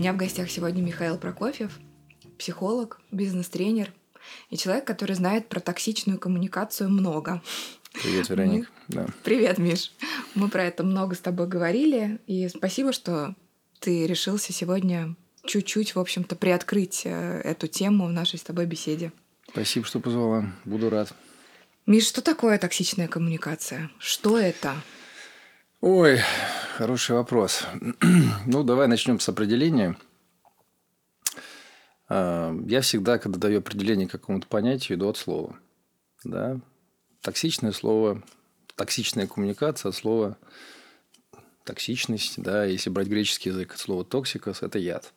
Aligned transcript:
меня 0.00 0.14
в 0.14 0.16
гостях 0.16 0.50
сегодня 0.50 0.80
Михаил 0.80 1.18
Прокофьев, 1.18 1.78
психолог, 2.38 3.02
бизнес-тренер 3.12 3.92
и 4.48 4.56
человек, 4.56 4.86
который 4.86 5.14
знает 5.14 5.50
про 5.50 5.60
токсичную 5.60 6.18
коммуникацию 6.18 6.88
много. 6.88 7.42
Привет, 7.92 8.30
Вероник. 8.30 8.70
Мы... 8.88 8.94
Да. 8.94 9.06
Привет, 9.24 9.58
Миш. 9.58 9.92
Мы 10.34 10.48
про 10.48 10.64
это 10.64 10.84
много 10.84 11.14
с 11.14 11.18
тобой 11.18 11.48
говорили, 11.48 12.18
и 12.26 12.48
спасибо, 12.48 12.94
что 12.94 13.34
ты 13.78 14.06
решился 14.06 14.54
сегодня 14.54 15.16
чуть-чуть, 15.44 15.94
в 15.94 15.98
общем-то, 15.98 16.34
приоткрыть 16.34 17.02
э, 17.04 17.42
эту 17.44 17.66
тему 17.66 18.06
в 18.06 18.12
нашей 18.12 18.38
с 18.38 18.42
тобой 18.42 18.64
беседе. 18.64 19.12
Спасибо, 19.50 19.84
что 19.84 20.00
позвала. 20.00 20.50
Буду 20.64 20.88
рад. 20.88 21.12
Миш, 21.84 22.06
что 22.06 22.22
такое 22.22 22.56
токсичная 22.56 23.06
коммуникация? 23.06 23.90
Что 23.98 24.38
это? 24.38 24.76
Ой, 25.80 26.18
хороший 26.76 27.16
вопрос. 27.16 27.66
ну, 28.46 28.62
давай 28.62 28.86
начнем 28.86 29.18
с 29.18 29.28
определения. 29.28 29.96
А, 32.08 32.54
я 32.66 32.82
всегда, 32.82 33.18
когда 33.18 33.38
даю 33.38 33.60
определение 33.60 34.06
какому-то 34.06 34.46
понятию, 34.46 34.98
иду 34.98 35.08
от 35.08 35.16
слова. 35.16 35.56
Да? 36.24 36.60
Токсичное 37.22 37.72
слово, 37.72 38.22
токсичная 38.76 39.26
коммуникация 39.26 39.88
от 39.88 39.96
слова 39.96 40.36
токсичность, 41.64 42.42
да, 42.42 42.64
если 42.64 42.90
брать 42.90 43.06
греческий 43.06 43.50
язык, 43.50 43.72
от 43.72 43.78
слова 43.78 44.04
токсикос– 44.04 44.62
это 44.62 44.78
яд. 44.78 45.12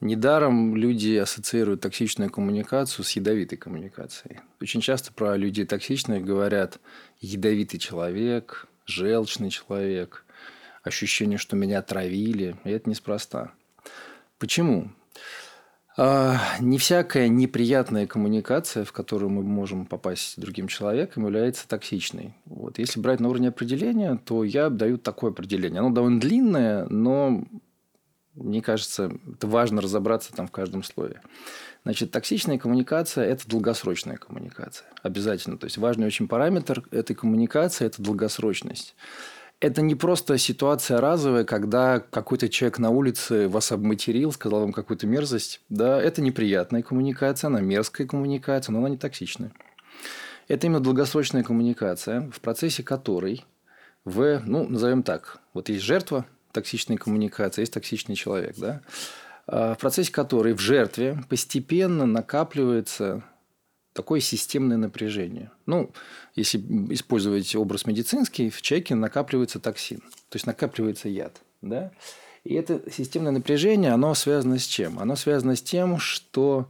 Недаром 0.00 0.76
люди 0.76 1.16
ассоциируют 1.16 1.80
токсичную 1.80 2.30
коммуникацию 2.30 3.04
с 3.04 3.10
ядовитой 3.12 3.58
коммуникацией. 3.58 4.38
Очень 4.60 4.80
часто 4.80 5.12
про 5.12 5.36
людей 5.36 5.64
токсичных 5.66 6.24
говорят 6.24 6.78
ядовитый 7.20 7.80
человек, 7.80 8.67
желчный 8.88 9.50
человек, 9.50 10.24
ощущение, 10.82 11.38
что 11.38 11.54
меня 11.54 11.82
травили. 11.82 12.56
И 12.64 12.70
это 12.70 12.90
неспроста. 12.90 13.52
Почему? 14.38 14.90
А, 15.96 16.38
не 16.60 16.78
всякая 16.78 17.28
неприятная 17.28 18.06
коммуникация, 18.06 18.84
в 18.84 18.92
которую 18.92 19.30
мы 19.30 19.42
можем 19.42 19.84
попасть 19.84 20.32
с 20.32 20.36
другим 20.36 20.68
человеком, 20.68 21.24
является 21.24 21.68
токсичной. 21.68 22.34
Вот. 22.46 22.78
Если 22.78 23.00
брать 23.00 23.20
на 23.20 23.28
уровне 23.28 23.48
определения, 23.48 24.16
то 24.24 24.44
я 24.44 24.70
даю 24.70 24.96
такое 24.96 25.32
определение. 25.32 25.80
Оно 25.80 25.90
довольно 25.90 26.20
длинное, 26.20 26.86
но 26.86 27.44
мне 28.38 28.62
кажется, 28.62 29.10
это 29.32 29.46
важно 29.46 29.80
разобраться 29.80 30.32
там 30.32 30.46
в 30.46 30.50
каждом 30.50 30.82
слое. 30.82 31.20
Значит, 31.84 32.10
токсичная 32.10 32.58
коммуникация– 32.58 33.24
это 33.26 33.48
долгосрочная 33.48 34.16
коммуникация. 34.16 34.86
Обязательно. 35.02 35.58
То 35.58 35.64
есть, 35.64 35.78
важный 35.78 36.06
очень 36.06 36.28
параметр 36.28 36.82
этой 36.90 37.14
коммуникации– 37.14 37.86
это 37.86 38.02
долгосрочность 38.02 38.94
это 39.60 39.82
не 39.82 39.94
просто 39.94 40.38
ситуация 40.38 41.00
разовая, 41.00 41.44
когда 41.44 41.98
какой-то 41.98 42.48
человек 42.48 42.78
на 42.78 42.90
улице 42.90 43.48
вас 43.48 43.72
обматерил, 43.72 44.30
сказал 44.32 44.60
вам 44.60 44.72
какую-то 44.72 45.06
мерзость. 45.06 45.60
Да, 45.68 46.00
это 46.00 46.22
неприятная 46.22 46.82
коммуникация, 46.82 47.48
она 47.48 47.60
мерзкая 47.60 48.06
коммуникация, 48.06 48.72
но 48.72 48.78
она 48.78 48.88
не 48.88 48.96
токсичная. 48.96 49.52
Это 50.46 50.66
именно 50.66 50.80
долгосрочная 50.80 51.42
коммуникация, 51.42 52.30
в 52.30 52.40
процессе 52.40 52.82
которой 52.82 53.44
вы, 54.04 54.40
ну, 54.46 54.66
назовем 54.66 55.02
так, 55.02 55.40
вот 55.54 55.68
есть 55.68 55.82
жертва 55.82 56.24
токсичной 56.58 56.96
коммуникации, 56.96 57.62
есть 57.62 57.72
токсичный 57.72 58.16
человек, 58.16 58.56
да, 58.56 58.82
а 59.46 59.74
в 59.74 59.78
процессе 59.78 60.12
которой 60.12 60.52
в 60.52 60.60
жертве 60.60 61.18
постепенно 61.28 62.04
накапливается 62.04 63.22
такое 63.94 64.20
системное 64.20 64.76
напряжение. 64.76 65.50
Ну, 65.66 65.90
если 66.36 66.58
использовать 66.92 67.56
образ 67.56 67.86
медицинский, 67.86 68.50
в 68.50 68.60
человеке 68.60 68.94
накапливается 68.94 69.58
токсин, 69.58 70.00
то 70.00 70.36
есть 70.36 70.46
накапливается 70.46 71.08
яд. 71.08 71.40
Да? 71.62 71.90
И 72.44 72.54
это 72.54 72.82
системное 72.92 73.32
напряжение, 73.32 73.92
оно 73.92 74.14
связано 74.14 74.58
с 74.58 74.66
чем? 74.66 74.98
Оно 74.98 75.16
связано 75.16 75.56
с 75.56 75.62
тем, 75.62 75.98
что 75.98 76.68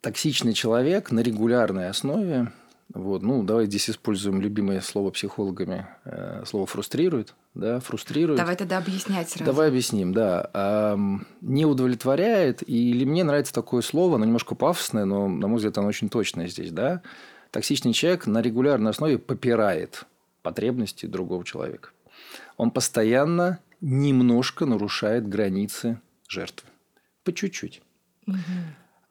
токсичный 0.00 0.54
человек 0.54 1.10
на 1.10 1.20
регулярной 1.20 1.88
основе, 1.88 2.52
вот, 2.94 3.22
ну, 3.22 3.42
давай 3.42 3.66
здесь 3.66 3.90
используем 3.90 4.40
любимое 4.40 4.80
слово 4.80 5.10
психологами, 5.10 5.86
э, 6.04 6.44
слово 6.46 6.66
фрустрирует, 6.66 7.34
да, 7.54 7.80
фрустрирует. 7.80 8.38
Давай 8.38 8.56
тогда 8.56 8.78
объяснять 8.78 9.28
сразу. 9.28 9.44
Давай 9.44 9.68
объясним, 9.68 10.14
да. 10.14 10.96
Не 11.42 11.66
удовлетворяет, 11.66 12.66
или 12.68 13.04
мне 13.04 13.24
нравится 13.24 13.52
такое 13.52 13.82
слово, 13.82 14.16
оно 14.16 14.24
немножко 14.24 14.54
пафосное, 14.54 15.04
но, 15.04 15.28
на 15.28 15.48
мой 15.48 15.56
взгляд, 15.56 15.76
оно 15.76 15.88
очень 15.88 16.08
точное 16.08 16.48
здесь, 16.48 16.72
да. 16.72 17.02
Токсичный 17.50 17.92
человек 17.92 18.26
на 18.26 18.40
регулярной 18.40 18.90
основе 18.90 19.18
попирает 19.18 20.04
потребности 20.42 21.06
другого 21.06 21.44
человека. 21.44 21.90
Он 22.56 22.70
постоянно 22.70 23.58
немножко 23.80 24.64
нарушает 24.64 25.28
границы 25.28 26.00
жертвы. 26.26 26.68
По 27.24 27.32
чуть-чуть. 27.32 27.82
Угу. 28.26 28.36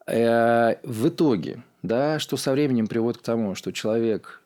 В 0.08 1.08
итоге, 1.08 1.62
да, 1.82 2.18
что 2.18 2.36
со 2.36 2.52
временем 2.52 2.86
приводит 2.86 3.20
к 3.20 3.24
тому, 3.24 3.54
что 3.54 3.72
человек 3.72 4.42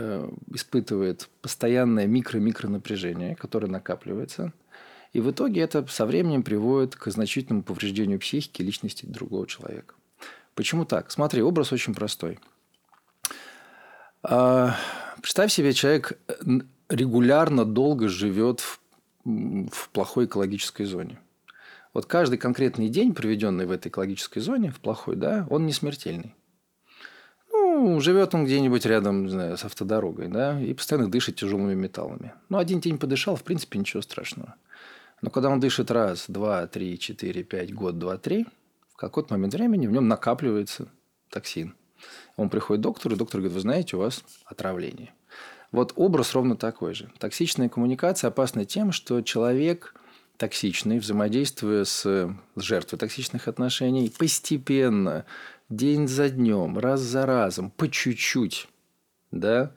Э, 0.00 0.30
испытывает 0.54 1.28
постоянное 1.40 2.06
микро-микро 2.06 2.68
напряжение, 2.68 3.34
которое 3.34 3.66
накапливается. 3.66 4.52
И 5.12 5.20
в 5.20 5.30
итоге 5.30 5.62
это 5.62 5.84
со 5.86 6.06
временем 6.06 6.42
приводит 6.42 6.94
к 6.94 7.10
значительному 7.10 7.64
повреждению 7.64 8.20
психики 8.20 8.62
личности 8.62 9.06
другого 9.06 9.46
человека. 9.46 9.94
Почему 10.54 10.84
так? 10.84 11.10
Смотри, 11.10 11.42
образ 11.42 11.72
очень 11.72 11.94
простой. 11.94 12.38
А, 14.22 14.76
представь 15.22 15.50
себе, 15.52 15.72
человек 15.72 16.18
э, 16.28 16.34
регулярно 16.90 17.64
долго 17.64 18.08
живет 18.08 18.60
в, 18.60 18.80
в 19.24 19.88
плохой 19.88 20.26
экологической 20.26 20.84
зоне. 20.84 21.18
Вот 21.92 22.06
каждый 22.06 22.38
конкретный 22.38 22.88
день, 22.88 23.14
проведенный 23.14 23.66
в 23.66 23.72
этой 23.72 23.88
экологической 23.88 24.40
зоне, 24.40 24.70
в 24.70 24.80
плохой, 24.80 25.16
да, 25.16 25.46
он 25.50 25.66
не 25.66 25.72
смертельный. 25.72 26.34
Ну, 27.80 28.00
живет 28.00 28.34
он 28.34 28.44
где-нибудь 28.44 28.84
рядом, 28.86 29.26
не 29.26 29.30
знаю, 29.30 29.56
с 29.56 29.64
автодорогой, 29.64 30.26
да, 30.26 30.60
и 30.60 30.74
постоянно 30.74 31.08
дышит 31.08 31.36
тяжелыми 31.36 31.74
металлами. 31.74 32.32
Ну, 32.48 32.58
один 32.58 32.80
день 32.80 32.98
подышал, 32.98 33.36
в 33.36 33.44
принципе, 33.44 33.78
ничего 33.78 34.02
страшного. 34.02 34.56
Но 35.22 35.30
когда 35.30 35.48
он 35.48 35.60
дышит 35.60 35.92
раз, 35.92 36.24
два, 36.26 36.66
три, 36.66 36.98
четыре, 36.98 37.44
пять, 37.44 37.72
год, 37.72 37.96
два, 37.96 38.18
три, 38.18 38.46
в 38.92 38.96
какой-то 38.96 39.32
момент 39.32 39.54
времени 39.54 39.86
в 39.86 39.92
нем 39.92 40.08
накапливается 40.08 40.88
токсин. 41.30 41.76
Он 42.36 42.50
приходит 42.50 42.80
к 42.80 42.82
доктору, 42.82 43.14
и 43.14 43.18
доктор 43.18 43.40
говорит, 43.40 43.54
вы 43.54 43.60
знаете, 43.60 43.94
у 43.94 44.00
вас 44.00 44.24
отравление. 44.44 45.14
Вот 45.70 45.92
образ 45.94 46.34
ровно 46.34 46.56
такой 46.56 46.94
же. 46.94 47.08
Токсичная 47.18 47.68
коммуникация 47.68 48.28
опасна 48.28 48.64
тем, 48.64 48.90
что 48.90 49.22
человек 49.22 49.94
токсичный, 50.36 50.98
взаимодействуя 50.98 51.84
с 51.84 52.34
жертвой 52.56 52.98
токсичных 52.98 53.46
отношений, 53.46 54.12
постепенно 54.16 55.26
день 55.68 56.08
за 56.08 56.30
днем, 56.30 56.78
раз 56.78 57.00
за 57.00 57.26
разом, 57.26 57.70
по 57.70 57.88
чуть-чуть, 57.88 58.68
да, 59.30 59.72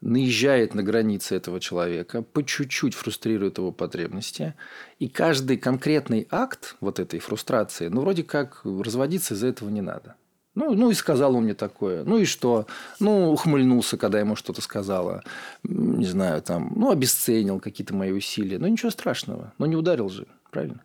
наезжает 0.00 0.74
на 0.74 0.82
границы 0.82 1.34
этого 1.34 1.60
человека, 1.60 2.22
по 2.22 2.44
чуть-чуть 2.44 2.94
фрустрирует 2.94 3.58
его 3.58 3.72
потребности. 3.72 4.54
И 4.98 5.08
каждый 5.08 5.56
конкретный 5.56 6.28
акт 6.30 6.76
вот 6.80 6.98
этой 7.00 7.20
фрустрации, 7.20 7.88
ну, 7.88 8.02
вроде 8.02 8.22
как 8.22 8.60
разводиться 8.64 9.34
из-за 9.34 9.48
этого 9.48 9.70
не 9.70 9.80
надо. 9.80 10.16
Ну, 10.54 10.74
ну 10.74 10.90
и 10.90 10.94
сказал 10.94 11.34
он 11.34 11.44
мне 11.44 11.54
такое. 11.54 12.04
Ну 12.04 12.18
и 12.18 12.24
что? 12.26 12.66
Ну, 13.00 13.32
ухмыльнулся, 13.32 13.96
когда 13.96 14.20
ему 14.20 14.36
что-то 14.36 14.62
сказала. 14.62 15.24
Не 15.64 16.06
знаю, 16.06 16.42
там, 16.42 16.72
ну, 16.76 16.90
обесценил 16.92 17.58
какие-то 17.58 17.94
мои 17.94 18.12
усилия. 18.12 18.58
Ну, 18.58 18.68
ничего 18.68 18.90
страшного. 18.90 19.52
Но 19.58 19.66
не 19.66 19.74
ударил 19.74 20.08
же, 20.08 20.28
правильно? 20.52 20.84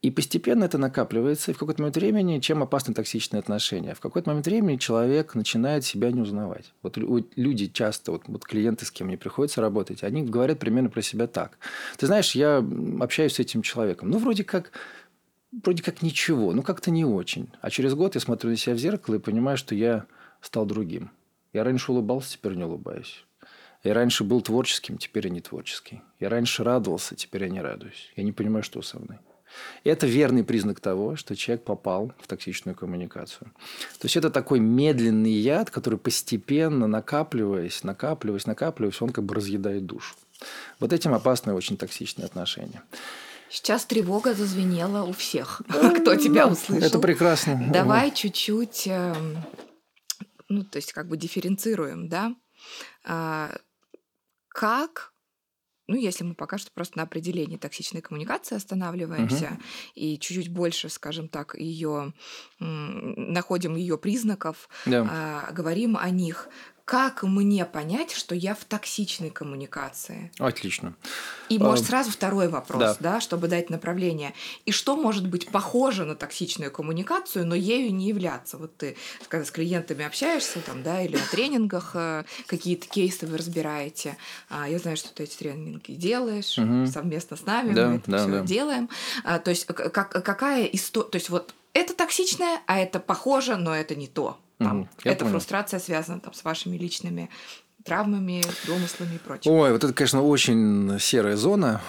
И 0.00 0.12
постепенно 0.12 0.62
это 0.62 0.78
накапливается, 0.78 1.50
и 1.50 1.54
в 1.54 1.58
какой-то 1.58 1.82
момент 1.82 1.96
времени, 1.96 2.38
чем 2.38 2.62
опасны 2.62 2.94
токсичные 2.94 3.40
отношения? 3.40 3.94
В 3.94 4.00
какой-то 4.00 4.30
момент 4.30 4.46
времени 4.46 4.76
человек 4.76 5.34
начинает 5.34 5.84
себя 5.84 6.12
не 6.12 6.20
узнавать. 6.20 6.72
Вот 6.82 6.96
люди 7.34 7.66
часто, 7.66 8.12
вот, 8.12 8.22
вот 8.28 8.44
клиенты, 8.44 8.86
с 8.86 8.92
кем 8.92 9.08
мне 9.08 9.18
приходится 9.18 9.60
работать, 9.60 10.04
они 10.04 10.22
говорят 10.22 10.60
примерно 10.60 10.88
про 10.88 11.02
себя 11.02 11.26
так. 11.26 11.58
Ты 11.96 12.06
знаешь, 12.06 12.36
я 12.36 12.64
общаюсь 13.00 13.34
с 13.34 13.40
этим 13.40 13.62
человеком. 13.62 14.10
Ну, 14.10 14.18
вроде 14.18 14.44
как, 14.44 14.70
вроде 15.50 15.82
как 15.82 16.00
ничего, 16.00 16.52
ну, 16.52 16.62
как-то 16.62 16.92
не 16.92 17.04
очень. 17.04 17.50
А 17.60 17.68
через 17.68 17.94
год 17.94 18.14
я 18.14 18.20
смотрю 18.20 18.50
на 18.50 18.56
себя 18.56 18.76
в 18.76 18.78
зеркало 18.78 19.16
и 19.16 19.18
понимаю, 19.18 19.56
что 19.56 19.74
я 19.74 20.06
стал 20.40 20.64
другим. 20.64 21.10
Я 21.52 21.64
раньше 21.64 21.90
улыбался, 21.90 22.34
теперь 22.34 22.54
не 22.54 22.62
улыбаюсь. 22.62 23.24
Я 23.82 23.94
раньше 23.94 24.22
был 24.22 24.42
творческим, 24.42 24.96
теперь 24.96 25.26
я 25.26 25.32
не 25.32 25.40
творческий. 25.40 26.02
Я 26.20 26.28
раньше 26.28 26.62
радовался, 26.62 27.16
теперь 27.16 27.44
я 27.44 27.48
не 27.48 27.60
радуюсь. 27.60 28.12
Я 28.14 28.22
не 28.22 28.30
понимаю, 28.30 28.62
что 28.62 28.80
со 28.80 29.00
мной. 29.00 29.18
Это 29.84 30.06
верный 30.06 30.44
признак 30.44 30.80
того, 30.80 31.16
что 31.16 31.34
человек 31.36 31.64
попал 31.64 32.12
в 32.20 32.26
токсичную 32.26 32.74
коммуникацию. 32.74 33.50
То 33.98 34.04
есть 34.04 34.16
это 34.16 34.30
такой 34.30 34.60
медленный 34.60 35.32
яд, 35.32 35.70
который 35.70 35.98
постепенно 35.98 36.86
накапливаясь, 36.86 37.84
накапливаясь, 37.84 38.46
накапливаясь, 38.46 39.00
он 39.02 39.10
как 39.10 39.24
бы 39.24 39.34
разъедает 39.34 39.86
душу. 39.86 40.14
Вот 40.80 40.92
этим 40.92 41.14
опасны 41.14 41.54
очень 41.54 41.76
токсичные 41.76 42.26
отношения. 42.26 42.82
Сейчас 43.50 43.86
тревога 43.86 44.34
зазвенела 44.34 45.04
у 45.04 45.12
всех, 45.12 45.62
кто 46.00 46.16
тебя 46.16 46.46
услышал. 46.46 46.86
Это 46.86 46.98
прекрасно. 46.98 47.68
Давай 47.72 48.10
чуть-чуть, 48.10 48.86
эм, 48.86 49.38
ну, 50.48 50.64
то 50.64 50.76
есть 50.76 50.92
как 50.92 51.08
бы 51.08 51.16
дифференцируем, 51.16 52.08
да? 52.08 52.34
А, 53.04 53.50
как 54.48 55.12
ну, 55.88 55.96
если 55.96 56.22
мы 56.22 56.34
пока 56.34 56.58
что 56.58 56.70
просто 56.70 56.98
на 56.98 57.04
определении 57.04 57.56
токсичной 57.56 58.02
коммуникации 58.02 58.54
останавливаемся 58.56 59.46
угу. 59.46 59.62
и 59.94 60.18
чуть-чуть 60.18 60.50
больше, 60.50 60.90
скажем 60.90 61.28
так, 61.28 61.54
ее 61.58 62.12
находим 62.58 63.74
ее 63.74 63.96
признаков, 63.96 64.68
да. 64.84 65.46
э, 65.48 65.54
говорим 65.54 65.96
о 65.96 66.10
них, 66.10 66.48
как 66.88 67.22
мне 67.22 67.66
понять, 67.66 68.12
что 68.12 68.34
я 68.34 68.54
в 68.54 68.64
токсичной 68.64 69.28
коммуникации? 69.28 70.32
Отлично. 70.38 70.94
И, 71.50 71.58
может, 71.58 71.84
а, 71.84 71.88
сразу 71.88 72.10
второй 72.10 72.48
вопрос, 72.48 72.80
да. 72.80 72.96
да, 72.98 73.20
чтобы 73.20 73.46
дать 73.46 73.68
направление. 73.68 74.32
И 74.64 74.72
что 74.72 74.96
может 74.96 75.28
быть 75.28 75.48
похоже 75.48 76.06
на 76.06 76.14
токсичную 76.14 76.70
коммуникацию, 76.70 77.46
но 77.46 77.54
ею 77.54 77.94
не 77.94 78.08
являться? 78.08 78.56
Вот 78.56 78.74
ты, 78.78 78.96
когда 79.28 79.44
с 79.44 79.50
клиентами 79.50 80.02
общаешься, 80.02 80.60
там, 80.60 80.82
да, 80.82 81.02
или 81.02 81.16
на 81.16 81.26
тренингах 81.30 81.90
э, 81.92 82.24
какие-то 82.46 82.88
кейсы 82.88 83.26
вы 83.26 83.36
разбираете. 83.36 84.16
А, 84.48 84.66
я 84.66 84.78
знаю, 84.78 84.96
что 84.96 85.12
ты 85.12 85.24
эти 85.24 85.36
тренинги 85.36 85.92
делаешь 85.92 86.56
угу. 86.56 86.86
совместно 86.86 87.36
с 87.36 87.44
нами, 87.44 87.74
да, 87.74 87.88
мы 87.88 87.96
это 87.96 88.10
да, 88.10 88.18
все 88.20 88.30
да. 88.30 88.40
делаем. 88.44 88.88
А, 89.24 89.38
то 89.40 89.50
есть 89.50 89.66
как, 89.66 90.08
какая 90.24 90.64
история... 90.64 91.10
То 91.10 91.16
есть 91.16 91.28
вот 91.28 91.54
это 91.74 91.92
токсичное, 91.92 92.62
а 92.66 92.78
это 92.78 92.98
похоже, 92.98 93.56
но 93.56 93.74
это 93.74 93.94
не 93.94 94.06
то. 94.06 94.38
Там, 94.58 94.80
угу, 94.80 94.88
эта 95.04 95.20
понял. 95.20 95.32
фрустрация 95.32 95.80
связана 95.80 96.20
там, 96.20 96.32
с 96.32 96.42
вашими 96.44 96.76
личными 96.76 97.30
травмами, 97.84 98.42
домыслами 98.66 99.14
и 99.14 99.18
прочим. 99.18 99.50
Ой, 99.50 99.72
вот 99.72 99.84
это, 99.84 99.92
конечно, 99.92 100.22
очень 100.22 100.98
серая 100.98 101.36
зона, 101.36 101.80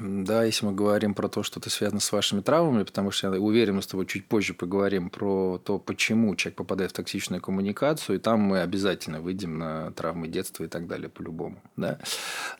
да, 0.00 0.44
если 0.44 0.66
мы 0.66 0.72
говорим 0.72 1.14
про 1.14 1.28
то, 1.28 1.42
что 1.42 1.60
это 1.60 1.70
связано 1.70 2.00
с 2.00 2.10
вашими 2.10 2.40
травмами, 2.40 2.84
потому 2.84 3.10
что 3.10 3.32
я 3.32 3.40
уверен, 3.40 3.76
мы 3.76 3.82
с 3.82 3.86
тобой 3.86 4.06
чуть 4.06 4.26
позже 4.26 4.54
поговорим 4.54 5.10
про 5.10 5.58
то, 5.58 5.78
почему 5.78 6.34
человек 6.36 6.56
попадает 6.56 6.90
в 6.90 6.94
токсичную 6.94 7.40
коммуникацию, 7.40 8.16
и 8.16 8.18
там 8.18 8.40
мы 8.40 8.60
обязательно 8.60 9.20
выйдем 9.20 9.58
на 9.58 9.92
травмы 9.92 10.28
детства 10.28 10.64
и 10.64 10.68
так 10.68 10.86
далее 10.86 11.08
по-любому, 11.08 11.62
да. 11.76 11.98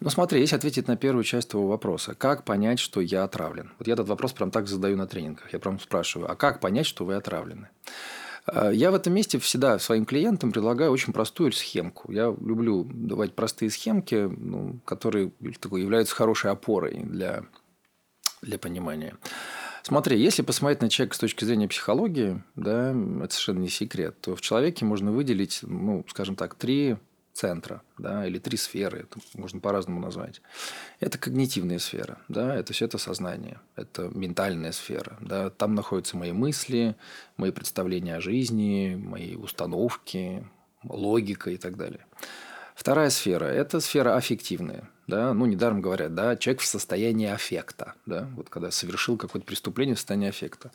Но 0.00 0.10
смотри, 0.10 0.40
если 0.40 0.56
ответить 0.56 0.86
на 0.86 0.96
первую 0.96 1.24
часть 1.24 1.50
твоего 1.50 1.68
вопроса, 1.68 2.14
как 2.14 2.44
понять, 2.44 2.78
что 2.78 3.00
я 3.00 3.24
отравлен? 3.24 3.72
Вот 3.78 3.88
я 3.88 3.94
этот 3.94 4.08
вопрос 4.08 4.32
прям 4.32 4.50
так 4.50 4.68
задаю 4.68 4.96
на 4.96 5.06
тренингах, 5.06 5.52
я 5.52 5.58
прям 5.58 5.80
спрашиваю, 5.80 6.30
а 6.30 6.36
как 6.36 6.60
понять, 6.60 6.86
что 6.86 7.04
вы 7.04 7.14
отравлены? 7.14 7.68
А, 8.52 8.70
я 8.70 8.90
в 8.90 8.94
этом 8.94 9.12
месте 9.14 9.38
всегда 9.38 9.78
своим 9.78 10.04
клиентам 10.04 10.52
предлагаю 10.52 10.90
очень 10.90 11.12
простую 11.12 11.52
схемку. 11.52 12.10
Я 12.12 12.34
люблю 12.40 12.84
давать 12.84 13.34
простые 13.34 13.70
схемки, 13.70 14.28
ну, 14.36 14.80
которые 14.84 15.32
такой, 15.60 15.82
являются 15.82 16.14
хорошей 16.14 16.50
опорой 16.50 17.00
для, 17.04 17.44
для 18.42 18.58
понимания. 18.58 19.16
Смотри, 19.82 20.20
если 20.20 20.42
посмотреть 20.42 20.82
на 20.82 20.90
человека 20.90 21.16
с 21.16 21.20
точки 21.20 21.44
зрения 21.44 21.68
психологии, 21.68 22.42
да, 22.54 22.90
это 22.90 23.32
совершенно 23.32 23.60
не 23.60 23.68
секрет, 23.68 24.20
то 24.20 24.36
в 24.36 24.40
человеке 24.40 24.84
можно 24.84 25.10
выделить, 25.10 25.60
ну, 25.62 26.04
скажем 26.08 26.36
так, 26.36 26.54
три 26.54 26.96
центра, 27.32 27.82
да, 27.98 28.26
или 28.26 28.38
три 28.38 28.56
сферы, 28.56 29.00
это 29.00 29.18
можно 29.34 29.60
по-разному 29.60 30.00
назвать. 30.00 30.42
Это 30.98 31.18
когнитивная 31.18 31.78
сфера, 31.78 32.18
да, 32.28 32.54
это 32.54 32.72
все 32.72 32.84
это 32.84 32.98
сознание, 32.98 33.60
это 33.76 34.10
ментальная 34.14 34.72
сфера, 34.72 35.16
да, 35.20 35.50
там 35.50 35.74
находятся 35.74 36.16
мои 36.16 36.32
мысли, 36.32 36.96
мои 37.36 37.50
представления 37.50 38.16
о 38.16 38.20
жизни, 38.20 38.96
мои 39.00 39.36
установки, 39.36 40.46
логика 40.84 41.50
и 41.50 41.56
так 41.56 41.76
далее. 41.76 42.04
Вторая 42.74 43.10
сфера– 43.10 43.44
это 43.46 43.80
сфера 43.80 44.16
аффективная. 44.16 44.88
Да? 45.10 45.34
Ну, 45.34 45.46
недаром 45.46 45.80
говорят, 45.80 46.14
да, 46.14 46.36
человек 46.36 46.62
в 46.62 46.66
состоянии 46.66 47.26
аффекта. 47.26 47.94
Да? 48.06 48.28
Вот 48.36 48.48
когда 48.48 48.70
совершил 48.70 49.16
какое-то 49.16 49.46
преступление 49.46 49.96
в 49.96 49.98
состоянии 49.98 50.28
аффекта. 50.28 50.70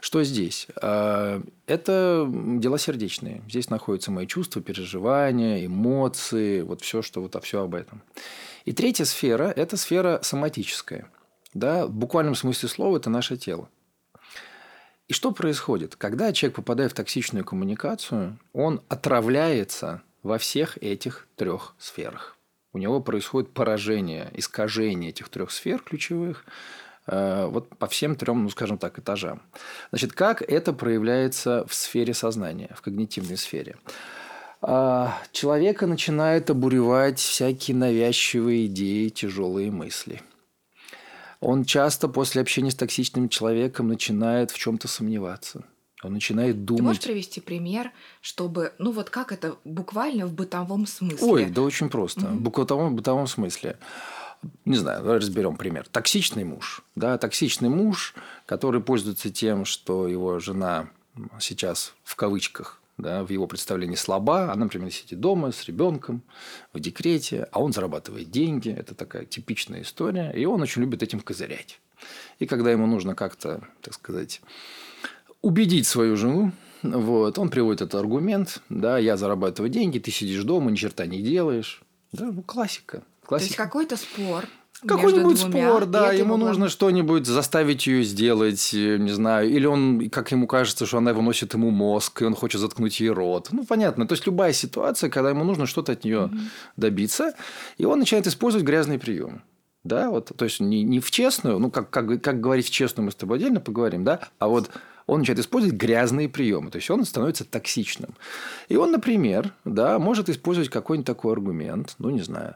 Что 0.00 0.22
здесь? 0.22 0.68
А, 0.76 1.42
это 1.66 2.28
дела 2.30 2.78
сердечные. 2.78 3.42
Здесь 3.48 3.70
находятся 3.70 4.10
мои 4.10 4.26
чувства, 4.26 4.60
переживания, 4.62 5.64
эмоции, 5.64 6.60
вот 6.60 6.82
все, 6.82 7.02
что 7.02 7.22
вот 7.22 7.42
все 7.42 7.62
об 7.62 7.74
этом. 7.74 8.02
И 8.64 8.72
третья 8.72 9.04
сфера– 9.04 9.52
это 9.56 9.76
сфера 9.76 10.20
соматическая. 10.22 11.10
Да? 11.54 11.86
В 11.86 11.92
буквальном 11.92 12.34
смысле 12.34 12.68
слова– 12.68 12.96
это 12.98 13.08
наше 13.08 13.36
тело. 13.36 13.68
И 15.08 15.14
что 15.14 15.32
происходит? 15.32 15.96
Когда 15.96 16.32
человек 16.34 16.56
попадает 16.56 16.92
в 16.92 16.94
токсичную 16.94 17.42
коммуникацию, 17.42 18.38
он 18.52 18.82
отравляется 18.88 20.02
во 20.22 20.36
всех 20.36 20.76
этих 20.82 21.26
трех 21.36 21.74
сферах. 21.78 22.37
У 22.72 22.78
него 22.78 23.00
происходит 23.00 23.52
поражение, 23.54 24.30
искажение 24.34 25.10
этих 25.10 25.28
трех 25.30 25.50
сфер 25.50 25.80
ключевых 25.80 26.44
э, 27.06 27.46
вот 27.46 27.70
по 27.78 27.86
всем 27.86 28.14
трем, 28.14 28.42
ну, 28.44 28.50
скажем 28.50 28.76
так, 28.76 28.98
этажам. 28.98 29.42
Значит, 29.90 30.12
как 30.12 30.42
это 30.42 30.72
проявляется 30.72 31.64
в 31.66 31.74
сфере 31.74 32.12
сознания, 32.12 32.70
в 32.74 32.82
когнитивной 32.82 33.38
сфере? 33.38 33.76
А, 34.60 35.16
человека 35.32 35.86
начинает 35.86 36.50
обуревать 36.50 37.18
всякие 37.18 37.76
навязчивые 37.76 38.66
идеи, 38.66 39.08
тяжелые 39.08 39.70
мысли. 39.70 40.20
Он 41.40 41.64
часто 41.64 42.08
после 42.08 42.42
общения 42.42 42.70
с 42.70 42.74
токсичным 42.74 43.28
человеком 43.28 43.88
начинает 43.88 44.50
в 44.50 44.58
чем-то 44.58 44.88
сомневаться– 44.88 45.64
он 46.02 46.12
начинает 46.12 46.64
думать. 46.64 46.78
Ты 46.78 46.84
можешь 46.84 47.02
привести 47.02 47.40
пример, 47.40 47.90
чтобы, 48.20 48.72
ну 48.78 48.92
вот 48.92 49.10
как 49.10 49.32
это 49.32 49.56
буквально 49.64 50.26
в 50.26 50.32
бытовом 50.32 50.86
смысле? 50.86 51.26
Ой, 51.26 51.44
да 51.46 51.62
очень 51.62 51.88
просто. 51.88 52.20
Mm-hmm. 52.20 52.36
В 52.36 52.40
бытовом, 52.40 52.96
бытовом 52.96 53.26
смысле. 53.26 53.78
Не 54.64 54.76
знаю, 54.76 55.02
давай 55.02 55.18
разберем 55.18 55.56
пример. 55.56 55.86
Токсичный 55.88 56.44
муж. 56.44 56.82
Да, 56.94 57.18
токсичный 57.18 57.68
муж, 57.68 58.14
который 58.46 58.80
пользуется 58.80 59.30
тем, 59.30 59.64
что 59.64 60.06
его 60.06 60.38
жена 60.38 60.90
сейчас 61.40 61.94
в 62.04 62.14
кавычках 62.14 62.80
да, 62.98 63.24
в 63.24 63.30
его 63.30 63.46
представлении 63.46 63.96
слаба. 63.96 64.52
Она, 64.52 64.64
например, 64.64 64.92
сидит 64.92 65.20
дома 65.20 65.52
с 65.52 65.64
ребенком 65.66 66.22
в 66.72 66.80
декрете, 66.80 67.48
а 67.52 67.60
он 67.60 67.72
зарабатывает 67.72 68.30
деньги. 68.30 68.70
Это 68.70 68.94
такая 68.94 69.24
типичная 69.24 69.82
история. 69.82 70.32
И 70.32 70.44
он 70.44 70.60
очень 70.60 70.82
любит 70.82 71.02
этим 71.02 71.20
козырять. 71.20 71.80
И 72.38 72.46
когда 72.46 72.70
ему 72.70 72.86
нужно 72.86 73.14
как-то, 73.14 73.62
так 73.80 73.94
сказать, 73.94 74.40
убедить 75.42 75.86
свою 75.86 76.16
жену, 76.16 76.52
вот, 76.82 77.38
он 77.38 77.48
приводит 77.48 77.82
этот 77.82 77.96
аргумент, 77.96 78.62
да, 78.68 78.98
я 78.98 79.16
зарабатываю 79.16 79.70
деньги, 79.70 79.98
ты 79.98 80.10
сидишь 80.10 80.44
дома, 80.44 80.70
ни 80.70 80.76
черта 80.76 81.06
не 81.06 81.22
делаешь. 81.22 81.82
Да, 82.12 82.26
ну, 82.26 82.42
классика. 82.42 83.02
классика. 83.24 83.38
То 83.38 83.44
есть 83.44 83.56
какой-то 83.56 83.96
спор. 83.96 84.44
Какой-нибудь 84.86 85.38
спор, 85.40 85.86
да, 85.86 86.12
ему 86.12 86.36
нужно 86.36 86.68
что-нибудь 86.68 87.26
заставить 87.26 87.86
ее 87.88 88.04
сделать, 88.04 88.72
э, 88.72 88.96
не 88.96 89.10
знаю, 89.10 89.50
или 89.50 89.66
он, 89.66 90.08
как 90.08 90.30
ему 90.30 90.46
кажется, 90.46 90.86
что 90.86 90.98
она 90.98 91.12
выносит 91.12 91.52
ему 91.54 91.70
мозг, 91.70 92.22
и 92.22 92.24
он 92.24 92.36
хочет 92.36 92.60
заткнуть 92.60 93.00
ей 93.00 93.10
рот. 93.10 93.48
Ну, 93.50 93.64
понятно. 93.64 94.06
То 94.06 94.12
есть 94.12 94.24
любая 94.26 94.52
ситуация, 94.52 95.10
когда 95.10 95.30
ему 95.30 95.42
нужно 95.42 95.66
что-то 95.66 95.92
от 95.92 96.04
нее 96.04 96.26
угу. 96.26 96.36
добиться, 96.76 97.34
и 97.76 97.86
он 97.86 97.98
начинает 97.98 98.28
использовать 98.28 98.64
грязный 98.64 99.00
прием. 99.00 99.42
Да, 99.82 100.10
вот, 100.10 100.32
то 100.36 100.44
есть 100.44 100.60
не, 100.60 100.82
не 100.82 101.00
в 101.00 101.10
честную, 101.10 101.58
ну, 101.58 101.70
как, 101.70 101.88
как, 101.90 102.20
как 102.20 102.40
говорить 102.40 102.66
в 102.66 102.70
честную, 102.70 103.06
мы 103.06 103.10
с 103.10 103.14
тобой 103.14 103.38
отдельно 103.38 103.60
поговорим, 103.60 104.04
да, 104.04 104.28
а 104.38 104.48
вот 104.48 104.70
он 105.08 105.20
начинает 105.20 105.40
использовать 105.40 105.76
грязные 105.76 106.28
приемы, 106.28 106.70
то 106.70 106.76
есть 106.76 106.88
он 106.90 107.04
становится 107.04 107.44
токсичным. 107.44 108.14
И 108.68 108.76
он, 108.76 108.92
например, 108.92 109.54
да, 109.64 109.98
может 109.98 110.28
использовать 110.28 110.68
какой-нибудь 110.68 111.06
такой 111.06 111.32
аргумент, 111.32 111.94
ну, 111.98 112.10
не 112.10 112.20
знаю. 112.20 112.54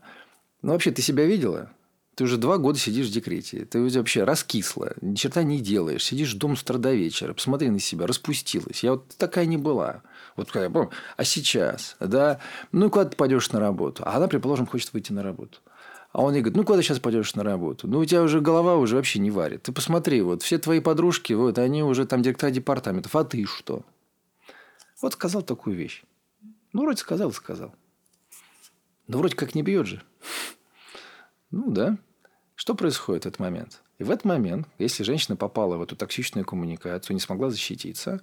Ну, 0.61 0.73
вообще, 0.73 0.92
ты 0.92 1.00
себя 1.00 1.25
видела? 1.25 1.71
Ты 2.14 2.25
уже 2.25 2.37
два 2.37 2.59
года 2.59 2.78
сидишь 2.78 3.06
в 3.09 3.12
декрете. 3.12 3.64
Ты 3.64 3.80
вообще 3.80 4.25
раскисла, 4.25 4.92
ни 5.00 5.14
черта 5.14 5.42
не 5.42 5.61
делаешь. 5.61 6.04
Сидишь 6.04 6.35
дом 6.35 6.56
с 6.56 6.62
утра 6.62 6.76
до 6.76 6.92
вечера. 6.92 7.32
Посмотри 7.32 7.71
на 7.71 7.80
себя, 7.80 8.06
распустилась. 8.06 8.82
Я 8.85 8.92
вот 8.92 9.09
такая 9.16 9.47
не 9.47 9.56
была. 9.56 10.02
Вот 10.37 10.54
я 10.54 10.68
помню. 10.68 10.90
А 11.16 11.25
сейчас, 11.25 11.97
да, 12.00 12.38
ну, 12.71 12.90
куда 12.90 13.06
ты 13.06 13.16
пойдешь 13.16 13.50
на 13.50 13.61
работу? 13.61 14.02
А 14.04 14.16
она, 14.16 14.28
предположим, 14.28 14.66
хочет 14.66 14.92
выйти 14.92 15.11
на 15.11 15.23
работу. 15.23 15.61
А 16.12 16.23
он 16.23 16.35
ей 16.35 16.42
говорит, 16.42 16.57
ну, 16.57 16.64
куда 16.64 16.83
сейчас 16.83 16.99
пойдешь 16.99 17.35
на 17.35 17.42
работу? 17.42 17.88
Ну, 17.88 17.99
у 17.99 18.04
тебя 18.04 18.23
уже 18.23 18.40
голова 18.40 18.76
уже 18.76 18.97
вообще 18.97 19.19
не 19.19 19.31
варит. 19.31 19.62
Ты 19.62 19.73
посмотри, 19.73 20.21
вот 20.21 20.42
все 20.42 20.59
твои 20.59 20.81
подружки, 20.81 21.33
вот 21.33 21.59
они 21.59 21.83
уже 21.83 22.07
там 22.07 22.21
директора 22.21 22.50
департаментов, 22.50 23.16
а 23.16 23.25
ты 23.25 23.47
что? 23.47 23.83
Вот 25.00 25.14
сказал 25.14 25.42
такую 25.42 25.75
вещь. 25.75 26.04
Ну, 26.75 26.83
вроде 26.83 26.99
сказал, 26.99 27.33
сказал. 27.33 27.75
Но 29.09 29.19
вроде 29.19 29.37
как 29.37 29.54
не 29.54 29.62
бьет 29.62 29.87
же. 29.87 30.02
Ну, 31.50 31.71
да. 31.71 31.97
Что 32.54 32.75
происходит 32.75 33.25
в 33.25 33.28
этот 33.28 33.40
момент? 33.40 33.83
И 33.99 34.04
в 34.04 34.11
этот 34.11 34.25
момент, 34.26 34.69
если 34.78 35.04
женщина 35.04 35.37
попала 35.37 35.76
в 35.76 35.83
эту 35.83 35.97
токсичную 35.97 36.45
коммуникацию, 36.45 37.14
не 37.14 37.21
смогла 37.21 37.49
защититься, 37.49 38.21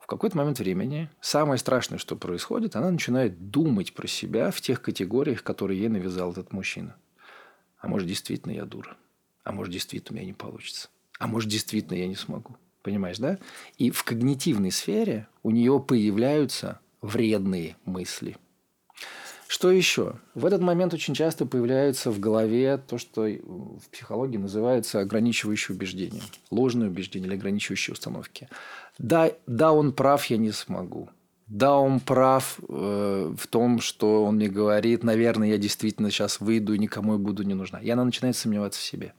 в 0.00 0.06
какой-то 0.06 0.36
момент 0.36 0.58
времени 0.58 1.08
самое 1.20 1.58
страшное, 1.58 1.98
что 1.98 2.16
происходит, 2.16 2.76
она 2.76 2.90
начинает 2.90 3.50
думать 3.50 3.94
про 3.94 4.06
себя 4.06 4.50
в 4.50 4.60
тех 4.60 4.82
категориях, 4.82 5.42
которые 5.42 5.80
ей 5.80 5.88
навязал 5.88 6.32
этот 6.32 6.52
мужчина. 6.52 6.96
А 7.84 7.86
может, 7.86 8.08
действительно 8.08 8.52
я 8.52 8.64
дура. 8.64 8.96
А 9.42 9.52
может, 9.52 9.70
действительно 9.70 10.16
у 10.16 10.16
меня 10.16 10.26
не 10.28 10.32
получится. 10.32 10.88
А 11.18 11.26
может, 11.26 11.50
действительно 11.50 11.98
я 11.98 12.06
не 12.06 12.14
смогу. 12.14 12.56
Понимаешь, 12.80 13.18
да? 13.18 13.38
И 13.76 13.90
в 13.90 14.04
когнитивной 14.04 14.72
сфере 14.72 15.28
у 15.42 15.50
нее 15.50 15.78
появляются 15.86 16.80
вредные 17.02 17.76
мысли. 17.84 18.38
Что 19.48 19.70
еще? 19.70 20.18
В 20.34 20.46
этот 20.46 20.62
момент 20.62 20.94
очень 20.94 21.12
часто 21.12 21.44
появляется 21.44 22.10
в 22.10 22.18
голове 22.20 22.78
то, 22.78 22.96
что 22.96 23.24
в 23.24 23.90
психологии 23.92 24.38
называется 24.38 25.00
ограничивающее 25.00 25.76
убеждение. 25.76 26.22
Ложное 26.50 26.88
убеждение 26.88 27.28
или 27.28 27.36
ограничивающие 27.36 27.92
установки. 27.92 28.48
Да, 28.96 29.30
да, 29.46 29.72
он 29.72 29.92
прав, 29.92 30.24
я 30.26 30.38
не 30.38 30.52
смогу. 30.52 31.10
Да, 31.54 31.76
он 31.76 32.00
прав 32.00 32.58
э, 32.68 33.32
в 33.38 33.46
том, 33.46 33.80
что 33.80 34.24
он 34.24 34.34
мне 34.34 34.48
говорит, 34.48 35.04
наверное, 35.04 35.50
я 35.50 35.56
действительно 35.56 36.10
сейчас 36.10 36.40
выйду 36.40 36.74
и 36.74 36.78
никому 36.80 37.12
я 37.12 37.18
буду 37.18 37.44
не 37.44 37.54
нужна. 37.54 37.78
И 37.78 37.88
она 37.88 38.04
начинает 38.04 38.36
сомневаться 38.36 38.80
в 38.80 38.82
себе. 38.82 39.14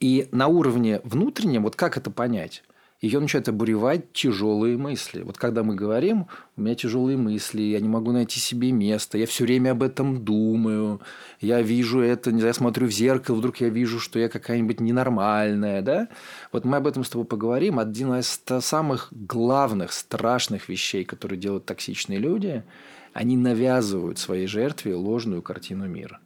И 0.00 0.28
на 0.32 0.48
уровне 0.48 1.00
внутреннем, 1.04 1.62
вот 1.62 1.76
как 1.76 1.96
это 1.96 2.10
понять? 2.10 2.64
Ее 3.00 3.20
начинают 3.20 3.48
обуревать 3.48 4.12
тяжелые 4.12 4.78
мысли. 4.78 5.22
Вот 5.22 5.36
когда 5.36 5.62
мы 5.62 5.74
говорим, 5.74 6.28
у 6.56 6.62
меня 6.62 6.74
тяжелые 6.74 7.18
мысли, 7.18 7.60
я 7.60 7.80
не 7.80 7.88
могу 7.88 8.12
найти 8.12 8.40
себе 8.40 8.72
место, 8.72 9.18
я 9.18 9.26
все 9.26 9.44
время 9.44 9.72
об 9.72 9.82
этом 9.82 10.24
думаю, 10.24 11.00
я 11.40 11.60
вижу 11.60 12.00
это, 12.00 12.30
я 12.30 12.54
смотрю 12.54 12.86
в 12.86 12.90
зеркало, 12.90 13.36
вдруг 13.36 13.58
я 13.58 13.68
вижу, 13.68 14.00
что 14.00 14.18
я 14.18 14.28
какая-нибудь 14.28 14.80
ненормальная, 14.80 15.82
да? 15.82 16.08
Вот 16.52 16.64
мы 16.64 16.78
об 16.78 16.86
этом 16.86 17.04
с 17.04 17.10
тобой 17.10 17.26
поговорим. 17.26 17.78
Один 17.78 18.14
из 18.14 18.42
самых 18.60 19.08
главных, 19.10 19.92
страшных 19.92 20.68
вещей, 20.68 21.04
которые 21.04 21.38
делают 21.38 21.66
токсичные 21.66 22.18
люди, 22.18 22.64
они 23.12 23.36
навязывают 23.36 24.18
своей 24.18 24.46
жертве 24.46 24.94
ложную 24.94 25.42
картину 25.42 25.86
мира. 25.86 26.20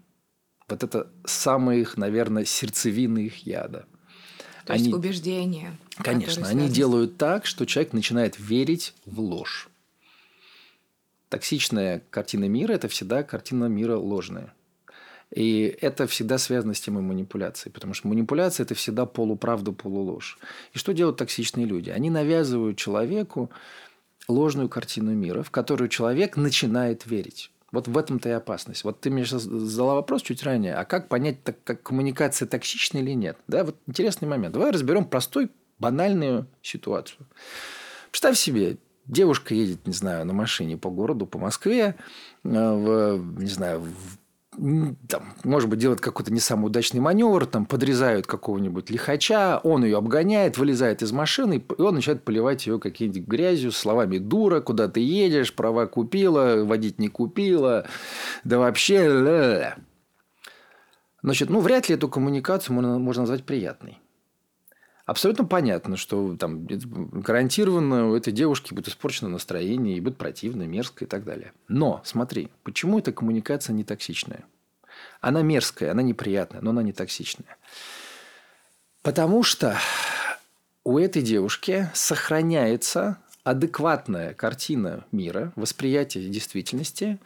Вот 0.68 0.84
это 0.84 1.10
самые 1.24 1.86
наверное, 1.96 2.44
сердцевины 2.44 3.26
их 3.26 3.44
яда. 3.46 3.86
То 4.64 4.72
они... 4.72 4.84
есть 4.84 4.94
убеждения. 4.94 5.76
Конечно, 5.96 6.46
они 6.46 6.68
делают 6.68 7.16
так, 7.16 7.46
что 7.46 7.66
человек 7.66 7.92
начинает 7.92 8.38
верить 8.38 8.94
в 9.06 9.20
ложь. 9.20 9.68
Токсичная 11.28 12.02
картина 12.10 12.46
мира– 12.46 12.72
это 12.74 12.88
всегда 12.88 13.22
картина 13.22 13.66
мира 13.66 13.96
ложная. 13.96 14.52
И 15.34 15.76
это 15.80 16.08
всегда 16.08 16.38
связано 16.38 16.74
с 16.74 16.80
темой 16.80 17.02
манипуляции, 17.02 17.70
потому 17.70 17.94
что 17.94 18.08
манипуляция– 18.08 18.64
это 18.66 18.74
всегда 18.74 19.06
полуправда, 19.06 19.70
полуложь. 19.70 20.38
И 20.72 20.78
что 20.78 20.92
делают 20.92 21.18
токсичные 21.18 21.66
люди? 21.66 21.90
Они 21.90 22.10
навязывают 22.10 22.78
человеку 22.78 23.48
ложную 24.26 24.68
картину 24.68 25.12
мира, 25.12 25.42
в 25.42 25.50
которую 25.50 25.88
человек 25.88 26.36
начинает 26.36 27.06
верить. 27.06 27.52
Вот 27.72 27.88
в 27.88 27.96
этом-то 27.96 28.28
и 28.28 28.32
опасность. 28.32 28.84
Вот 28.84 29.00
ты 29.00 29.10
мне 29.10 29.24
сейчас 29.24 29.42
задала 29.42 29.94
вопрос 29.94 30.22
чуть 30.22 30.42
ранее, 30.42 30.74
а 30.74 30.84
как 30.84 31.08
понять, 31.08 31.42
так, 31.44 31.62
как 31.64 31.82
коммуникация 31.82 32.46
токсична 32.46 32.98
или 32.98 33.12
нет? 33.12 33.36
Да, 33.46 33.64
вот 33.64 33.76
интересный 33.86 34.28
момент. 34.28 34.54
Давай 34.54 34.70
разберем 34.70 35.04
простой, 35.04 35.50
банальную 35.78 36.46
ситуацию. 36.62 37.26
Представь 38.10 38.36
себе, 38.36 38.76
девушка 39.06 39.54
едет, 39.54 39.86
не 39.86 39.92
знаю, 39.92 40.24
на 40.24 40.32
машине 40.32 40.76
по 40.76 40.90
городу, 40.90 41.26
по 41.26 41.38
Москве, 41.38 41.94
э, 42.44 42.48
в, 42.48 43.40
не 43.40 43.48
знаю, 43.50 43.80
в 43.80 44.19
там, 44.56 45.32
может 45.44 45.68
быть, 45.68 45.78
делает 45.78 46.00
какой-то 46.00 46.32
не 46.32 46.40
самый 46.40 46.66
удачный 46.66 47.00
маневр, 47.00 47.46
там, 47.46 47.66
подрезают 47.66 48.26
какого-нибудь 48.26 48.90
лихача, 48.90 49.60
он 49.62 49.84
ее 49.84 49.96
обгоняет, 49.96 50.58
вылезает 50.58 51.02
из 51.02 51.12
машины, 51.12 51.64
и 51.78 51.82
он 51.82 51.94
начинает 51.94 52.24
поливать 52.24 52.66
ее 52.66 52.80
какие-нибудь 52.80 53.28
грязью, 53.28 53.72
словами 53.72 54.18
«дура», 54.18 54.60
«куда 54.60 54.88
ты 54.88 55.00
едешь», 55.00 55.54
«права 55.54 55.86
купила», 55.86 56.64
«водить 56.64 56.98
не 56.98 57.08
купила», 57.08 57.86
да 58.44 58.58
вообще... 58.58 59.76
Значит, 61.22 61.50
ну, 61.50 61.60
вряд 61.60 61.88
ли 61.88 61.94
эту 61.94 62.08
коммуникацию 62.08 62.74
можно, 62.74 62.98
можно 62.98 63.22
назвать 63.22 63.44
приятной. 63.44 63.98
Абсолютно 65.10 65.44
понятно, 65.44 65.96
что 65.96 66.36
там 66.36 66.68
гарантированно 66.68 68.10
у 68.10 68.14
этой 68.14 68.32
девушки 68.32 68.72
будет 68.72 68.86
испорчено 68.86 69.28
настроение, 69.28 69.96
и 69.96 70.00
будет 70.00 70.18
противно, 70.18 70.68
мерзко 70.68 71.04
и 71.04 71.08
так 71.08 71.24
далее. 71.24 71.52
Но 71.66 72.00
смотри, 72.04 72.48
почему 72.62 73.00
эта 73.00 73.10
коммуникация 73.10 73.74
не 73.74 73.82
токсичная? 73.82 74.44
Она 75.20 75.42
мерзкая, 75.42 75.90
она 75.90 76.02
неприятная, 76.02 76.60
но 76.60 76.70
она 76.70 76.84
не 76.84 76.92
токсичная. 76.92 77.56
Потому 79.02 79.42
что 79.42 79.76
у 80.84 80.96
этой 80.96 81.22
девушки 81.22 81.90
сохраняется 81.92 83.18
адекватная 83.42 84.32
картина 84.32 85.06
мира, 85.10 85.52
восприятие 85.56 86.28
действительности, 86.28 87.18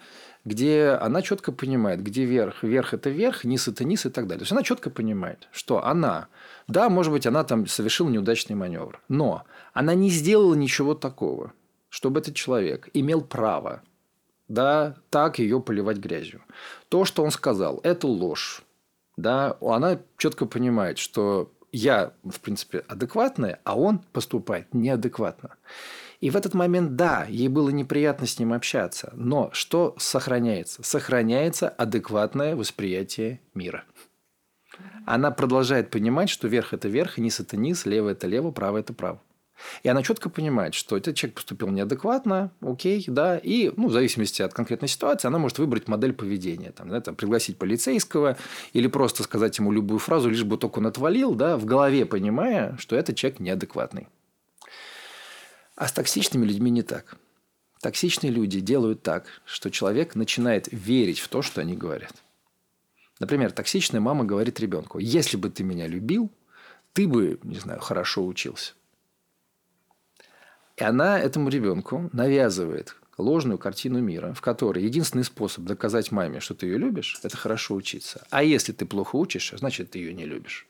где 0.44 0.90
она 1.00 1.22
четко 1.22 1.52
понимает, 1.52 2.02
где 2.02 2.24
верх. 2.24 2.62
Верх– 2.62 2.92
это 2.94 3.10
верх, 3.10 3.44
низ– 3.44 3.68
это 3.68 3.84
низ 3.84 4.06
и 4.06 4.10
так 4.10 4.26
далее. 4.26 4.40
То 4.40 4.42
есть, 4.42 4.52
она 4.52 4.62
четко 4.62 4.90
понимает, 4.90 5.48
что 5.52 5.84
она, 5.84 6.28
да, 6.68 6.88
может 6.88 7.12
быть, 7.12 7.26
она 7.26 7.44
там 7.44 7.66
совершила 7.66 8.08
неудачный 8.08 8.56
маневр, 8.56 9.00
но 9.08 9.44
она 9.72 9.94
не 9.94 10.10
сделала 10.10 10.54
ничего 10.54 10.94
такого, 10.94 11.52
чтобы 11.88 12.20
этот 12.20 12.34
человек 12.34 12.88
имел 12.92 13.22
право 13.22 13.82
да, 14.48 14.96
так 15.10 15.38
ее 15.38 15.60
поливать 15.60 15.98
грязью. 15.98 16.42
То, 16.88 17.04
что 17.04 17.22
он 17.22 17.30
сказал, 17.30 17.80
это 17.82 18.06
ложь. 18.06 18.62
Да, 19.16 19.56
она 19.60 20.00
четко 20.16 20.46
понимает, 20.46 20.98
что 20.98 21.52
я, 21.72 22.12
в 22.24 22.40
принципе, 22.40 22.78
адекватная, 22.88 23.60
а 23.64 23.78
он 23.78 24.00
поступает 24.12 24.74
неадекватно. 24.74 25.56
И 26.20 26.30
в 26.30 26.36
этот 26.36 26.54
момент, 26.54 26.96
да, 26.96 27.26
ей 27.28 27.48
было 27.48 27.70
неприятно 27.70 28.26
с 28.26 28.38
ним 28.38 28.52
общаться, 28.52 29.12
но 29.14 29.50
что 29.52 29.94
сохраняется? 29.98 30.82
Сохраняется 30.82 31.68
адекватное 31.68 32.56
восприятие 32.56 33.40
мира. 33.54 33.84
Она 35.06 35.30
продолжает 35.30 35.90
понимать, 35.90 36.30
что 36.30 36.48
верх– 36.48 36.72
это 36.72 36.88
верх, 36.88 37.18
низ– 37.18 37.40
это 37.40 37.56
низ, 37.56 37.86
лево– 37.86 38.08
это 38.10 38.26
лево, 38.26 38.50
право– 38.50 38.78
это 38.78 38.92
право. 38.92 39.20
И 39.82 39.88
она 39.88 40.02
четко 40.02 40.28
понимает, 40.28 40.74
что 40.74 40.96
этот 40.96 41.14
человек 41.14 41.36
поступил 41.36 41.68
неадекватно, 41.68 42.50
окей, 42.60 43.04
да, 43.06 43.38
и 43.38 43.70
ну, 43.76 43.88
в 43.88 43.92
зависимости 43.92 44.42
от 44.42 44.52
конкретной 44.52 44.88
ситуации 44.88 45.28
она 45.28 45.38
может 45.38 45.58
выбрать 45.58 45.88
модель 45.88 46.12
поведения. 46.12 46.72
Там, 46.72 46.88
да, 46.88 47.00
там, 47.00 47.14
пригласить 47.14 47.56
полицейского 47.56 48.36
или 48.72 48.86
просто 48.88 49.22
сказать 49.22 49.56
ему 49.58 49.72
любую 49.72 49.98
фразу, 49.98 50.28
лишь 50.28 50.44
бы 50.44 50.56
только 50.56 50.78
он 50.78 50.86
отвалил, 50.86 51.34
да, 51.34 51.56
в 51.56 51.64
голове 51.64 52.04
понимая, 52.06 52.76
что 52.78 52.96
этот 52.96 53.16
человек 53.16 53.40
неадекватный. 53.40 54.08
А 55.76 55.88
с 55.88 55.92
токсичными 55.92 56.44
людьми 56.46 56.70
не 56.70 56.82
так. 56.82 57.16
Токсичные 57.80 58.30
люди 58.30 58.60
делают 58.60 59.02
так, 59.02 59.26
что 59.44 59.70
человек 59.70 60.14
начинает 60.14 60.68
верить 60.70 61.18
в 61.18 61.28
то, 61.28 61.42
что 61.42 61.60
они 61.60 61.76
говорят. 61.76 62.14
Например, 63.20 63.52
токсичная 63.52 64.00
мама 64.00 64.24
говорит 64.24 64.58
ребенку, 64.60 64.98
если 64.98 65.36
бы 65.36 65.50
ты 65.50 65.62
меня 65.62 65.86
любил, 65.86 66.30
ты 66.92 67.06
бы, 67.06 67.38
не 67.42 67.58
знаю, 67.58 67.80
хорошо 67.80 68.24
учился. 68.24 68.74
И 70.76 70.82
она 70.82 71.20
этому 71.20 71.48
ребенку 71.48 72.08
навязывает 72.12 72.96
ложную 73.18 73.58
картину 73.58 74.00
мира, 74.00 74.32
в 74.32 74.40
которой 74.40 74.82
единственный 74.84 75.24
способ 75.24 75.64
доказать 75.64 76.10
маме, 76.10 76.40
что 76.40 76.54
ты 76.54 76.66
ее 76.66 76.78
любишь, 76.78 77.18
это 77.22 77.36
хорошо 77.36 77.74
учиться. 77.74 78.26
А 78.30 78.42
если 78.42 78.72
ты 78.72 78.86
плохо 78.86 79.16
учишься, 79.16 79.56
значит, 79.56 79.92
ты 79.92 79.98
ее 79.98 80.14
не 80.14 80.24
любишь. 80.24 80.66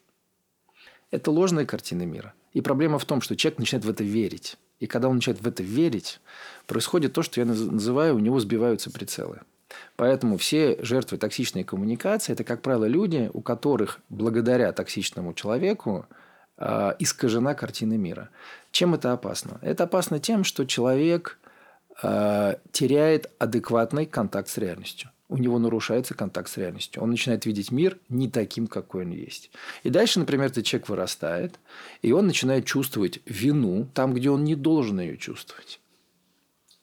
Это 1.11 1.31
ложная 1.31 1.65
картина 1.65 2.03
мира. 2.03 2.35
И 2.53 2.61
проблема 2.61 2.99
в 2.99 3.05
том, 3.05 3.21
что 3.21 3.37
человек 3.37 3.59
начинает 3.59 3.85
в 3.85 3.91
это 3.91 4.05
верить. 4.05 4.59
И 4.81 4.87
когда 4.87 5.09
он 5.09 5.17
начинает 5.17 5.43
в 5.43 5.47
это 5.47 5.63
верить, 5.63 6.21
происходит 6.67 7.13
то, 7.13 7.23
что 7.23 7.41
я 7.41 7.47
называю, 7.47 8.17
у 8.17 8.19
него 8.19 8.41
сбиваются 8.41 8.91
прицелы. 8.91 9.41
Поэтому 9.97 10.37
все 10.37 10.79
жертвы 10.83 11.19
токсичной 11.19 11.65
коммуникации– 11.65 12.33
это, 12.35 12.45
как 12.45 12.63
правило, 12.63 12.85
люди, 12.85 13.31
у 13.33 13.41
которых 13.41 14.01
благодаря 14.09 14.73
токсичному 14.73 15.35
человеку 15.35 16.07
э, 16.59 16.93
искажена 16.99 17.55
картина 17.55 17.95
мира. 17.95 18.31
Чем 18.71 18.95
это 18.95 19.13
опасно? 19.13 19.59
Это 19.63 19.85
опасно 19.85 20.19
тем, 20.19 20.45
что 20.45 20.65
человек 20.65 21.39
э, 22.03 22.55
теряет 22.73 23.31
адекватный 23.39 24.07
контакт 24.07 24.49
с 24.49 24.59
реальностью 24.59 25.11
у 25.35 25.39
него 25.39 25.59
нарушается 25.59 26.15
контакт 26.15 26.49
с 26.49 26.57
реальностью. 26.57 27.03
Он 27.03 27.11
начинает 27.11 27.45
видеть 27.45 27.73
мир 27.73 27.99
не 28.09 28.31
таким, 28.31 28.69
какой 28.69 29.05
он 29.05 29.11
есть. 29.11 29.51
И 29.83 29.91
дальше, 29.91 30.21
например, 30.21 30.47
этот 30.47 30.65
человек 30.65 30.89
вырастает, 30.89 31.59
и 32.03 32.13
он 32.13 32.29
начинает 32.29 32.67
чувствовать 32.67 33.19
вину 33.27 33.89
там, 33.95 34.15
где 34.15 34.31
он 34.31 34.45
не 34.45 34.55
должен 34.55 35.01
ее 35.01 35.17
чувствовать. 35.17 35.81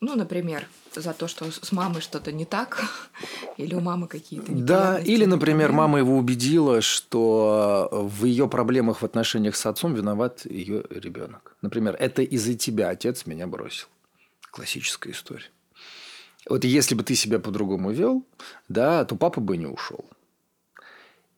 Ну, 0.02 0.16
например, 0.16 0.68
за 0.94 1.14
то, 1.14 1.30
что 1.30 1.50
с 1.50 1.72
мамой 1.72 2.02
что-то 2.02 2.34
не 2.34 2.44
так, 2.44 2.84
или 3.58 3.74
у 3.74 3.80
мамы 3.80 4.08
какие-то 4.08 4.52
Да, 4.52 5.00
или, 5.00 5.24
например, 5.24 5.72
мама 5.72 6.00
его 6.00 6.18
убедила, 6.18 6.82
что 6.82 7.88
в 7.92 8.26
ее 8.26 8.50
проблемах 8.50 9.02
в 9.02 9.06
отношениях 9.06 9.56
с 9.56 9.66
отцом 9.66 9.94
виноват 9.94 10.46
ее 10.46 10.84
ребенок. 10.90 11.56
Например, 11.62 11.96
это 11.98 12.22
из-за 12.22 12.56
тебя 12.56 12.90
отец 12.90 13.26
меня 13.26 13.48
бросил. 13.48 13.88
Классическая 14.52 15.12
история. 15.12 15.52
Вот 16.52 16.66
если 16.66 16.96
бы 16.96 17.04
ты 17.04 17.16
себя 17.16 17.40
по-другому 17.40 17.92
вел, 17.92 18.26
да, 18.68 19.06
то 19.06 19.16
папа 19.16 19.40
бы 19.40 19.56
не 19.56 19.68
ушел. 19.68 20.04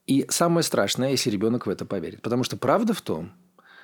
И 0.07 0.25
самое 0.29 0.63
страшное, 0.63 1.11
если 1.11 1.29
ребенок 1.29 1.67
в 1.67 1.69
это 1.69 1.85
поверит. 1.85 2.23
Потому 2.23 2.43
что 2.43 2.57
правда 2.57 2.95
в 2.95 3.01
том, 3.01 3.31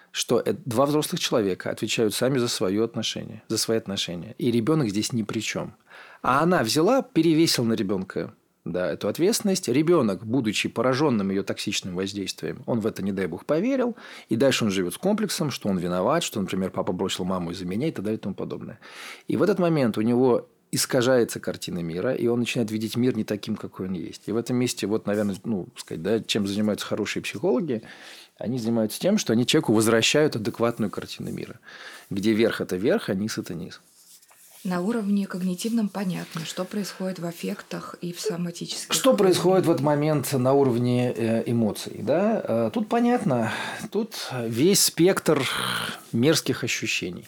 что 0.09 0.43
два 0.65 0.88
взрослых 0.88 1.21
человека 1.21 1.69
отвечают 1.69 2.15
сами 2.15 2.39
за 2.39 2.48
свое 2.48 2.83
отношение, 2.83 3.43
за 3.48 3.59
свои 3.59 3.77
отношения. 3.77 4.33
И 4.39 4.50
ребенок 4.50 4.89
здесь 4.89 5.13
ни 5.13 5.21
при 5.21 5.41
чем. 5.41 5.75
А 6.24 6.41
она 6.41 6.63
взяла, 6.63 7.03
перевесила 7.03 7.65
на 7.65 7.74
ребенка 7.74 8.33
да, 8.65 8.91
эту 8.91 9.07
ответственность. 9.07 9.67
Ребенок, 9.67 10.25
будучи 10.25 10.67
пораженным 10.67 11.29
ее 11.29 11.43
токсичным 11.43 11.93
воздействием, 11.93 12.63
он 12.65 12.79
в 12.79 12.88
это, 12.88 13.03
не 13.03 13.12
дай 13.12 13.27
бог, 13.27 13.45
поверил. 13.45 13.95
И 14.29 14.36
дальше 14.36 14.65
он 14.65 14.71
живет 14.71 14.95
с 14.95 14.98
комплексом, 14.98 15.51
что 15.51 15.69
он 15.69 15.77
виноват, 15.77 16.24
что, 16.24 16.41
например, 16.41 16.71
папа 16.71 16.91
бросил 16.91 17.24
маму 17.24 17.51
из-за 17.51 17.67
меня 17.67 17.89
и 17.89 17.91
так 17.91 18.03
далее 18.03 18.17
и 18.17 18.21
тому 18.21 18.33
подобное. 18.33 18.79
И 19.27 19.38
в 19.38 19.43
этот 19.43 19.59
момент 19.59 19.95
у 20.00 20.01
него 20.01 20.50
искажается 20.71 21.39
картина 21.39 21.79
мира, 21.79 22.13
и 22.13 22.27
он 22.27 22.39
начинает 22.39 22.71
видеть 22.71 22.95
мир 22.95 23.15
не 23.15 23.23
таким, 23.23 23.55
какой 23.55 23.88
он 23.88 23.93
есть. 23.93 24.23
И 24.27 24.31
в 24.31 24.38
этом 24.38 24.57
месте, 24.57 24.88
вот, 24.88 25.07
наверное, 25.07 25.35
ну, 25.43 25.67
сказать, 25.75 26.03
да, 26.03 26.19
чем 26.21 26.47
занимаются 26.47 26.85
хорошие 26.85 27.23
психологи, 27.23 27.81
они 28.38 28.59
занимаются 28.59 28.99
тем, 28.99 29.17
что 29.17 29.33
они 29.33 29.45
человеку 29.45 29.73
возвращают 29.73 30.35
адекватную 30.35 30.89
картину 30.89 31.31
мира, 31.31 31.59
где 32.09 32.33
верх– 32.33 32.61
это 32.61 32.75
верх, 32.75 33.09
а 33.09 33.15
низ– 33.15 33.38
это 33.38 33.53
низ. 33.53 33.81
На 34.65 34.81
уровне 34.81 35.25
когнитивном 35.25 35.88
понятно, 35.88 36.43
что 36.43 36.65
происходит 36.65 37.19
в 37.19 37.25
аффектах 37.25 37.95
и 38.01 38.11
в 38.11 38.19
соматических. 38.19 38.93
Что 38.93 39.15
происходит 39.15 39.65
в 39.65 39.71
этот 39.71 39.81
момент 39.81 40.33
на 40.33 40.51
уровне 40.51 41.13
э, 41.15 41.43
эмоций? 41.45 41.99
Да? 41.99 42.43
Э, 42.43 42.71
тут 42.73 42.89
понятно, 42.89 43.53
тут 43.89 44.29
весь 44.43 44.83
спектр 44.83 45.47
мерзких 46.11 46.65
ощущений. 46.65 47.25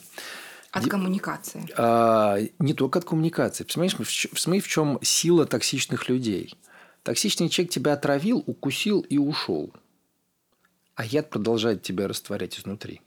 От 0.71 0.87
коммуникации. 0.87 1.67
А, 1.77 2.37
не 2.59 2.73
только 2.73 2.99
от 2.99 3.05
коммуникации. 3.05 3.65
Понимаешь, 3.65 3.95
смотри, 4.35 4.61
в 4.61 4.67
чем 4.67 4.99
сила 5.01 5.45
токсичных 5.45 6.07
людей. 6.07 6.55
Токсичный 7.03 7.49
человек 7.49 7.73
тебя 7.73 7.93
отравил, 7.93 8.43
укусил 8.45 9.01
и 9.01 9.17
ушел. 9.17 9.73
А 10.95 11.03
яд 11.03 11.29
продолжает 11.29 11.81
тебя 11.81 12.07
растворять 12.07 12.57
изнутри. 12.59 13.01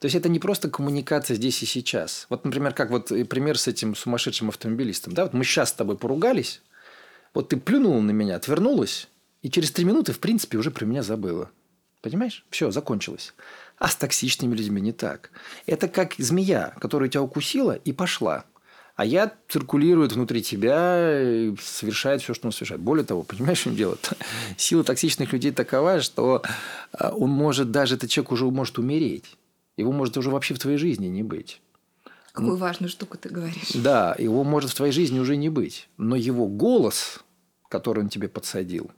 То 0.00 0.06
есть 0.06 0.16
это 0.16 0.28
не 0.28 0.40
просто 0.40 0.68
коммуникация 0.68 1.36
здесь 1.36 1.62
и 1.62 1.66
сейчас. 1.66 2.26
Вот, 2.28 2.44
например, 2.44 2.74
как 2.74 2.90
вот 2.90 3.08
пример 3.28 3.56
с 3.56 3.68
этим 3.68 3.94
сумасшедшим 3.94 4.48
автомобилистом. 4.48 5.12
Да, 5.12 5.24
вот 5.24 5.34
мы 5.34 5.44
сейчас 5.44 5.68
с 5.68 5.74
тобой 5.74 5.96
поругались, 5.96 6.62
вот 7.34 7.50
ты 7.50 7.56
плюнула 7.56 8.00
на 8.00 8.10
меня, 8.10 8.36
отвернулась, 8.36 9.08
и 9.42 9.50
через 9.50 9.70
три 9.70 9.84
минуты, 9.84 10.12
в 10.12 10.18
принципе, 10.18 10.58
уже 10.58 10.72
про 10.72 10.84
меня 10.84 11.04
забыла. 11.04 11.50
Понимаешь? 12.00 12.44
Все, 12.50 12.72
закончилось. 12.72 13.32
А 13.82 13.88
с 13.88 13.96
токсичными 13.96 14.54
людьми 14.54 14.80
не 14.80 14.92
так. 14.92 15.32
Это 15.66 15.88
как 15.88 16.14
змея, 16.16 16.72
которая 16.80 17.08
тебя 17.08 17.22
укусила 17.22 17.72
и 17.72 17.92
пошла. 17.92 18.44
А 18.94 19.04
я 19.04 19.32
циркулирует 19.48 20.12
внутри 20.12 20.40
тебя 20.40 21.20
и 21.20 21.56
совершает 21.60 22.22
все, 22.22 22.32
что 22.32 22.46
он 22.46 22.52
совершает. 22.52 22.80
Более 22.80 23.04
того, 23.04 23.24
понимаешь, 23.24 23.58
что 23.58 23.70
дело? 23.70 23.98
Сила 24.56 24.84
токсичных 24.84 25.32
людей 25.32 25.50
такова, 25.50 26.00
что 26.00 26.44
а, 26.92 27.10
он 27.10 27.30
может, 27.30 27.72
даже 27.72 27.96
этот 27.96 28.08
человек 28.08 28.30
уже 28.30 28.44
может 28.44 28.78
умереть. 28.78 29.36
Его 29.76 29.90
может 29.90 30.16
уже 30.16 30.30
вообще 30.30 30.54
в 30.54 30.60
твоей 30.60 30.78
жизни 30.78 31.08
не 31.08 31.24
быть. 31.24 31.60
Какую 32.30 32.58
важную 32.58 32.88
штуку 32.88 33.18
ты 33.18 33.30
говоришь. 33.30 33.72
Да, 33.74 34.14
его 34.16 34.44
может 34.44 34.70
в 34.70 34.76
твоей 34.76 34.92
жизни 34.92 35.18
уже 35.18 35.34
не 35.34 35.48
быть. 35.48 35.88
Но 35.96 36.14
его 36.14 36.46
голос, 36.46 37.18
который 37.68 38.04
он 38.04 38.10
тебе 38.10 38.28
подсадил, 38.28 38.92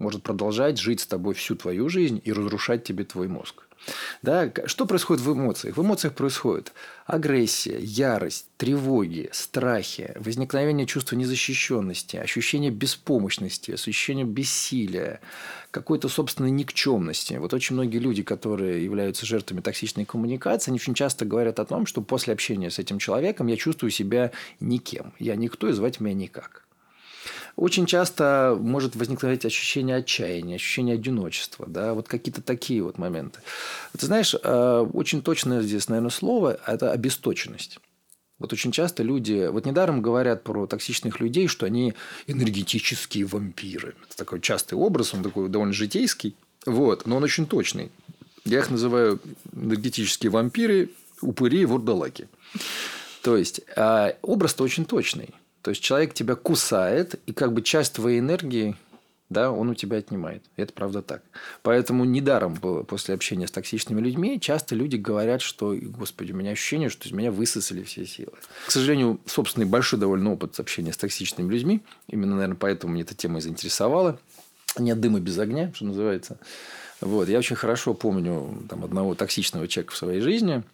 может 0.00 0.22
продолжать 0.22 0.78
жить 0.78 1.00
с 1.00 1.06
тобой 1.06 1.34
всю 1.34 1.54
твою 1.54 1.88
жизнь 1.88 2.20
и 2.24 2.32
разрушать 2.32 2.82
тебе 2.84 3.04
твой 3.04 3.28
мозг. 3.28 3.62
Да? 4.22 4.52
Что 4.66 4.86
происходит 4.86 5.22
в 5.22 5.32
эмоциях? 5.32 5.76
В 5.76 5.82
эмоциях 5.82 6.14
происходит 6.14 6.72
агрессия, 7.06 7.78
ярость, 7.78 8.46
тревоги, 8.56 9.30
страхи, 9.32 10.12
возникновение 10.16 10.86
чувства 10.86 11.16
незащищенности, 11.16 12.16
ощущение 12.16 12.70
беспомощности, 12.70 13.72
ощущение 13.72 14.24
бессилия, 14.24 15.20
какой-то 15.70 16.08
собственной 16.08 16.50
никчемности. 16.50 17.34
Вот 17.34 17.54
очень 17.54 17.74
многие 17.74 17.98
люди, 17.98 18.22
которые 18.22 18.84
являются 18.84 19.26
жертвами 19.26 19.60
токсичной 19.60 20.04
коммуникации, 20.04 20.70
они 20.70 20.76
очень 20.76 20.94
часто 20.94 21.24
говорят 21.24 21.58
о 21.58 21.64
том, 21.64 21.86
что 21.86 22.02
после 22.02 22.34
общения 22.34 22.70
с 22.70 22.78
этим 22.78 22.98
человеком 22.98 23.46
я 23.46 23.56
чувствую 23.56 23.90
себя 23.90 24.30
никем. 24.60 25.12
Я 25.18 25.36
никто 25.36 25.68
и 25.68 25.72
звать 25.72 26.00
меня 26.00 26.14
никак. 26.14 26.59
Очень 27.56 27.86
часто 27.86 28.56
может 28.58 28.96
возникнуть 28.96 29.44
ощущение 29.44 29.96
отчаяния, 29.96 30.56
ощущение 30.56 30.94
одиночества, 30.94 31.66
да, 31.68 31.94
вот 31.94 32.08
какие-то 32.08 32.42
такие 32.42 32.82
вот 32.82 32.98
моменты. 32.98 33.40
Ты 33.98 34.06
знаешь, 34.06 34.34
э, 34.34 34.86
очень 34.92 35.22
точное 35.22 35.60
здесь, 35.62 35.88
наверное, 35.88 36.10
слово– 36.10 36.58
это 36.66 36.92
обесточенность. 36.92 37.78
Вот 38.38 38.54
очень 38.54 38.72
часто 38.72 39.02
люди, 39.02 39.48
вот 39.52 39.66
недаром 39.66 40.00
говорят 40.00 40.42
про 40.42 40.66
токсичных 40.66 41.20
людей, 41.20 41.46
что 41.46 41.66
они 41.66 41.94
энергетические 42.26 43.26
вампиры. 43.26 43.94
Это 44.06 44.16
такой 44.16 44.40
частый 44.40 44.78
образ, 44.78 45.12
он 45.12 45.22
такой 45.22 45.50
довольно 45.50 45.74
житейский, 45.74 46.34
вот, 46.64 47.06
но 47.06 47.16
он 47.16 47.22
очень 47.22 47.46
точный. 47.46 47.92
Я 48.46 48.60
их 48.60 48.70
называю 48.70 49.20
энергетические 49.52 50.30
вампиры, 50.30 50.90
упыри 51.20 51.60
и 51.60 51.64
вурдалаки. 51.66 52.28
То 53.22 53.36
есть, 53.36 53.60
а 53.76 54.16
образ-то 54.22 54.64
очень 54.64 54.86
точный. 54.86 55.28
То 55.62 55.70
есть 55.70 55.82
человек 55.82 56.14
тебя 56.14 56.34
кусает, 56.34 57.20
и 57.26 57.32
как 57.32 57.52
бы 57.52 57.62
часть 57.62 57.94
твоей 57.94 58.20
энергии 58.20 58.76
да, 59.30 59.52
он 59.52 59.70
у 59.70 59.74
тебя 59.76 59.98
отнимает. 59.98 60.42
Это 60.56 60.72
правда 60.72 61.02
так. 61.02 61.22
Поэтому 61.62 62.04
недаром 62.04 62.54
было 62.54 62.82
после 62.82 63.14
общения 63.14 63.46
с 63.46 63.52
токсичными 63.52 64.00
людьми 64.00 64.40
часто 64.40 64.74
люди 64.74 64.96
говорят, 64.96 65.40
что, 65.40 65.72
господи, 65.80 66.32
у 66.32 66.36
меня 66.36 66.50
ощущение, 66.50 66.88
что 66.88 67.08
из 67.08 67.12
меня 67.12 67.30
высосали 67.30 67.84
все 67.84 68.04
силы. 68.06 68.32
К 68.66 68.72
сожалению, 68.72 69.20
собственный 69.26 69.66
большой 69.66 70.00
довольно 70.00 70.32
опыт 70.32 70.58
общения 70.58 70.92
с 70.92 70.96
токсичными 70.96 71.50
людьми. 71.50 71.80
Именно, 72.08 72.34
наверное, 72.34 72.56
поэтому 72.56 72.92
меня 72.92 73.04
эта 73.04 73.14
тема 73.14 73.38
и 73.38 73.40
заинтересовала. 73.40 74.18
Нет 74.76 75.00
дыма 75.00 75.20
без 75.20 75.38
огня, 75.38 75.70
что 75.76 75.84
называется. 75.84 76.36
Вот. 77.00 77.28
Я 77.28 77.38
очень 77.38 77.56
хорошо 77.56 77.94
помню 77.94 78.64
там, 78.68 78.84
одного 78.84 79.14
токсичного 79.14 79.68
человека 79.68 79.94
в 79.94 79.96
своей 79.96 80.20
жизни– 80.20 80.64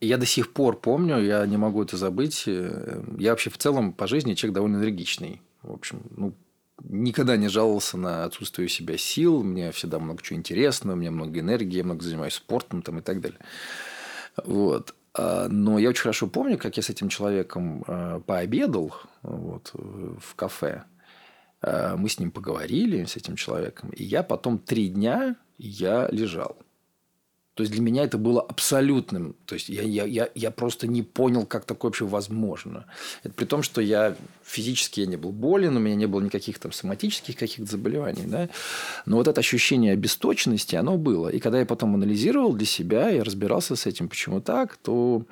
я 0.00 0.16
до 0.18 0.26
сих 0.26 0.52
пор 0.52 0.80
помню, 0.80 1.22
я 1.22 1.44
не 1.46 1.56
могу 1.56 1.82
это 1.82 1.96
забыть. 1.96 2.44
Э, 2.46 3.02
я 3.18 3.30
вообще 3.30 3.50
в 3.50 3.58
целом 3.58 3.92
по 3.92 4.06
жизни 4.06 4.34
человек 4.34 4.54
довольно 4.54 4.76
энергичный. 4.76 5.42
В 5.62 5.72
общем, 5.72 6.02
ну, 6.10 6.34
никогда 6.82 7.36
не 7.36 7.48
жаловался 7.48 7.96
на 7.96 8.24
отсутствие 8.24 8.66
у 8.66 8.68
себя 8.68 8.98
сил. 8.98 9.42
Мне 9.42 9.72
всегда 9.72 9.98
много 9.98 10.22
чего 10.22 10.38
интересного, 10.38 10.96
у 10.96 10.98
меня 10.98 11.10
много 11.10 11.40
энергии, 11.40 11.78
я 11.78 11.84
много 11.84 12.02
занимаюсь 12.02 12.34
спортом 12.34 12.82
там, 12.82 12.98
и 12.98 13.02
так 13.02 13.20
далее. 13.20 13.38
Вот. 14.44 14.94
А, 15.14 15.48
но 15.48 15.78
я 15.78 15.90
очень 15.90 16.02
хорошо 16.02 16.26
помню, 16.26 16.58
как 16.58 16.76
я 16.76 16.82
с 16.82 16.90
этим 16.90 17.08
человеком 17.08 17.84
э, 17.86 18.20
пообедал 18.26 18.94
вот, 19.22 19.70
в 19.72 20.34
кафе. 20.34 20.84
Э, 21.62 21.94
мы 21.96 22.08
с 22.08 22.18
ним 22.18 22.30
поговорили, 22.30 23.04
с 23.04 23.16
этим 23.16 23.36
человеком. 23.36 23.90
И 23.90 24.02
я 24.02 24.22
потом 24.22 24.58
три 24.58 24.88
дня 24.88 25.36
я 25.56 26.08
лежал. 26.10 26.58
То 27.54 27.62
есть 27.62 27.72
для 27.72 27.80
меня 27.80 28.02
это 28.02 28.18
было 28.18 28.42
абсолютным. 28.42 29.36
То 29.46 29.54
есть 29.54 29.68
я, 29.68 29.82
я, 29.82 30.04
я, 30.04 30.28
я 30.34 30.50
просто 30.50 30.88
не 30.88 31.02
понял, 31.02 31.46
как 31.46 31.64
такое 31.64 31.90
вообще 31.90 32.04
возможно. 32.04 32.86
Это 33.22 33.32
при 33.32 33.44
том, 33.44 33.62
что 33.62 33.80
я 33.80 34.16
физически 34.42 35.00
я 35.00 35.06
не 35.06 35.16
был 35.16 35.30
болен, 35.30 35.76
у 35.76 35.80
меня 35.80 35.94
не 35.94 36.06
было 36.06 36.20
никаких 36.20 36.58
там 36.58 36.72
соматических 36.72 37.36
каких-то 37.36 37.70
заболеваний. 37.70 38.24
Да? 38.26 38.48
Но 39.06 39.16
вот 39.16 39.28
это 39.28 39.38
ощущение 39.38 39.92
обесточенности, 39.92 40.74
оно 40.74 40.98
было. 40.98 41.28
И 41.28 41.38
когда 41.38 41.60
я 41.60 41.66
потом 41.66 41.94
анализировал 41.94 42.52
для 42.54 42.66
себя 42.66 43.10
и 43.10 43.20
разбирался 43.20 43.76
с 43.76 43.86
этим, 43.86 44.08
почему 44.08 44.40
так, 44.40 44.76
то 44.76 45.22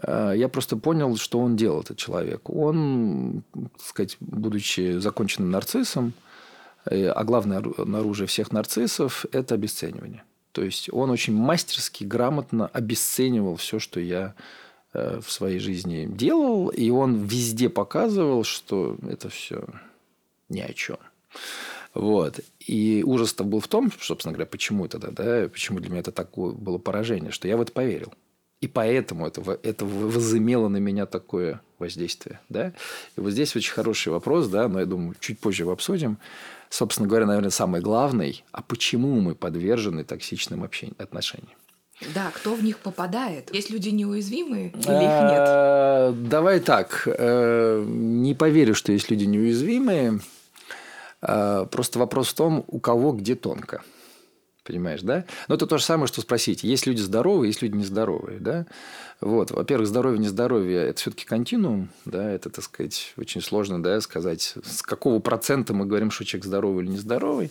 э, 0.00 0.34
я 0.36 0.48
просто 0.48 0.76
понял, 0.76 1.16
что 1.16 1.40
он 1.40 1.56
делал, 1.56 1.80
этот 1.80 1.96
человек. 1.96 2.48
Он, 2.50 3.42
так 3.52 3.84
сказать, 3.84 4.16
будучи 4.20 4.98
законченным 4.98 5.50
нарциссом, 5.50 6.12
э, 6.84 7.08
а 7.08 7.24
главное 7.24 7.58
оружие 7.58 8.28
всех 8.28 8.52
нарциссов– 8.52 9.26
это 9.32 9.56
обесценивание. 9.56 10.22
То 10.58 10.64
есть 10.64 10.88
он 10.92 11.08
очень 11.10 11.34
мастерски, 11.34 12.02
грамотно 12.02 12.66
обесценивал 12.66 13.54
все, 13.54 13.78
что 13.78 14.00
я 14.00 14.34
э, 14.92 15.20
в 15.24 15.30
своей 15.30 15.60
жизни 15.60 16.08
делал, 16.10 16.70
и 16.70 16.90
он 16.90 17.22
везде 17.26 17.68
показывал, 17.68 18.42
что 18.42 18.96
это 19.08 19.28
все 19.28 19.64
ни 20.48 20.58
о 20.58 20.72
чем. 20.72 20.96
Вот. 21.94 22.40
И 22.58 23.04
ужас-то 23.06 23.44
был 23.44 23.60
в 23.60 23.68
том, 23.68 23.92
собственно 24.00 24.32
говоря, 24.32 24.46
почему 24.46 24.88
тогда, 24.88 25.12
да, 25.12 25.48
почему 25.48 25.78
для 25.78 25.90
меня 25.90 26.00
это 26.00 26.10
такое 26.10 26.50
было 26.50 26.78
поражение, 26.78 27.30
что 27.30 27.46
я 27.46 27.56
в 27.56 27.60
это 27.60 27.70
поверил. 27.70 28.12
И 28.60 28.66
поэтому 28.66 29.28
это, 29.28 29.60
это 29.62 29.84
возымело 29.84 30.66
на 30.66 30.78
меня 30.78 31.06
такое 31.06 31.60
воздействие. 31.78 32.40
Да? 32.48 32.72
И 33.16 33.20
вот 33.20 33.30
здесь 33.30 33.54
очень 33.54 33.74
хороший 33.74 34.08
вопрос, 34.08 34.48
да, 34.48 34.66
но 34.66 34.80
я 34.80 34.86
думаю, 34.86 35.14
чуть 35.20 35.38
позже 35.38 35.62
его 35.62 35.70
обсудим 35.70 36.18
собственно 36.70 37.08
говоря, 37.08 37.26
наверное, 37.26 37.50
самый 37.50 37.80
главный, 37.80 38.44
а 38.52 38.62
почему 38.62 39.20
мы 39.20 39.34
подвержены 39.34 40.04
токсичным 40.04 40.64
общениям, 40.64 40.96
отношениям. 40.98 41.56
Да, 42.14 42.30
кто 42.32 42.54
в 42.54 42.62
них 42.62 42.78
попадает? 42.78 43.52
Есть 43.52 43.70
люди 43.70 43.88
неуязвимые 43.88 44.68
или 44.68 44.72
их 44.72 44.82
нет? 44.82 45.44
Э, 45.48 46.12
давай 46.14 46.60
так. 46.60 47.02
Э, 47.06 47.84
не 47.84 48.34
поверю, 48.34 48.74
что 48.74 48.92
есть 48.92 49.10
люди 49.10 49.24
неуязвимые. 49.24 50.20
Э, 51.22 51.66
просто 51.68 51.98
вопрос 51.98 52.28
в 52.28 52.34
том, 52.34 52.64
у 52.68 52.78
кого 52.78 53.12
где 53.12 53.34
тонко. 53.34 53.82
Понимаешь, 54.68 55.00
да? 55.00 55.24
Но 55.48 55.54
это 55.54 55.66
то 55.66 55.78
же 55.78 55.84
самое, 55.84 56.08
что 56.08 56.20
спросить, 56.20 56.62
есть 56.62 56.86
люди 56.86 57.00
здоровые, 57.00 57.48
есть 57.48 57.62
люди 57.62 57.74
нездоровые, 57.74 58.38
да? 58.38 58.66
Вот. 59.18 59.50
Во-первых, 59.50 59.88
здоровье, 59.88 60.18
нездоровье– 60.18 60.76
это 60.88 61.00
все-таки 61.00 61.24
континуум, 61.24 61.88
да, 62.04 62.30
это, 62.30 62.50
так 62.50 62.62
сказать, 62.62 63.14
очень 63.16 63.40
сложно, 63.40 63.82
да, 63.82 63.98
сказать, 64.02 64.56
с 64.62 64.82
какого 64.82 65.20
процента 65.20 65.72
мы 65.72 65.86
говорим, 65.86 66.10
что 66.10 66.26
человек 66.26 66.44
здоровый 66.44 66.84
или 66.84 66.92
нездоровый. 66.92 67.50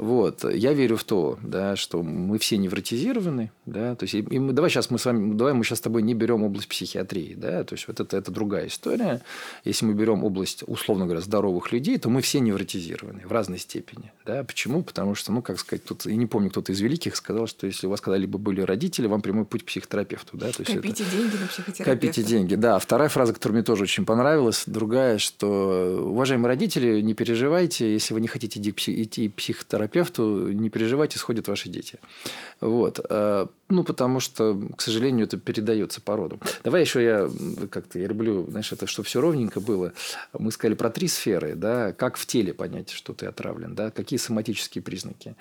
Вот. 0.00 0.44
Я 0.50 0.72
верю 0.72 0.96
в 0.96 1.04
то, 1.04 1.38
да, 1.42 1.76
что 1.76 2.02
мы 2.02 2.38
все 2.38 2.56
невротизированы. 2.56 3.52
Да, 3.66 3.94
то 3.94 4.04
есть, 4.04 4.14
и 4.14 4.38
мы, 4.38 4.52
давай 4.54 4.70
сейчас 4.70 4.90
мы 4.90 4.98
с 4.98 5.04
вами, 5.04 5.34
давай 5.34 5.52
мы 5.52 5.62
сейчас 5.62 5.78
с 5.78 5.82
тобой 5.82 6.02
не 6.02 6.14
берем 6.14 6.42
область 6.42 6.68
психиатрии. 6.68 7.34
Да, 7.34 7.64
то 7.64 7.74
есть, 7.74 7.86
вот 7.86 8.00
это, 8.00 8.16
это 8.16 8.30
другая 8.30 8.68
история. 8.68 9.20
Если 9.64 9.84
мы 9.84 9.92
берем 9.92 10.24
область, 10.24 10.64
условно 10.66 11.04
говоря, 11.04 11.20
здоровых 11.20 11.70
людей, 11.70 11.98
то 11.98 12.08
мы 12.08 12.22
все 12.22 12.40
невротизированы 12.40 13.26
в 13.26 13.32
разной 13.32 13.58
степени. 13.58 14.10
Да. 14.24 14.42
Почему? 14.42 14.82
Потому 14.82 15.14
что, 15.14 15.32
ну, 15.32 15.42
как 15.42 15.60
сказать, 15.60 15.84
тут, 15.84 16.06
я 16.06 16.16
не 16.16 16.26
помню, 16.26 16.48
кто-то 16.48 16.72
из 16.72 16.80
великих 16.80 17.14
сказал, 17.14 17.46
что 17.46 17.66
если 17.66 17.86
у 17.86 17.90
вас 17.90 18.00
когда-либо 18.00 18.38
были 18.38 18.62
родители, 18.62 19.06
вам 19.06 19.20
прямой 19.20 19.44
путь 19.44 19.64
к 19.64 19.66
психотерапевту. 19.66 20.38
Да, 20.38 20.50
то 20.50 20.62
есть 20.62 20.72
Копите 20.72 21.02
это... 21.02 21.12
деньги 21.12 21.36
на 21.36 21.46
психотерапевта. 21.46 21.84
Копите 21.84 22.22
деньги, 22.22 22.54
да. 22.54 22.78
Вторая 22.78 23.10
фраза, 23.10 23.34
которая 23.34 23.58
мне 23.58 23.64
тоже 23.64 23.82
очень 23.82 24.06
понравилась, 24.06 24.62
другая, 24.64 25.18
что, 25.18 26.00
уважаемые 26.06 26.48
родители, 26.48 27.02
не 27.02 27.12
переживайте, 27.12 27.92
если 27.92 28.14
вы 28.14 28.22
не 28.22 28.28
хотите 28.28 28.60
идти 28.60 29.28
к 29.28 29.34
психотерапевту, 29.34 29.89
психотерапевту, 29.90 30.52
не 30.52 30.70
переживайте, 30.70 31.18
сходят 31.18 31.48
ваши 31.48 31.68
дети. 31.68 31.98
Вот. 32.60 33.00
Э, 33.08 33.46
ну, 33.68 33.84
потому 33.84 34.20
что, 34.20 34.60
к 34.76 34.80
сожалению, 34.80 35.26
это 35.26 35.36
передается 35.36 36.00
по 36.00 36.16
роду. 36.16 36.40
Давай 36.64 36.80
еще 36.80 37.02
я 37.02 37.30
как-то, 37.70 37.98
я 37.98 38.06
люблю, 38.06 38.46
знаешь, 38.50 38.72
это, 38.72 38.86
чтобы 38.86 39.06
все 39.06 39.20
ровненько 39.20 39.60
было. 39.60 39.92
Мы 40.38 40.50
сказали 40.52 40.74
про 40.74 40.90
три 40.90 41.08
сферы, 41.08 41.54
да, 41.54 41.92
как 41.92 42.16
в 42.16 42.26
теле 42.26 42.52
понять, 42.52 42.90
что 42.90 43.12
ты 43.12 43.26
отравлен, 43.26 43.74
да, 43.74 43.90
какие 43.90 44.18
соматические 44.18 44.82
признаки. 44.82 45.34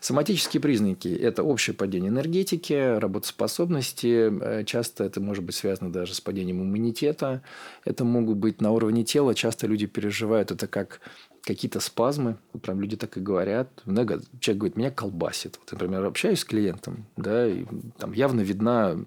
Соматические 0.00 0.60
признаки– 0.60 1.08
это 1.22 1.42
общее 1.42 1.74
падение 1.74 2.10
энергетики, 2.10 2.98
работоспособности, 2.98 4.30
э, 4.40 4.64
часто 4.64 5.04
это 5.04 5.20
может 5.20 5.44
быть 5.44 5.54
связано 5.54 5.92
даже 5.92 6.14
с 6.14 6.20
падением 6.20 6.62
иммунитета, 6.62 7.42
это 7.84 8.04
могут 8.04 8.38
быть 8.38 8.60
на 8.60 8.70
уровне 8.70 9.04
тела, 9.04 9.34
часто 9.34 9.66
люди 9.66 9.86
переживают 9.86 10.50
это 10.50 10.66
как 10.66 11.00
какие-то 11.44 11.80
спазмы, 11.80 12.36
вот 12.52 12.62
прям 12.62 12.80
люди 12.80 12.96
так 12.96 13.16
и 13.16 13.20
говорят. 13.20 13.68
Много 13.84 14.22
человек 14.40 14.60
говорит, 14.60 14.76
меня 14.76 14.90
колбасит. 14.90 15.58
Вот, 15.60 15.72
например, 15.72 16.04
общаюсь 16.04 16.40
с 16.40 16.44
клиентом, 16.44 17.06
да, 17.16 17.46
и 17.46 17.64
там 17.98 18.12
явно 18.12 18.40
видна 18.40 18.98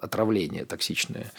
отравление 0.00 0.64
токсичное. 0.64 1.32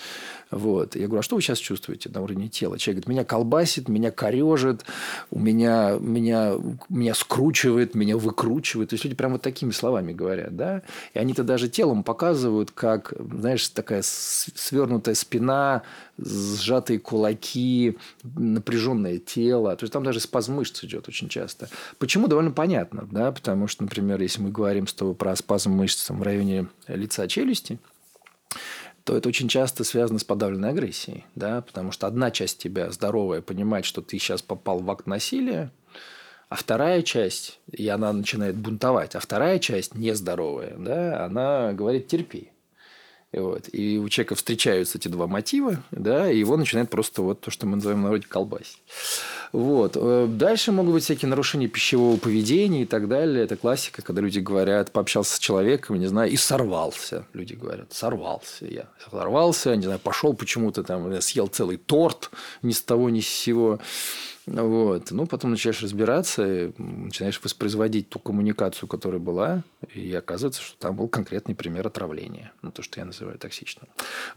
Вот. 0.49 0.95
Я 0.95 1.07
говорю, 1.07 1.19
а 1.19 1.23
что 1.23 1.35
вы 1.35 1.41
сейчас 1.41 1.59
чувствуете 1.59 2.09
на 2.09 2.21
уровне 2.21 2.47
тела? 2.47 2.77
Человек 2.77 3.03
говорит, 3.03 3.17
меня 3.17 3.25
колбасит, 3.25 3.89
меня 3.89 4.11
корежит, 4.11 4.85
у 5.29 5.39
меня, 5.39 5.97
меня, 5.99 6.53
меня 6.89 7.13
скручивает, 7.13 7.95
меня 7.95 8.17
выкручивает. 8.17 8.89
То 8.89 8.93
есть 8.93 9.03
люди 9.03 9.15
прям 9.15 9.33
вот 9.33 9.41
такими 9.41 9.71
словами 9.71 10.13
говорят. 10.13 10.55
Да? 10.55 10.83
И 11.13 11.19
они-то 11.19 11.43
даже 11.43 11.67
телом 11.67 12.03
показывают, 12.03 12.71
как, 12.71 13.13
знаешь, 13.19 13.67
такая 13.69 14.01
свернутая 14.03 15.15
спина, 15.15 15.83
сжатые 16.17 16.99
кулаки, 16.99 17.97
напряженное 18.23 19.17
тело. 19.17 19.75
То 19.75 19.83
есть 19.83 19.93
там 19.93 20.03
даже 20.03 20.19
спазм 20.21 20.55
мышц 20.55 20.83
идет 20.83 21.09
очень 21.09 21.27
часто. 21.27 21.69
Почему? 21.99 22.27
Довольно 22.27 22.51
понятно. 22.51 23.07
Да? 23.11 23.31
Потому 23.33 23.67
что, 23.67 23.83
например, 23.83 24.21
если 24.21 24.41
мы 24.41 24.49
говорим 24.49 24.87
с 24.87 24.93
тобой 24.93 25.13
про 25.13 25.35
спазм 25.35 25.71
мышц 25.71 26.09
в 26.09 26.21
районе 26.21 26.67
лица 26.87 27.27
челюсти, 27.27 27.79
то 29.03 29.15
это 29.15 29.29
очень 29.29 29.47
часто 29.47 29.83
связано 29.83 30.19
с 30.19 30.23
подавленной 30.23 30.69
агрессией, 30.69 31.25
да, 31.35 31.61
потому 31.61 31.91
что 31.91 32.07
одна 32.07 32.29
часть 32.29 32.57
тебя 32.57 32.91
здоровая 32.91 33.41
понимает, 33.41 33.85
что 33.85 34.01
ты 34.01 34.19
сейчас 34.19 34.41
попал 34.41 34.79
в 34.79 34.91
акт 34.91 35.07
насилия, 35.07 35.71
а 36.49 36.55
вторая 36.55 37.01
часть, 37.01 37.59
и 37.71 37.87
она 37.87 38.11
начинает 38.11 38.57
бунтовать, 38.57 39.15
а 39.15 39.19
вторая 39.19 39.59
часть 39.59 39.95
нездоровая, 39.95 40.75
да, 40.77 41.25
она 41.25 41.73
говорит 41.73 42.07
терпи. 42.07 42.51
Вот. 43.33 43.67
и 43.73 43.97
у 43.97 44.07
человека 44.07 44.35
встречаются 44.35 44.97
эти 44.97 45.09
два 45.09 45.27
мотива, 45.27 45.83
да, 45.91 46.31
и 46.31 46.39
его 46.39 46.55
начинает 46.55 46.89
просто 46.89 47.21
вот 47.21 47.41
то, 47.41 47.51
что 47.51 47.65
мы 47.67 47.75
называем 47.75 48.01
народе 48.01 48.25
колбасить. 48.27 48.81
Вот. 49.51 49.93
Э, 49.95 50.27
дальше 50.29 50.71
могут 50.71 50.93
быть 50.93 51.03
всякие 51.03 51.27
нарушения 51.27 51.67
пищевого 51.67 52.17
поведения 52.17 52.83
и 52.83 52.85
так 52.85 53.09
далее. 53.09 53.43
Это 53.43 53.57
классика, 53.57 54.01
когда 54.01 54.21
люди 54.21 54.39
говорят, 54.39 54.91
пообщался 54.91 55.35
с 55.35 55.39
человеком, 55.39 55.99
не 55.99 56.07
знаю, 56.07 56.31
и 56.31 56.37
сорвался. 56.37 57.25
Люди 57.33 57.53
говорят, 57.53 57.91
сорвался 57.91 58.65
я. 58.65 58.87
Сорвался, 59.09 59.75
не 59.75 59.83
знаю, 59.83 59.99
пошел 59.99 60.33
почему-то 60.33 60.83
там, 60.83 61.21
съел 61.21 61.47
целый 61.47 61.77
торт 61.77 62.31
ни 62.61 62.71
с 62.71 62.81
того, 62.81 63.09
ни 63.09 63.19
с 63.19 63.27
сего. 63.27 63.79
Вот. 64.47 65.11
Ну, 65.11 65.27
потом 65.27 65.51
начинаешь 65.51 65.83
разбираться, 65.83 66.71
начинаешь 66.77 67.39
воспроизводить 67.43 68.09
ту 68.09 68.17
коммуникацию, 68.17 68.87
которая 68.87 69.19
была, 69.19 69.63
и 69.93 70.13
оказывается, 70.13 70.61
что 70.61 70.77
там 70.79 70.95
был 70.95 71.09
конкретный 71.09 71.53
пример 71.53 71.85
отравления. 71.85 72.53
Ну, 72.61 72.71
то, 72.71 72.81
что 72.81 73.01
я 73.01 73.05
называю 73.05 73.37
токсичным. 73.37 73.87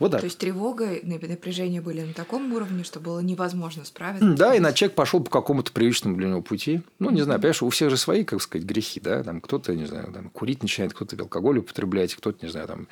Вот 0.01 0.11
так. 0.11 0.21
То 0.21 0.27
есть 0.27 0.39
тревога 0.39 0.95
и 0.95 1.07
напряжение 1.07 1.81
были 1.81 2.03
на 2.03 2.13
таком 2.13 2.53
уровне, 2.53 2.83
что 2.83 2.99
было 2.99 3.21
невозможно 3.21 3.85
справиться? 3.85 4.33
Да, 4.33 4.55
и 4.55 4.59
на 4.59 4.73
человек 4.73 4.97
пошел 4.97 5.23
по 5.23 5.31
какому-то 5.31 5.71
привычному 5.71 6.17
для 6.17 6.29
него 6.29 6.43
пути. 6.43 6.83
Ну, 6.99 7.11
не 7.11 7.23
знаю, 7.23 7.39
понимаешь, 7.39 7.63
у 7.63 7.71
всех 7.71 7.91
же 7.91 7.97
свои, 7.97 8.25
как 8.25 8.43
сказать, 8.43 8.67
грехи, 8.67 8.99
да? 8.99 9.23
Там 9.23 9.41
кто-то, 9.41 9.77
не 9.77 9.87
знаю, 9.87 10.13
там, 10.13 10.29
курить 10.31 10.63
начинает, 10.63 10.93
кто-то 10.93 11.17
алкоголь 11.21 11.59
употреблять, 11.59 12.17
кто-то, 12.17 12.45
не 12.45 12.51
знаю, 12.51 12.67
там, 12.67 12.89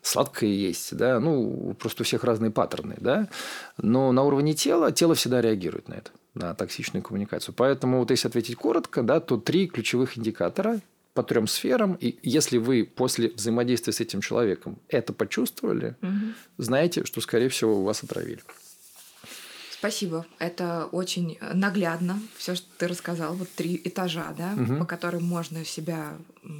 сладкое 0.00 0.48
есть, 0.48 0.96
да? 0.96 1.20
Ну, 1.20 1.76
просто 1.78 2.02
у 2.02 2.06
всех 2.06 2.24
разные 2.24 2.50
паттерны, 2.50 2.96
да? 2.98 3.28
Но 3.76 4.10
на 4.12 4.22
уровне 4.22 4.54
тела, 4.54 4.90
тело 4.90 5.14
всегда 5.14 5.42
реагирует 5.42 5.88
на 5.88 5.94
это 5.94 6.10
на 6.34 6.54
токсичную 6.54 7.02
коммуникацию. 7.02 7.54
Поэтому 7.54 7.98
вот 7.98 8.10
если 8.10 8.28
ответить 8.28 8.56
коротко, 8.56 9.02
да, 9.02 9.20
то 9.20 9.36
три 9.36 9.66
ключевых 9.66 10.18
индикатора 10.18 10.80
по 11.14 11.22
трем 11.22 11.46
сферам. 11.46 11.94
И 12.00 12.18
если 12.22 12.58
вы 12.58 12.84
после 12.84 13.30
взаимодействия 13.30 13.92
с 13.92 14.00
этим 14.00 14.20
человеком 14.20 14.78
это 14.88 15.12
почувствовали, 15.12 15.96
угу. 16.00 16.34
знаете, 16.58 17.04
что, 17.04 17.20
скорее 17.20 17.48
всего, 17.48 17.82
вас 17.82 18.02
отравили. 18.02 18.40
Спасибо. 19.82 20.24
Это 20.38 20.86
очень 20.92 21.38
наглядно, 21.40 22.20
все, 22.36 22.54
что 22.54 22.68
ты 22.78 22.86
рассказал. 22.86 23.34
Вот 23.34 23.48
три 23.50 23.80
этажа, 23.82 24.32
да, 24.38 24.54
угу. 24.56 24.76
по 24.76 24.84
которым 24.84 25.24
можно 25.24 25.64
себя 25.64 26.16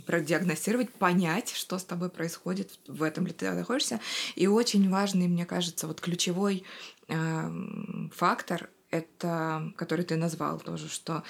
продиагностировать, 0.07 0.91
понять, 0.91 1.53
что 1.55 1.79
с 1.79 1.85
тобой 1.85 2.09
происходит, 2.09 2.73
в 2.89 3.01
этом 3.01 3.29
ли 3.29 3.33
ты 3.33 3.49
находишься. 3.53 4.01
И 4.35 4.49
очень 4.49 4.91
важный, 4.91 5.29
мне 5.29 5.47
кажется, 5.47 5.87
вот 5.87 6.01
ключевой 6.01 6.65
э, 7.07 7.51
фактор 8.13 8.69
это, 8.93 9.73
который 9.77 10.05
ты 10.05 10.17
назвал 10.17 10.61
тоже, 10.61 10.89
что 10.89 11.25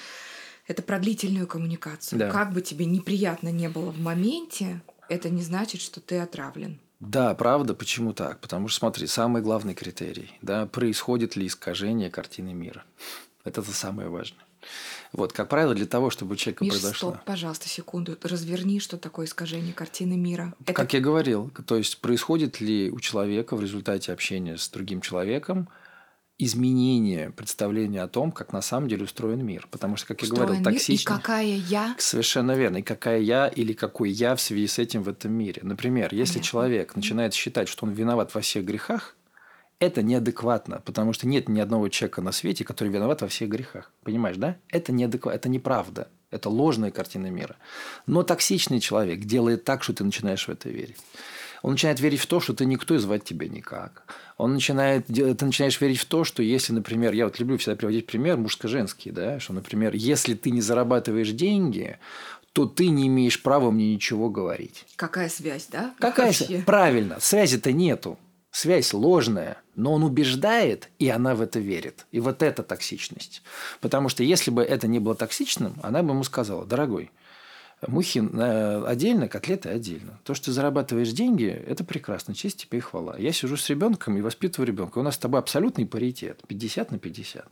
это 0.67 0.83
про 0.83 0.99
длительную 0.99 1.47
коммуникацию. 1.47 2.19
Да. 2.19 2.29
Как 2.29 2.53
бы 2.53 2.61
тебе 2.61 2.85
неприятно 2.85 3.49
не 3.49 3.69
было 3.69 3.89
в 3.89 3.99
моменте, 3.99 4.81
это 5.09 5.29
не 5.29 5.41
значит, 5.41 5.81
что 5.81 5.99
ты 5.99 6.19
отравлен. 6.19 6.79
Да, 6.99 7.33
правда. 7.35 7.73
Почему 7.73 8.13
так? 8.13 8.39
Потому 8.39 8.67
что, 8.67 8.79
смотри, 8.79 9.07
самый 9.07 9.41
главный 9.41 9.73
критерий, 9.73 10.31
да, 10.41 10.65
происходит 10.67 11.35
ли 11.35 11.47
искажение 11.47 12.09
картины 12.09 12.53
мира. 12.53 12.83
Это 13.43 13.61
то 13.61 13.71
самое 13.71 14.09
важное. 14.09 14.45
Вот, 15.11 15.33
как 15.33 15.49
правило, 15.49 15.75
для 15.75 15.85
того, 15.85 16.09
чтобы 16.09 16.33
у 16.33 16.35
человека 16.37 16.63
Миш, 16.63 16.73
произошло... 16.73 17.11
стоп, 17.11 17.25
пожалуйста, 17.25 17.67
секунду. 17.67 18.17
Разверни, 18.21 18.79
что 18.79 18.97
такое 18.97 19.25
искажение 19.25 19.73
картины 19.73 20.15
мира. 20.15 20.53
Это... 20.61 20.73
Как 20.73 20.93
я 20.93 21.01
говорил, 21.01 21.51
то 21.65 21.75
есть 21.75 21.99
происходит 21.99 22.61
ли 22.61 22.89
у 22.89 22.99
человека 23.01 23.57
в 23.57 23.61
результате 23.61 24.13
общения 24.13 24.57
с 24.57 24.69
другим 24.69 25.01
человеком 25.01 25.67
изменение 26.37 27.29
представления 27.29 28.01
о 28.01 28.07
том, 28.07 28.31
как 28.31 28.53
на 28.53 28.61
самом 28.61 28.87
деле 28.87 29.03
устроен 29.03 29.45
мир. 29.45 29.67
Потому 29.69 29.95
что, 29.95 30.07
как 30.07 30.21
устроен 30.21 30.41
я 30.41 30.47
говорил, 30.47 30.63
токсичность... 30.63 31.03
И 31.03 31.05
какая 31.05 31.45
я? 31.45 31.95
Совершенно 31.99 32.53
верно. 32.53 32.77
И 32.77 32.81
какая 32.81 33.19
я 33.19 33.47
или 33.47 33.73
какой 33.73 34.09
я 34.09 34.35
в 34.35 34.41
связи 34.41 34.67
с 34.67 34.79
этим 34.79 35.03
в 35.03 35.09
этом 35.09 35.31
мире. 35.31 35.61
Например, 35.63 36.09
если 36.13 36.33
Понятно. 36.33 36.49
человек 36.49 36.95
начинает 36.95 37.33
считать, 37.33 37.67
что 37.67 37.85
он 37.85 37.91
виноват 37.91 38.33
во 38.33 38.41
всех 38.41 38.65
грехах, 38.65 39.15
это 39.79 40.01
неадекватно, 40.01 40.81
потому 40.85 41.13
что 41.13 41.27
нет 41.27 41.49
ни 41.49 41.59
одного 41.59 41.89
человека 41.89 42.21
на 42.21 42.31
свете, 42.31 42.63
который 42.63 42.89
виноват 42.89 43.21
во 43.21 43.27
всех 43.27 43.49
грехах. 43.49 43.91
Понимаешь, 44.03 44.37
да? 44.37 44.57
Это 44.69 44.91
неадекватно, 44.91 45.37
это 45.37 45.49
неправда. 45.49 46.07
Это 46.31 46.49
ложная 46.49 46.89
картина 46.89 47.27
мира. 47.27 47.57
Но 48.07 48.23
токсичный 48.23 48.79
человек 48.79 49.19
делает 49.19 49.65
так, 49.65 49.83
что 49.83 49.93
ты 49.93 50.03
начинаешь 50.03 50.47
в 50.47 50.51
это 50.51 50.69
верить. 50.69 50.97
Он 51.63 51.71
начинает 51.71 52.01
верить 52.01 52.19
в 52.19 52.27
то, 52.27 52.41
что 52.41 52.53
ты 52.53 52.65
никто 52.65 52.93
и 52.93 52.97
звать 52.97 53.23
тебя 53.23 53.47
никак. 53.47 54.03
Он 54.37 54.53
начинает, 54.53 55.07
ты 55.07 55.45
начинаешь 55.45 55.79
верить 55.79 55.97
в 55.97 56.05
то, 56.05 56.25
что 56.25 56.43
если, 56.43 56.73
например, 56.73 57.13
я 57.13 57.23
вот 57.23 57.39
люблю 57.39 57.57
всегда 57.57 57.77
приводить 57.77 58.05
пример 58.05 58.35
мужско-женский, 58.37 59.11
да, 59.11 59.39
что, 59.39 59.53
например, 59.53 59.95
если 59.95 60.33
ты 60.33 60.51
не 60.51 60.59
зарабатываешь 60.59 61.31
деньги, 61.31 61.97
то 62.51 62.65
ты 62.65 62.89
не 62.89 63.07
имеешь 63.07 63.41
права 63.41 63.71
мне 63.71 63.93
ничего 63.93 64.29
говорить. 64.29 64.85
Какая 64.97 65.29
связь, 65.29 65.67
да? 65.71 65.95
Какая 65.99 66.33
связь? 66.33 66.65
Правильно, 66.65 67.19
связи-то 67.21 67.71
нету. 67.71 68.19
Связь 68.51 68.93
ложная, 68.93 69.57
но 69.75 69.93
он 69.93 70.03
убеждает, 70.03 70.89
и 70.99 71.07
она 71.09 71.33
в 71.33 71.41
это 71.41 71.59
верит. 71.59 72.05
И 72.11 72.19
вот 72.19 72.43
это 72.43 72.61
токсичность. 72.61 73.41
Потому 73.79 74.09
что 74.09 74.21
если 74.21 74.51
бы 74.51 74.61
это 74.61 74.87
не 74.87 74.99
было 74.99 75.15
токсичным, 75.15 75.75
она 75.81 76.03
бы 76.03 76.11
ему 76.11 76.23
сказала, 76.25 76.65
дорогой, 76.65 77.09
Мухи 77.87 78.19
э, 78.19 78.83
отдельно, 78.85 79.27
котлеты 79.27 79.69
отдельно. 79.69 80.19
То, 80.23 80.33
что 80.33 80.45
ты 80.45 80.51
зарабатываешь 80.51 81.11
деньги, 81.11 81.45
это 81.45 81.83
прекрасно, 81.83 82.33
честь 82.33 82.65
тебе 82.65 82.79
и 82.79 82.81
хвала. 82.81 83.15
Я 83.17 83.31
сижу 83.31 83.57
с 83.57 83.69
ребенком 83.69 84.17
и 84.17 84.21
воспитываю 84.21 84.67
ребенка. 84.67 84.99
У 84.99 85.03
нас 85.03 85.15
с 85.15 85.17
тобой 85.17 85.39
абсолютный 85.39 85.85
паритет, 85.85 86.41
50 86.47 86.91
на 86.91 86.99
50. 86.99 87.45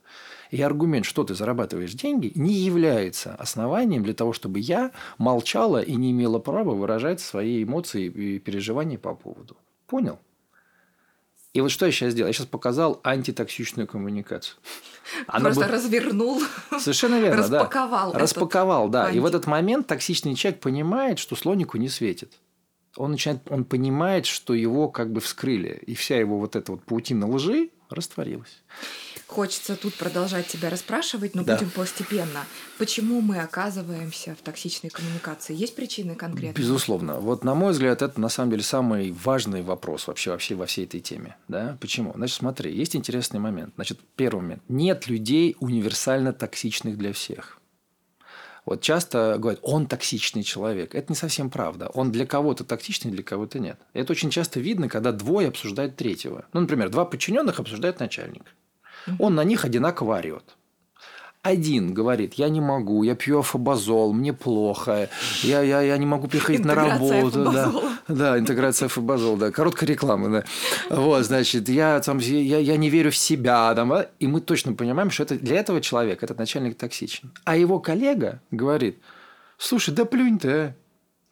И 0.51 0.61
аргумент, 0.61 1.05
что 1.05 1.23
ты 1.23 1.35
зарабатываешь 1.35 1.93
деньги, 1.93 2.31
не 2.35 2.53
является 2.53 3.35
основанием 3.35 4.03
для 4.03 4.13
того, 4.13 4.33
чтобы 4.33 4.59
я 4.59 4.91
молчала 5.17 5.81
и 5.81 5.95
не 5.95 6.11
имела 6.11 6.39
права 6.39 6.73
выражать 6.73 7.21
свои 7.21 7.63
эмоции 7.63 8.05
и 8.05 8.39
переживания 8.39 8.97
по 8.97 9.13
поводу. 9.13 9.57
Понял? 9.87 10.19
И 11.53 11.59
вот 11.59 11.69
что 11.69 11.85
я 11.85 11.91
сейчас 11.91 12.13
сделал? 12.13 12.27
Я 12.27 12.33
сейчас 12.33 12.47
показал 12.47 13.01
антитоксичную 13.03 13.87
коммуникацию. 13.87 14.55
Она 15.27 15.45
Просто 15.45 15.65
бы... 15.65 15.71
развернул. 15.71 16.41
Совершенно 16.79 17.19
верно, 17.19 17.43
Распаковал. 17.43 18.13
Да. 18.13 18.19
Распаковал, 18.19 18.89
да. 18.89 19.05
Анти... 19.07 19.17
И 19.17 19.19
в 19.19 19.25
этот 19.25 19.47
момент 19.47 19.87
токсичный 19.87 20.35
человек 20.35 20.61
понимает, 20.61 21.19
что 21.19 21.35
слонику 21.35 21.77
не 21.77 21.89
светит. 21.89 22.33
Он 22.95 23.11
начинает, 23.11 23.41
он 23.49 23.65
понимает, 23.65 24.25
что 24.25 24.53
его 24.53 24.89
как 24.89 25.11
бы 25.11 25.21
вскрыли, 25.21 25.81
и 25.85 25.93
вся 25.95 26.17
его 26.17 26.39
вот 26.39 26.55
эта 26.55 26.73
вот 26.73 26.83
паутина 26.83 27.29
лжи 27.29 27.69
растворилась. 27.89 28.63
Хочется 29.31 29.77
тут 29.77 29.95
продолжать 29.95 30.47
тебя 30.47 30.69
расспрашивать, 30.69 31.35
но 31.35 31.43
да. 31.45 31.55
будем 31.55 31.69
постепенно. 31.69 32.45
Почему 32.77 33.21
мы 33.21 33.39
оказываемся 33.39 34.35
в 34.35 34.43
токсичной 34.43 34.89
коммуникации? 34.89 35.55
Есть 35.55 35.73
причины 35.73 36.15
конкретные? 36.15 36.53
Безусловно. 36.53 37.17
Вот, 37.21 37.45
на 37.45 37.55
мой 37.55 37.71
взгляд, 37.71 38.01
это 38.01 38.19
на 38.19 38.27
самом 38.27 38.51
деле 38.51 38.63
самый 38.63 39.13
важный 39.13 39.61
вопрос 39.61 40.07
вообще, 40.07 40.31
вообще 40.31 40.55
во 40.55 40.65
всей 40.65 40.83
этой 40.83 40.99
теме. 40.99 41.37
Да? 41.47 41.77
Почему? 41.79 42.11
Значит, 42.13 42.39
смотри, 42.39 42.75
есть 42.75 42.93
интересный 42.93 43.39
момент. 43.39 43.73
Значит, 43.75 44.01
первый 44.17 44.41
момент. 44.41 44.63
Нет 44.67 45.07
людей 45.07 45.55
универсально 45.61 46.33
токсичных 46.33 46.97
для 46.97 47.13
всех. 47.13 47.61
Вот 48.65 48.81
часто 48.81 49.37
говорят, 49.39 49.61
он 49.63 49.85
токсичный 49.85 50.43
человек. 50.43 50.93
Это 50.93 51.09
не 51.09 51.15
совсем 51.15 51.49
правда. 51.49 51.87
Он 51.93 52.11
для 52.11 52.25
кого-то 52.25 52.65
токсичный, 52.65 53.11
для 53.11 53.23
кого-то 53.23 53.59
нет. 53.59 53.79
Это 53.93 54.11
очень 54.11 54.29
часто 54.29 54.59
видно, 54.59 54.89
когда 54.89 55.13
двое 55.13 55.47
обсуждают 55.47 55.95
третьего. 55.95 56.43
Ну, 56.51 56.59
например, 56.59 56.89
два 56.89 57.05
подчиненных 57.05 57.61
обсуждают 57.61 58.01
начальника. 58.01 58.47
Он 59.19 59.35
на 59.35 59.43
них 59.43 59.65
одинаково 59.65 60.17
орет. 60.17 60.57
Один 61.43 61.95
говорит, 61.95 62.35
я 62.35 62.49
не 62.49 62.61
могу, 62.61 63.01
я 63.01 63.15
пью 63.15 63.39
афобазол, 63.39 64.13
мне 64.13 64.31
плохо, 64.31 65.09
я, 65.41 65.61
я, 65.61 65.81
я 65.81 65.97
не 65.97 66.05
могу 66.05 66.27
приходить 66.27 66.63
на 66.63 66.75
работу. 66.75 67.51
Да, 67.51 67.73
да, 68.07 68.37
интеграция 68.37 68.85
афобазол, 68.85 69.37
да, 69.37 69.49
короткая 69.49 69.89
реклама, 69.89 70.29
да. 70.29 70.43
Вот, 70.95 71.25
значит, 71.25 71.67
я, 71.67 71.99
там, 71.99 72.19
я, 72.19 72.59
я 72.59 72.77
не 72.77 72.91
верю 72.91 73.09
в 73.09 73.17
себя, 73.17 73.73
там, 73.73 73.91
и 74.19 74.27
мы 74.27 74.39
точно 74.39 74.73
понимаем, 74.73 75.09
что 75.09 75.23
это, 75.23 75.35
для 75.35 75.57
этого 75.57 75.81
человека 75.81 76.25
этот 76.27 76.37
начальник 76.37 76.77
токсичен. 76.77 77.31
А 77.43 77.57
его 77.57 77.79
коллега 77.79 78.39
говорит, 78.51 78.99
слушай, 79.57 79.95
да 79.95 80.05
плюнь 80.05 80.37
ты, 80.37 80.75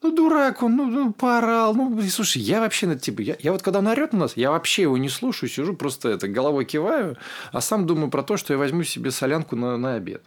ну, 0.02 0.12
дурак 0.12 0.64
он, 0.64 0.78
ну, 0.78 0.86
ну 0.86 1.14
поорал. 1.14 1.76
Ну, 1.76 2.02
слушай, 2.04 2.42
я 2.42 2.62
вообще, 2.62 2.88
ну, 2.88 2.96
типа, 2.98 3.22
я, 3.22 3.36
я 3.40 3.52
вот 3.52 3.62
когда 3.62 3.80
он 3.80 3.88
орет 3.88 4.14
на 4.14 4.20
нас, 4.20 4.38
я 4.38 4.52
вообще 4.52 4.84
его 4.84 4.98
не 4.98 5.10
слушаю, 5.10 5.50
сижу, 5.50 5.76
просто 5.76 6.10
это, 6.10 6.28
головой 6.30 6.64
киваю, 6.64 7.18
а 7.52 7.60
сам 7.60 7.86
думаю 7.86 8.10
про 8.10 8.24
то, 8.24 8.38
что 8.38 8.54
я 8.54 8.60
возьму 8.60 8.84
себе 8.84 9.12
солянку 9.12 9.58
на, 9.58 9.76
на 9.78 9.96
обед. 9.96 10.24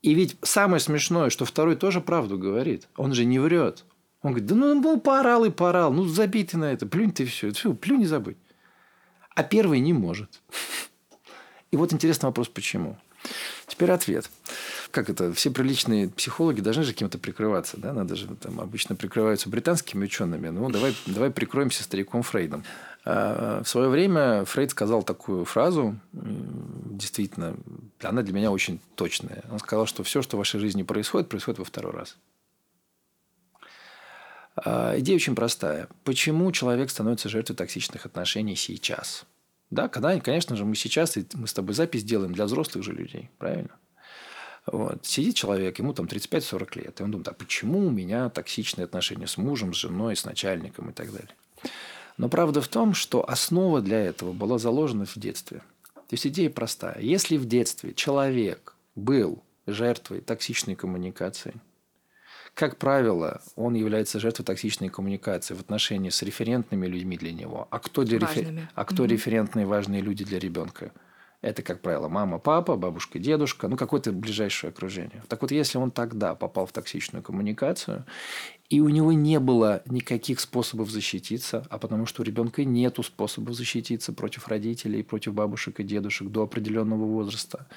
И 0.00 0.14
ведь 0.14 0.36
самое 0.42 0.80
смешное, 0.80 1.28
что 1.28 1.44
второй 1.44 1.76
тоже 1.76 2.00
правду 2.00 2.38
говорит. 2.38 2.88
Он 2.96 3.12
же 3.12 3.24
не 3.24 3.38
врет. 3.38 3.84
Он 4.22 4.30
говорит, 4.30 4.48
да 4.48 4.54
ну, 4.54 4.74
ну 4.80 5.00
поорал 5.00 5.44
и 5.44 5.50
поорал, 5.50 5.92
ну 5.92 6.04
забей 6.04 6.44
ты 6.44 6.56
на 6.56 6.72
это, 6.72 6.86
плюнь 6.86 7.12
ты 7.12 7.26
все, 7.26 7.52
все, 7.52 7.74
плюнь 7.74 8.02
и 8.02 8.06
забыть. 8.06 8.38
А 9.34 9.42
первый 9.42 9.80
не 9.80 9.92
может. 9.92 10.40
И 11.70 11.76
вот 11.76 11.92
интересный 11.92 12.26
вопрос, 12.26 12.48
почему. 12.48 12.96
Теперь 13.66 13.90
ответ 13.90 14.30
как 14.90 15.10
это, 15.10 15.32
все 15.32 15.50
приличные 15.50 16.08
психологи 16.08 16.60
должны 16.60 16.82
же 16.82 16.92
кем-то 16.92 17.18
прикрываться, 17.18 17.76
да, 17.76 17.92
надо 17.92 18.16
же, 18.16 18.28
там 18.36 18.60
обычно 18.60 18.96
прикрываются 18.96 19.48
британскими 19.48 20.04
учеными, 20.04 20.48
ну, 20.48 20.68
давай, 20.70 20.94
давай 21.06 21.30
прикроемся 21.30 21.82
стариком 21.82 22.22
Фрейдом. 22.22 22.64
А, 23.04 23.62
в 23.62 23.68
свое 23.68 23.88
время 23.88 24.44
Фрейд 24.44 24.72
сказал 24.72 25.02
такую 25.02 25.44
фразу, 25.44 25.96
действительно, 26.12 27.56
она 28.02 28.22
для 28.22 28.34
меня 28.34 28.50
очень 28.50 28.80
точная. 28.96 29.44
Он 29.50 29.58
сказал, 29.58 29.86
что 29.86 30.02
все, 30.02 30.22
что 30.22 30.36
в 30.36 30.38
вашей 30.38 30.58
жизни 30.58 30.82
происходит, 30.82 31.28
происходит 31.28 31.58
во 31.58 31.64
второй 31.64 31.92
раз. 31.92 32.16
А, 34.56 34.98
идея 34.98 35.16
очень 35.16 35.36
простая. 35.36 35.88
Почему 36.04 36.50
человек 36.50 36.90
становится 36.90 37.28
жертвой 37.28 37.54
токсичных 37.54 38.06
отношений 38.06 38.56
сейчас? 38.56 39.24
Да, 39.70 39.88
когда, 39.88 40.18
конечно 40.20 40.56
же, 40.56 40.64
мы 40.64 40.74
сейчас, 40.74 41.16
мы 41.34 41.46
с 41.46 41.52
тобой 41.52 41.74
запись 41.74 42.04
делаем 42.04 42.32
для 42.32 42.44
взрослых 42.44 42.84
же 42.84 42.92
людей, 42.92 43.30
правильно? 43.38 43.70
Вот. 44.66 45.06
Сидит 45.06 45.36
человек, 45.36 45.78
ему 45.78 45.92
там 45.92 46.06
35-40 46.06 46.78
лет, 46.78 47.00
и 47.00 47.02
он 47.02 47.10
думает, 47.10 47.28
а 47.28 47.32
почему 47.32 47.86
у 47.86 47.90
меня 47.90 48.28
токсичные 48.30 48.84
отношения 48.84 49.26
с 49.26 49.36
мужем, 49.36 49.72
с 49.72 49.76
женой, 49.76 50.16
с 50.16 50.24
начальником 50.24 50.90
и 50.90 50.92
так 50.92 51.12
далее. 51.12 51.34
Но 52.16 52.28
правда 52.28 52.60
в 52.60 52.68
том, 52.68 52.94
что 52.94 53.28
основа 53.28 53.80
для 53.80 54.00
этого 54.00 54.32
была 54.32 54.58
заложена 54.58 55.04
в 55.06 55.16
детстве. 55.16 55.58
То 55.94 56.12
есть 56.12 56.26
идея 56.26 56.50
простая. 56.50 56.98
Если 57.00 57.36
в 57.36 57.46
детстве 57.46 57.92
человек 57.94 58.74
был 58.94 59.42
жертвой 59.66 60.20
токсичной 60.20 60.74
коммуникации, 60.74 61.54
как 62.54 62.78
правило, 62.78 63.42
он 63.54 63.74
является 63.74 64.18
жертвой 64.18 64.44
токсичной 64.44 64.88
коммуникации 64.88 65.52
в 65.54 65.60
отношении 65.60 66.08
с 66.08 66.22
референтными 66.22 66.86
людьми 66.86 67.18
для 67.18 67.32
него. 67.32 67.68
А 67.70 67.78
кто, 67.78 68.02
для 68.02 68.18
рефер... 68.18 68.70
а 68.74 68.84
кто 68.86 69.02
угу. 69.02 69.12
референтные 69.12 69.66
важные 69.66 70.00
люди 70.00 70.24
для 70.24 70.38
ребенка? 70.38 70.90
Это, 71.46 71.62
как 71.62 71.80
правило, 71.80 72.08
мама, 72.08 72.40
папа, 72.40 72.74
бабушка, 72.74 73.20
дедушка, 73.20 73.68
ну, 73.68 73.76
какое-то 73.76 74.10
ближайшее 74.10 74.70
окружение. 74.70 75.22
Так 75.28 75.42
вот, 75.42 75.52
если 75.52 75.78
он 75.78 75.92
тогда 75.92 76.34
попал 76.34 76.66
в 76.66 76.72
токсичную 76.72 77.22
коммуникацию, 77.22 78.04
и 78.68 78.80
у 78.80 78.88
него 78.88 79.12
не 79.12 79.38
было 79.38 79.80
никаких 79.86 80.40
способов 80.40 80.90
защититься, 80.90 81.64
а 81.70 81.78
потому 81.78 82.04
что 82.04 82.22
у 82.22 82.24
ребенка 82.24 82.64
нету 82.64 83.04
способов 83.04 83.54
защититься 83.54 84.12
против 84.12 84.48
родителей, 84.48 85.04
против 85.04 85.34
бабушек 85.34 85.78
и 85.78 85.84
дедушек 85.84 86.32
до 86.32 86.42
определенного 86.42 87.04
возраста, 87.04 87.68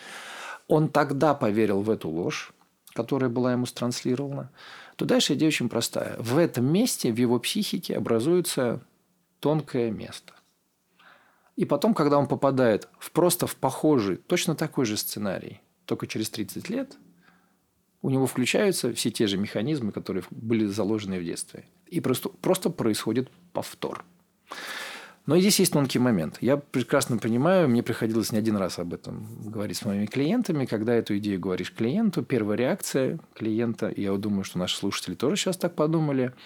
он 0.68 0.90
тогда 0.90 1.36
поверил 1.36 1.82
в 1.82 1.92
эту 1.92 2.10
ложь, 2.10 2.52
которая 2.94 3.30
была 3.30 3.52
ему 3.52 3.68
транслирована, 3.68 4.50
то 4.96 5.06
дальше 5.06 5.36
идея 5.36 5.50
очень 5.50 5.70
простая. 5.70 6.16
В 6.18 6.40
этом 6.40 6.66
месте, 6.66 7.14
в 7.14 7.18
его 7.18 7.38
психике 7.38 7.98
образуется 7.98 8.82
тонкое 9.40 9.92
место. 9.92 10.34
И 11.60 11.66
потом, 11.66 11.94
когда 11.94 12.18
он 12.18 12.26
попадает 12.26 12.88
в 13.00 13.12
просто 13.12 13.46
в 13.46 13.58
похожий, 13.58 14.16
точно 14.16 14.56
такой 14.56 14.86
же 14.86 14.96
сценарий, 14.96 15.60
только 15.84 16.08
через 16.08 16.30
30 16.30 16.70
лет, 16.70 16.96
у 18.02 18.10
него 18.10 18.28
включаются 18.28 18.94
все 18.94 19.12
те 19.12 19.28
же 19.28 19.38
механизмы, 19.38 19.92
которые 19.92 20.24
были 20.32 20.66
заложены 20.68 21.20
в 21.20 21.26
детстве. 21.26 21.66
И 21.88 22.00
просто, 22.00 22.30
просто 22.30 22.70
происходит 22.70 23.30
повтор. 23.52 24.06
Но 25.26 25.38
здесь 25.38 25.60
есть 25.60 25.74
тонкий 25.74 26.00
момент. 26.00 26.38
Я 26.40 26.56
прекрасно 26.56 27.18
понимаю, 27.18 27.68
мне 27.68 27.84
приходилось 27.84 28.32
не 28.32 28.38
один 28.38 28.56
раз 28.56 28.80
об 28.80 28.94
этом 28.94 29.28
говорить 29.44 29.76
с 29.76 29.84
моими 29.84 30.06
клиентами. 30.06 30.66
Когда 30.66 30.96
эту 30.96 31.18
идею 31.18 31.42
говоришь 31.42 31.74
клиенту, 31.74 32.24
первая 32.24 32.58
реакция 32.58 33.20
клиента, 33.34 33.90
и 33.90 34.04
я 34.04 34.16
думаю, 34.16 34.46
что 34.46 34.60
наши 34.60 34.78
слушатели 34.78 35.14
тоже 35.14 35.36
сейчас 35.36 35.58
так 35.58 35.76
подумали– 35.76 36.32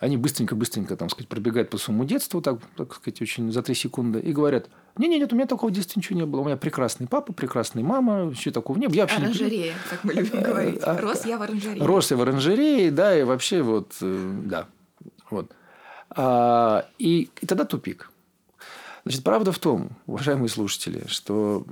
они 0.00 0.16
быстренько-быстренько, 0.16 0.96
там 0.96 1.10
сказать, 1.10 1.28
пробегают 1.28 1.68
по 1.68 1.76
своему 1.76 2.04
детству, 2.04 2.40
так, 2.40 2.58
так 2.74 2.94
сказать, 2.94 3.20
очень 3.20 3.52
за 3.52 3.62
три 3.62 3.74
секунды, 3.74 4.18
и 4.18 4.32
говорят, 4.32 4.70
не-не, 4.96 5.18
нет, 5.18 5.32
у 5.32 5.36
меня 5.36 5.46
такого 5.46 5.70
детства 5.70 6.00
ничего 6.00 6.18
не 6.18 6.26
было. 6.26 6.40
У 6.40 6.44
меня 6.44 6.56
прекрасный 6.56 7.06
папа, 7.06 7.34
прекрасная 7.34 7.84
мама, 7.84 8.32
все 8.32 8.50
такого 8.50 8.78
не 8.78 8.86
было. 8.86 8.96
Я 8.96 9.02
вообще 9.02 9.18
оранжерея, 9.18 9.74
не... 9.74 9.90
как 9.90 10.04
мы 10.04 10.14
любим 10.14 10.38
э, 10.40 10.42
говорить. 10.42 10.80
А, 10.82 10.96
Рос 10.96 11.26
я 11.26 11.36
в 11.36 11.42
оранжерее. 11.42 11.84
Рос 11.84 12.10
я 12.10 12.16
в 12.16 12.22
оранжерее, 12.22 12.90
да, 12.90 13.16
и 13.16 13.22
вообще 13.24 13.60
вот, 13.60 13.94
э, 14.00 14.40
да. 14.46 14.66
Вот. 15.28 15.52
А, 16.10 16.86
и, 16.98 17.28
и 17.38 17.46
тогда 17.46 17.66
тупик. 17.66 18.09
Значит, 19.04 19.24
правда 19.24 19.52
в 19.52 19.58
том, 19.58 19.96
уважаемые 20.06 20.48
слушатели, 20.48 21.04
что 21.06 21.64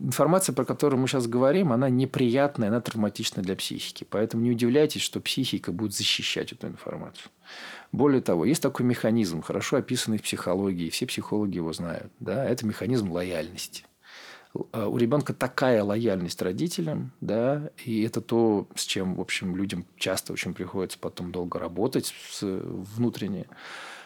информация, 0.00 0.52
про 0.54 0.64
которую 0.64 1.00
мы 1.00 1.06
сейчас 1.06 1.26
говорим, 1.26 1.72
она 1.72 1.88
неприятная, 1.88 2.68
она 2.68 2.80
травматична 2.80 3.42
для 3.42 3.54
психики. 3.54 4.04
Поэтому 4.08 4.42
не 4.42 4.50
удивляйтесь, 4.50 5.02
что 5.02 5.20
психика 5.20 5.72
будет 5.72 5.94
защищать 5.94 6.52
эту 6.52 6.66
информацию. 6.66 7.30
Более 7.92 8.20
того, 8.20 8.44
есть 8.44 8.62
такой 8.62 8.84
механизм, 8.86 9.42
хорошо 9.42 9.76
описанный 9.76 10.18
в 10.18 10.22
психологии, 10.22 10.90
все 10.90 11.06
психологи 11.06 11.56
его 11.56 11.72
знают. 11.72 12.12
Да? 12.18 12.44
Это 12.44 12.66
механизм 12.66 13.12
лояльности. 13.12 13.84
А 14.72 14.88
у 14.88 14.96
ребенка 14.96 15.34
такая 15.34 15.82
лояльность 15.82 16.40
родителям, 16.40 17.10
да, 17.20 17.70
и 17.84 18.02
это 18.02 18.20
то, 18.20 18.68
с 18.76 18.84
чем, 18.84 19.16
в 19.16 19.20
общем, 19.20 19.56
людям 19.56 19.84
часто 19.96 20.32
очень 20.32 20.54
приходится 20.54 20.96
потом 20.98 21.32
долго 21.32 21.58
работать 21.58 22.14
внутренне 22.40 23.46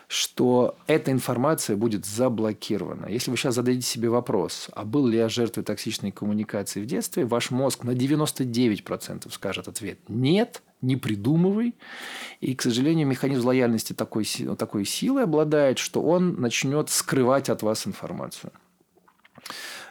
что 0.09 0.77
эта 0.87 1.13
информация 1.13 1.77
будет 1.77 2.07
заблокирована. 2.07 3.07
Если 3.07 3.31
вы 3.31 3.37
сейчас 3.37 3.55
зададите 3.55 3.87
себе 3.87 4.09
вопрос, 4.09 4.69
а 4.73 4.85
был 4.85 5.07
ли 5.07 5.19
я 5.19 5.29
жертвой 5.29 5.65
токсичной 5.65 6.13
коммуникации 6.13 6.81
в 6.81 6.87
детстве, 6.87 7.27
ваш 7.27 7.51
мозг 7.51 7.85
на 7.85 7.91
99% 7.91 9.31
скажет 9.31 9.69
ответ 9.69 9.99
«нет», 10.09 10.63
не 10.81 10.97
придумывай. 10.97 11.75
И, 12.41 12.55
к 12.55 12.63
сожалению, 12.63 13.07
механизм 13.07 13.47
лояльности 13.47 13.93
такой, 13.93 14.25
такой 14.57 14.85
силой 14.85 15.25
обладает, 15.25 15.79
что 15.79 16.01
он 16.01 16.41
начнет 16.41 16.89
скрывать 16.89 17.51
от 17.51 17.63
вас 17.63 17.87
информацию. 17.87 18.53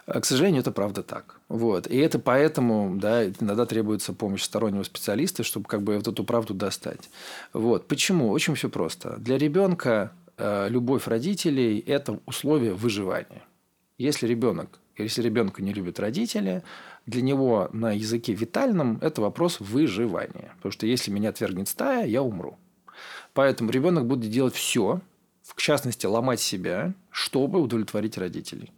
К 0.08 0.24
сожалению, 0.24 0.62
это 0.62 0.72
правда 0.72 1.04
так. 1.04 1.42
Вот. 1.50 1.86
И 1.88 1.98
это 1.98 2.18
поэтому 2.18 2.96
да, 2.98 3.26
иногда 3.28 3.66
требуется 3.66 4.14
помощь 4.14 4.42
стороннего 4.42 4.84
специалиста, 4.84 5.44
чтобы 5.44 5.68
как 5.68 5.82
бы 5.82 5.98
вот 5.98 6.08
эту 6.08 6.24
правду 6.24 6.54
достать. 6.54 7.10
Вот. 7.52 7.88
Почему? 7.90 8.30
Очень 8.30 8.56
все 8.56 8.70
просто. 8.70 9.18
Для 9.18 9.38
ребенка 9.38 10.14
э, 10.38 10.70
любовь 10.70 11.08
родителей– 11.08 11.80
это 11.86 12.22
условие 12.26 12.74
выживания. 12.74 13.44
Если 13.98 14.28
ребенок, 14.28 14.80
если 14.98 15.22
ребенка 15.22 15.62
не 15.62 15.74
любят 15.74 16.00
родители, 16.00 16.64
для 17.06 17.22
него 17.22 17.70
на 17.74 17.92
языке 17.92 18.32
витальном 18.34 19.00
это 19.02 19.22
вопрос 19.22 19.60
выживания. 19.60 20.54
Потому 20.58 20.72
что 20.72 20.88
если 20.88 21.12
меня 21.12 21.30
отвергнет 21.30 21.68
стая, 21.68 22.08
я 22.08 22.24
умру. 22.24 22.58
Поэтому 23.34 23.72
ребенок 23.72 24.06
будет 24.06 24.32
делать 24.32 24.56
все, 24.56 25.02
в 25.44 25.62
частности, 25.62 26.06
ломать 26.06 26.40
себя, 26.40 26.94
чтобы 27.12 27.60
удовлетворить 27.60 28.18
родителей. 28.18 28.72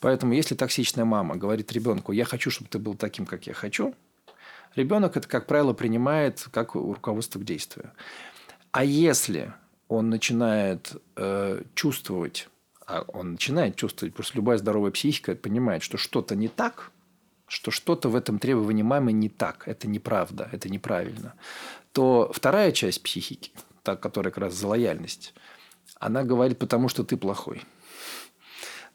Поэтому, 0.00 0.32
если 0.32 0.54
токсичная 0.54 1.04
мама 1.04 1.36
говорит 1.36 1.72
ребенку, 1.72 2.12
я 2.12 2.24
хочу, 2.24 2.50
чтобы 2.50 2.70
ты 2.70 2.78
был 2.78 2.94
таким, 2.94 3.26
как 3.26 3.46
я 3.46 3.54
хочу, 3.54 3.94
ребенок 4.74 5.16
это, 5.16 5.28
как 5.28 5.46
правило, 5.46 5.72
принимает 5.72 6.46
как 6.52 6.74
руководство 6.74 7.38
к 7.38 7.44
действию. 7.44 7.90
А 8.72 8.84
если 8.84 9.52
он 9.88 10.10
начинает 10.10 10.96
э, 11.16 11.62
чувствовать, 11.74 12.48
а 12.86 13.02
он 13.08 13.32
начинает 13.32 13.76
чувствовать, 13.76 14.14
просто 14.14 14.36
любая 14.36 14.58
здоровая 14.58 14.90
психика 14.90 15.34
понимает, 15.34 15.82
что 15.82 15.96
что-то 15.96 16.34
не 16.34 16.48
так, 16.48 16.90
что 17.46 17.70
что-то 17.70 18.08
в 18.08 18.16
этом 18.16 18.38
требовании 18.38 18.82
мамы 18.82 19.12
не 19.12 19.28
так, 19.28 19.66
это 19.66 19.88
неправда, 19.88 20.48
это 20.52 20.68
неправильно, 20.68 21.34
то 21.92 22.30
вторая 22.34 22.72
часть 22.72 23.02
психики, 23.02 23.52
та, 23.82 23.96
которая 23.96 24.32
как 24.32 24.42
раз 24.42 24.54
за 24.54 24.66
лояльность, 24.68 25.32
она 25.98 26.24
говорит, 26.24 26.58
потому 26.58 26.88
что 26.88 27.04
ты 27.04 27.16
плохой. 27.16 27.62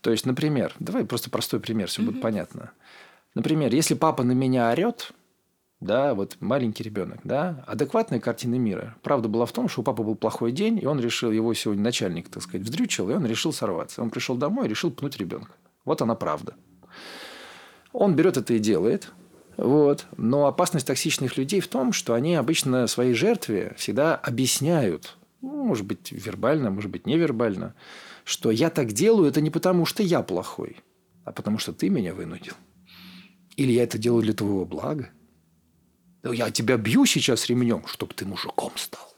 То 0.01 0.11
есть, 0.11 0.25
например, 0.25 0.73
давай 0.79 1.05
просто 1.05 1.29
простой 1.29 1.59
пример, 1.59 1.87
все 1.87 2.01
будет 2.01 2.21
понятно. 2.21 2.71
Например, 3.35 3.73
если 3.73 3.93
папа 3.93 4.23
на 4.23 4.33
меня 4.33 4.69
орет, 4.71 5.13
да, 5.79 6.13
вот 6.13 6.37
маленький 6.39 6.83
ребенок, 6.83 7.19
да, 7.23 7.63
адекватная 7.67 8.19
картина 8.19 8.55
мира. 8.55 8.95
Правда 9.01 9.27
была 9.29 9.45
в 9.45 9.51
том, 9.51 9.67
что 9.67 9.81
у 9.81 9.83
папы 9.83 10.03
был 10.03 10.15
плохой 10.15 10.51
день, 10.51 10.79
и 10.81 10.85
он 10.85 10.99
решил, 10.99 11.31
его 11.31 11.53
сегодня 11.53 11.83
начальник, 11.83 12.29
так 12.29 12.43
сказать, 12.43 12.65
вздрючил, 12.65 13.09
и 13.09 13.13
он 13.13 13.25
решил 13.25 13.51
сорваться. 13.51 14.01
Он 14.01 14.09
пришел 14.09 14.35
домой 14.35 14.67
и 14.67 14.69
решил 14.69 14.91
пнуть 14.91 15.17
ребенка. 15.17 15.53
Вот 15.85 16.01
она 16.01 16.15
правда. 16.15 16.53
Он 17.93 18.15
берет 18.15 18.37
это 18.37 18.53
и 18.53 18.59
делает, 18.59 19.11
вот. 19.57 20.05
Но 20.17 20.45
опасность 20.45 20.87
токсичных 20.87 21.37
людей 21.37 21.59
в 21.59 21.67
том, 21.67 21.93
что 21.93 22.13
они 22.13 22.35
обычно 22.35 22.87
своей 22.87 23.13
жертве 23.13 23.73
всегда 23.77 24.15
объясняют, 24.15 25.17
ну, 25.41 25.63
может 25.63 25.85
быть, 25.85 26.11
вербально, 26.11 26.69
может 26.69 26.91
быть, 26.91 27.05
невербально, 27.05 27.73
что 28.23 28.51
я 28.51 28.69
так 28.69 28.91
делаю, 28.91 29.29
это 29.29 29.41
не 29.41 29.49
потому, 29.49 29.85
что 29.85 30.03
я 30.03 30.21
плохой, 30.21 30.77
а 31.25 31.31
потому, 31.31 31.57
что 31.57 31.73
ты 31.73 31.89
меня 31.89 32.13
вынудил. 32.13 32.53
Или 33.57 33.73
я 33.73 33.83
это 33.83 33.97
делаю 33.97 34.23
для 34.23 34.33
твоего 34.33 34.65
блага. 34.65 35.09
Я 36.23 36.51
тебя 36.51 36.77
бью 36.77 37.05
сейчас 37.05 37.47
ремнем, 37.47 37.85
чтобы 37.87 38.13
ты 38.13 38.25
мужиком 38.25 38.71
стал. 38.75 39.13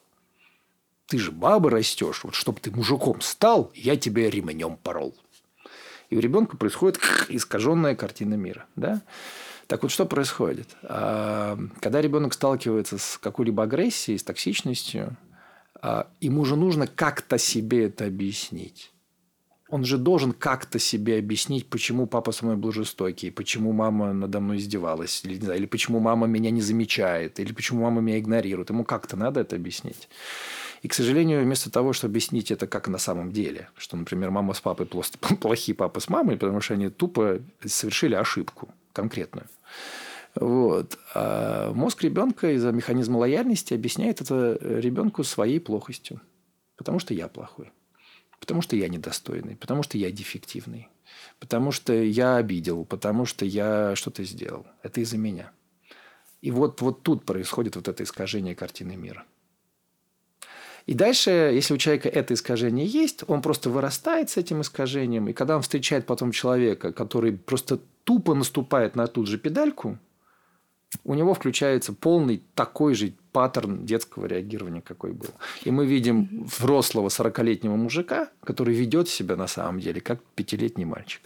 Ты 1.07 1.19
же 1.19 1.31
баба 1.31 1.69
растешь. 1.69 2.23
Вот 2.23 2.33
чтобы 2.33 2.59
ты 2.59 2.71
мужиком 2.71 3.21
стал, 3.21 3.71
я 3.75 3.97
тебя 3.97 4.29
ремнем 4.29 4.77
порол. 4.77 5.15
И 6.09 6.15
у 6.15 6.19
ребенка 6.19 6.57
происходит 6.57 6.99
искаженная 7.29 7.95
картина 7.95 8.35
мира. 8.35 8.65
Да? 8.75 9.01
Так 9.67 9.83
вот, 9.83 9.91
что 9.91 10.05
происходит? 10.05 10.69
А, 10.83 11.57
когда 11.81 12.01
ребенок 12.01 12.33
сталкивается 12.33 12.97
с 12.97 13.17
какой-либо 13.17 13.63
агрессией, 13.63 14.17
с 14.17 14.23
токсичностью, 14.23 15.17
ему 16.21 16.45
же 16.45 16.55
нужно 16.55 16.87
как-то 16.87 17.37
себе 17.37 17.85
это 17.85 18.05
объяснить 18.05 18.93
он 19.73 19.85
же 19.85 19.97
должен 19.97 20.33
как-то 20.33 20.77
себе 20.77 21.17
объяснить, 21.17 21.67
почему 21.67 22.05
папа 22.05 22.31
со 22.31 22.45
мной 22.45 22.57
был 22.57 22.71
жестокий, 22.71 23.31
почему 23.31 23.71
мама 23.71 24.13
надо 24.13 24.39
мной 24.39 24.57
издевалась, 24.57 25.25
или, 25.25 25.33
не 25.33 25.45
знаю, 25.45 25.59
или 25.59 25.65
почему 25.65 25.99
мама 25.99 26.27
меня 26.27 26.51
не 26.51 26.61
замечает, 26.61 27.39
или 27.39 27.53
почему 27.53 27.81
мама 27.81 27.99
меня 27.99 28.19
игнорирует. 28.19 28.69
Ему 28.69 28.83
как-то 28.83 29.17
надо 29.17 29.39
это 29.39 29.55
объяснить. 29.55 30.09
И, 30.83 30.87
к 30.87 30.93
сожалению, 30.93 31.41
вместо 31.41 31.71
того, 31.71 31.91
чтобы 31.91 32.11
объяснить 32.11 32.51
это 32.51 32.67
как 32.67 32.87
на 32.87 32.99
самом 32.99 33.31
деле, 33.31 33.67
что, 33.75 33.97
например, 33.97 34.29
мама 34.29 34.53
с 34.53 34.61
папой 34.61 34.85
просто 34.85 35.17
плохие 35.41 35.73
папы 35.73 36.01
с 36.01 36.07
мамой, 36.07 36.37
потому 36.37 36.61
что 36.61 36.75
они 36.75 36.89
тупо 36.89 37.39
совершили 37.65 38.13
ошибку 38.13 38.69
конкретную. 38.93 39.47
Вот. 40.35 40.97
А 41.13 41.71
мозг 41.73 42.03
ребенка 42.03 42.51
из-за 42.53 42.71
механизма 42.71 43.17
лояльности 43.17 43.73
объясняет 43.73 44.21
это 44.21 44.57
ребенку 44.61 45.23
своей 45.23 45.59
плохостью. 45.59 46.21
Потому 46.75 46.99
что 46.99 47.13
я 47.13 47.27
плохой. 47.27 47.71
Потому 48.39 48.61
что 48.61 48.75
я 48.75 48.89
недостойный, 48.89 49.55
потому 49.55 49.83
что 49.83 49.97
я 49.97 50.11
дефективный, 50.11 50.89
потому 51.39 51.71
что 51.71 51.93
я 51.93 52.35
обидел, 52.35 52.83
потому 52.83 53.25
что 53.25 53.45
я 53.45 53.95
что-то 53.95 54.25
сделал. 54.25 54.65
Это 54.81 54.99
из-за 54.99 55.17
меня. 55.17 55.51
И 56.41 56.51
вот, 56.51 56.81
вот 56.81 57.03
тут 57.03 57.23
происходит 57.23 57.77
вот 57.77 57.87
это 57.87 58.03
искажение 58.03 58.53
картины 58.53 58.97
мира. 58.97 59.23
И 60.85 60.93
дальше, 60.93 61.29
если 61.53 61.73
у 61.73 61.77
человека 61.77 62.09
это 62.09 62.33
искажение 62.33 62.85
есть, 62.85 63.23
он 63.27 63.41
просто 63.41 63.69
вырастает 63.69 64.29
с 64.29 64.35
этим 64.35 64.59
искажением. 64.59 65.29
И 65.29 65.33
когда 65.33 65.55
он 65.55 65.61
встречает 65.61 66.05
потом 66.05 66.33
человека, 66.33 66.91
который 66.91 67.31
просто 67.31 67.79
тупо 68.03 68.33
наступает 68.33 68.97
на 68.97 69.07
ту 69.07 69.25
же 69.25 69.37
педальку, 69.37 69.97
у 71.03 71.13
него 71.13 71.33
включается 71.33 71.93
полный 71.93 72.43
такой 72.55 72.95
же 72.95 73.13
паттерн 73.31 73.85
детского 73.85 74.27
реагирования, 74.27 74.81
какой 74.81 75.11
был. 75.11 75.29
И 75.63 75.71
мы 75.71 75.85
видим 75.85 76.45
взрослого 76.45 77.07
40-летнего 77.07 77.75
мужика, 77.75 78.29
который 78.43 78.75
ведет 78.75 79.09
себя 79.09 79.35
на 79.35 79.47
самом 79.47 79.79
деле 79.79 80.01
как 80.01 80.21
пятилетний 80.35 80.85
мальчик. 80.85 81.21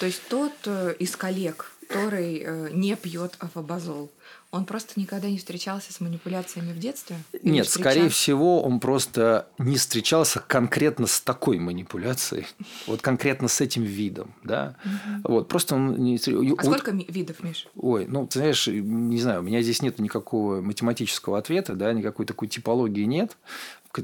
То 0.00 0.06
есть 0.06 0.22
тот 0.28 0.52
э, 0.64 0.94
из 0.98 1.14
коллег, 1.14 1.72
который 1.88 2.42
э, 2.44 2.70
не 2.72 2.96
пьет 2.96 3.34
афобазол, 3.38 4.10
он 4.52 4.66
просто 4.66 5.00
никогда 5.00 5.30
не 5.30 5.38
встречался 5.38 5.92
с 5.94 6.00
манипуляциями 6.00 6.72
в 6.72 6.78
детстве? 6.78 7.16
Нет, 7.42 7.66
скорее 7.68 8.10
всего, 8.10 8.62
он 8.62 8.80
просто 8.80 9.48
не 9.56 9.76
встречался 9.76 10.40
конкретно 10.46 11.06
с 11.06 11.20
такой 11.20 11.58
манипуляцией, 11.58 12.46
вот 12.86 13.00
конкретно 13.00 13.48
с 13.48 13.60
этим 13.62 13.82
видом, 13.82 14.34
да. 14.44 14.76
Угу. 14.84 15.32
Вот 15.32 15.48
просто 15.48 15.74
он 15.74 15.96
не. 15.96 16.16
А 16.16 16.64
сколько 16.64 16.92
видов, 16.92 17.42
Миш? 17.42 17.66
Ой, 17.76 18.06
ну 18.06 18.28
знаешь, 18.30 18.66
не 18.66 19.20
знаю, 19.20 19.40
у 19.40 19.42
меня 19.42 19.62
здесь 19.62 19.80
нет 19.80 19.98
никакого 19.98 20.60
математического 20.60 21.38
ответа, 21.38 21.74
да, 21.74 21.92
никакой 21.94 22.26
такой 22.26 22.46
типологии 22.46 23.04
нет 23.04 23.36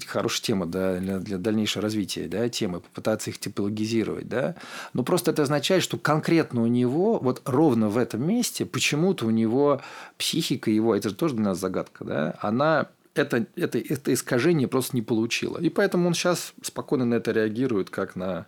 хорошая 0.07 0.43
тема 0.43 0.67
да, 0.67 0.97
для, 0.99 1.19
для 1.19 1.39
дальнейшего 1.39 1.83
развития 1.83 2.29
да, 2.29 2.49
темы, 2.49 2.81
попытаться 2.81 3.31
их 3.31 3.39
типологизировать. 3.39 4.29
Да. 4.29 4.55
Но 4.93 5.03
просто 5.03 5.31
это 5.31 5.43
означает, 5.43 5.83
что 5.83 5.99
конкретно 5.99 6.63
у 6.63 6.67
него, 6.67 7.19
вот 7.19 7.43
ровно 7.45 7.89
в 7.89 7.97
этом 7.97 8.27
месте, 8.27 8.67
почему-то 8.67 9.27
у 9.27 9.31
него 9.31 9.81
психика 10.17 10.71
его, 10.71 10.95
это 10.95 11.09
же 11.09 11.15
тоже 11.15 11.35
для 11.35 11.45
нас 11.45 11.59
загадка, 11.59 12.05
да, 12.05 12.39
она 12.41 12.89
это, 13.15 13.47
это, 13.57 13.79
это 13.79 14.15
искажение 14.15 14.69
просто 14.69 14.95
не 14.95 15.03
получила. 15.03 15.59
И 15.59 15.71
поэтому 15.71 16.07
он 16.07 16.15
сейчас 16.15 16.53
спокойно 16.63 17.05
на 17.05 17.15
это 17.15 17.33
реагирует, 17.33 17.91
как 17.91 18.15
на 18.15 18.47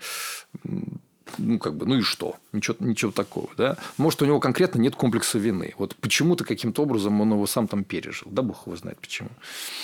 ну, 1.39 1.59
как 1.59 1.75
бы, 1.75 1.87
ну 1.87 1.97
и 1.97 2.03
что? 2.03 2.37
Ничего, 2.53 2.77
ничего 2.81 3.11
такого, 3.11 3.49
да? 3.57 3.77
Может, 3.97 4.23
у 4.23 4.27
него 4.27 4.41
конкретно 4.41 4.79
нет 4.79 4.97
комплекса 4.97 5.39
вины. 5.39 5.75
Вот 5.79 5.95
почему-то 5.97 6.45
каким-то 6.45 6.83
образом 6.83 7.21
он 7.21 7.33
его 7.33 7.47
сам 7.47 7.69
там 7.69 7.85
пережил. 7.85 8.29
Да 8.31 8.43
бог 8.43 8.67
его 8.67 8.77
знает 8.77 8.99
почему. 8.99 9.29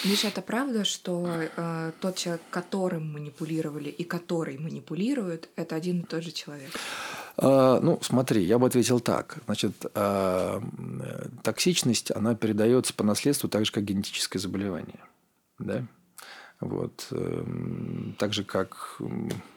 Миша, 0.05 0.29
это 0.29 0.43
правда, 0.43 0.85
что 0.85 1.29
э, 1.57 1.93
тот 2.01 2.17
человек, 2.17 2.43
которым 2.51 3.13
манипулировали 3.13 3.89
и 3.89 4.05
который 4.05 4.59
манипулирует, 4.59 5.49
это 5.57 5.77
один 5.77 6.01
и 6.01 6.05
тот 6.05 6.23
же 6.23 6.33
человек? 6.33 6.71
А, 7.37 7.81
ну, 7.81 7.99
смотри, 8.03 8.43
я 8.43 8.59
бы 8.59 8.67
ответил 8.67 9.01
так. 9.01 9.39
Значит, 9.47 9.73
а, 9.95 10.63
токсичность, 11.43 12.11
она 12.11 12.35
передается 12.35 12.95
по 12.95 13.05
наследству 13.05 13.49
так 13.49 13.65
же, 13.65 13.73
как 13.73 13.85
генетическое 13.85 14.39
заболевание. 14.39 15.01
Да? 15.59 15.85
Вот. 16.61 17.09
Эм, 17.11 18.17
так 18.19 18.33
же, 18.33 18.45
как 18.45 19.01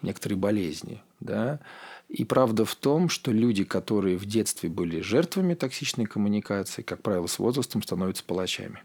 некоторые 0.02 0.38
болезни. 0.38 1.02
Да? 1.20 1.60
И 2.08 2.26
правда 2.26 2.66
в 2.66 2.76
том, 2.76 3.10
что 3.10 3.32
люди, 3.32 3.64
которые 3.64 4.18
в 4.18 4.26
детстве 4.26 4.70
были 4.70 5.02
жертвами 5.02 5.54
токсичной 5.54 6.06
коммуникации, 6.06 6.82
как 6.82 7.02
правило, 7.02 7.28
с 7.28 7.40
возрастом 7.40 7.84
становятся 7.84 8.24
палачами. 8.24 8.84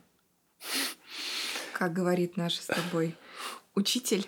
Как 1.72 1.92
говорит 1.92 2.36
наш 2.36 2.54
с 2.54 2.66
тобой 2.66 3.16
учитель, 3.74 4.26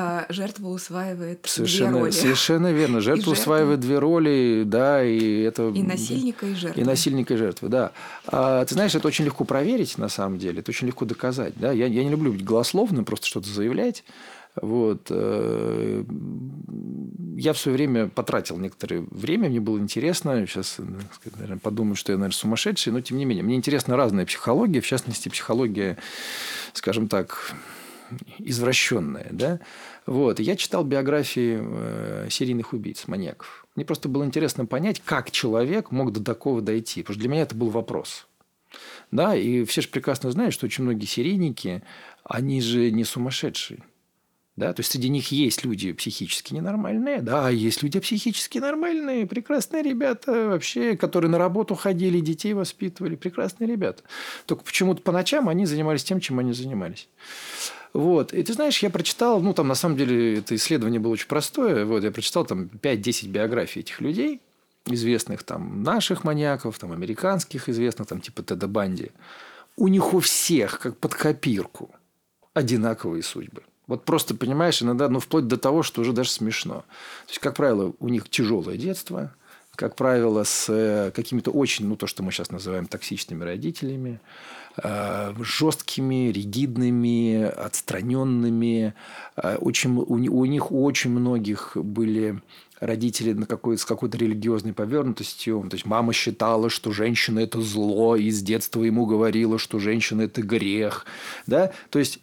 а, 0.00 0.26
жертва 0.28 0.68
усваивает 0.68 1.40
совершенно, 1.44 1.90
две 1.90 2.00
роли. 2.00 2.10
Совершенно 2.12 2.72
верно. 2.72 3.00
Жертва 3.00 3.32
усваивает 3.32 3.80
две 3.80 3.98
роли, 3.98 4.62
да, 4.64 5.02
и 5.02 5.40
это... 5.40 5.70
И 5.70 5.82
насильника, 5.82 6.46
и 6.46 6.54
жертвы. 6.54 6.80
И 6.80 6.84
насильника, 6.84 7.34
и 7.34 7.36
жертвы, 7.36 7.68
да. 7.68 7.90
А, 8.28 8.64
ты 8.64 8.74
знаешь, 8.74 8.94
это 8.94 9.08
очень 9.08 9.24
легко 9.24 9.42
проверить, 9.42 9.98
на 9.98 10.08
самом 10.08 10.38
деле, 10.38 10.60
это 10.60 10.70
очень 10.70 10.86
легко 10.86 11.04
доказать. 11.04 11.54
Да? 11.56 11.72
Я, 11.72 11.86
я 11.86 12.04
не 12.04 12.10
люблю 12.10 12.32
быть 12.32 12.44
голословным, 12.44 13.04
просто 13.04 13.26
что-то 13.26 13.48
заявлять. 13.48 14.04
Вот. 14.62 15.08
Э, 15.10 16.04
я 17.36 17.52
в 17.52 17.58
свое 17.58 17.76
время 17.76 18.06
потратил 18.08 18.56
некоторое 18.56 19.04
время, 19.10 19.48
мне 19.48 19.58
было 19.58 19.78
интересно. 19.78 20.46
Сейчас, 20.46 20.76
наверное, 20.78 21.58
подумают, 21.58 21.98
что 21.98 22.12
я, 22.12 22.18
наверное, 22.18 22.36
сумасшедший, 22.36 22.92
но 22.92 23.00
тем 23.00 23.18
не 23.18 23.24
менее. 23.24 23.42
Мне 23.42 23.56
интересна 23.56 23.96
разная 23.96 24.26
психология, 24.26 24.80
в 24.80 24.86
частности, 24.86 25.28
психология, 25.28 25.98
скажем 26.72 27.08
так, 27.08 27.52
извращенная, 28.38 29.28
да, 29.30 29.60
вот. 30.06 30.40
Я 30.40 30.56
читал 30.56 30.84
биографии 30.84 31.58
э, 31.60 32.28
серийных 32.30 32.72
убийц, 32.72 33.06
маньяков. 33.06 33.66
Мне 33.76 33.84
просто 33.84 34.08
было 34.08 34.24
интересно 34.24 34.64
понять, 34.64 35.02
как 35.04 35.30
человек 35.30 35.90
мог 35.90 36.12
до 36.12 36.24
такого 36.24 36.62
дойти. 36.62 37.02
Потому 37.02 37.14
что 37.14 37.20
для 37.20 37.28
меня 37.28 37.42
это 37.42 37.54
был 37.54 37.68
вопрос. 37.68 38.26
Да, 39.10 39.36
и 39.36 39.64
все 39.64 39.82
же 39.82 39.88
прекрасно 39.88 40.30
знают, 40.30 40.54
что 40.54 40.66
очень 40.66 40.84
многие 40.84 41.06
серийники, 41.06 41.82
они 42.24 42.60
же 42.60 42.90
не 42.90 43.04
сумасшедшие. 43.04 43.82
Да, 44.56 44.72
то 44.72 44.80
есть 44.80 44.90
среди 44.90 45.08
них 45.08 45.30
есть 45.30 45.64
люди 45.64 45.92
психически 45.92 46.52
ненормальные, 46.52 47.22
да, 47.22 47.48
есть 47.48 47.80
люди 47.84 48.00
психически 48.00 48.58
нормальные, 48.58 49.24
прекрасные 49.24 49.84
ребята 49.84 50.48
вообще, 50.48 50.96
которые 50.96 51.30
на 51.30 51.38
работу 51.38 51.76
ходили, 51.76 52.18
детей 52.18 52.54
воспитывали, 52.54 53.14
прекрасные 53.14 53.68
ребята. 53.68 54.02
Только 54.46 54.64
почему-то 54.64 55.00
по 55.02 55.12
ночам 55.12 55.48
они 55.48 55.64
занимались 55.64 56.02
тем, 56.02 56.18
чем 56.18 56.40
они 56.40 56.54
занимались. 56.54 57.08
Вот. 57.92 58.32
И 58.32 58.42
ты 58.42 58.52
знаешь, 58.52 58.82
я 58.82 58.90
прочитал, 58.90 59.40
ну, 59.40 59.54
там, 59.54 59.68
на 59.68 59.74
самом 59.74 59.96
деле, 59.96 60.38
это 60.38 60.54
исследование 60.54 61.00
было 61.00 61.12
очень 61.12 61.28
простое. 61.28 61.84
Вот, 61.84 62.04
я 62.04 62.10
прочитал 62.10 62.44
там 62.44 62.70
5-10 62.82 63.28
биографий 63.28 63.80
этих 63.80 64.00
людей, 64.00 64.40
известных 64.86 65.42
там 65.42 65.82
наших 65.82 66.24
маньяков, 66.24 66.78
там 66.78 66.92
американских 66.92 67.68
известных, 67.68 68.08
там 68.08 68.20
типа 68.20 68.42
Теда 68.42 68.68
Банди. 68.68 69.10
У 69.76 69.88
них 69.88 70.14
у 70.14 70.20
всех, 70.20 70.80
как 70.80 70.96
под 70.98 71.14
копирку, 71.14 71.94
одинаковые 72.54 73.22
судьбы. 73.22 73.62
Вот 73.86 74.04
просто, 74.04 74.34
понимаешь, 74.34 74.82
иногда, 74.82 75.08
ну, 75.08 75.18
вплоть 75.18 75.46
до 75.46 75.56
того, 75.56 75.82
что 75.82 76.02
уже 76.02 76.12
даже 76.12 76.30
смешно. 76.30 76.84
То 77.26 77.30
есть, 77.30 77.38
как 77.38 77.56
правило, 77.56 77.94
у 78.00 78.08
них 78.08 78.28
тяжелое 78.28 78.76
детство, 78.76 79.34
как 79.74 79.96
правило, 79.96 80.44
с 80.44 80.66
э, 80.68 81.10
какими-то 81.12 81.52
очень, 81.52 81.86
ну, 81.86 81.96
то, 81.96 82.06
что 82.06 82.22
мы 82.22 82.30
сейчас 82.30 82.50
называем 82.50 82.86
токсичными 82.86 83.44
родителями, 83.44 84.20
жесткими, 85.40 86.30
ригидными, 86.30 87.42
отстраненными. 87.42 88.94
Э, 89.36 89.56
очень, 89.56 89.96
у, 89.96 90.14
у 90.14 90.44
них 90.44 90.72
очень 90.72 91.10
многих 91.10 91.76
были 91.76 92.40
родители 92.80 93.32
на 93.32 93.46
какой, 93.46 93.76
с 93.78 93.84
какой-то 93.84 94.16
религиозной 94.18 94.72
повернутостью. 94.72 95.66
То 95.68 95.74
есть 95.74 95.86
мама 95.86 96.12
считала, 96.12 96.70
что 96.70 96.92
женщина– 96.92 97.38
это 97.40 97.60
зло, 97.60 98.16
и 98.16 98.30
с 98.30 98.42
детства 98.42 98.82
ему 98.82 99.06
говорила, 99.06 99.58
что 99.58 99.78
женщина– 99.78 100.22
это 100.22 100.42
грех. 100.42 101.06
Да? 101.46 101.72
То 101.90 101.98
есть 101.98 102.20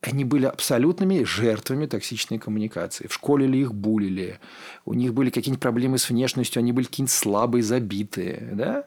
они 0.00 0.24
были 0.24 0.46
абсолютными 0.46 1.24
жертвами 1.24 1.86
токсичной 1.86 2.38
коммуникации. 2.38 3.06
В 3.06 3.14
школе 3.14 3.46
ли 3.46 3.60
их 3.60 3.74
булили, 3.74 4.38
у 4.84 4.94
них 4.94 5.14
были 5.14 5.30
какие-нибудь 5.30 5.62
проблемы 5.62 5.98
с 5.98 6.08
внешностью, 6.08 6.60
они 6.60 6.72
были 6.72 6.86
какие-нибудь 6.86 7.12
слабые, 7.12 7.62
забитые. 7.62 8.50
Да? 8.52 8.84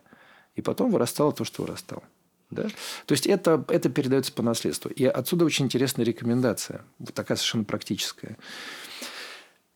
И 0.56 0.62
потом 0.62 0.91
вырастало 0.91 1.32
то, 1.32 1.43
что 1.43 1.64
вырастало. 1.64 2.04
Да? 2.50 2.64
То 3.06 3.12
есть 3.14 3.28
это, 3.28 3.64
это 3.68 3.89
передается 3.89 4.32
по 4.32 4.41
наследству. 4.41 4.89
И 4.89 5.06
отсюда 5.06 5.45
очень 5.45 5.66
интересная 5.66 6.06
рекомендация, 6.06 6.86
вот 7.00 7.14
такая 7.14 7.38
совершенно 7.38 7.66
практическая. 7.66 8.38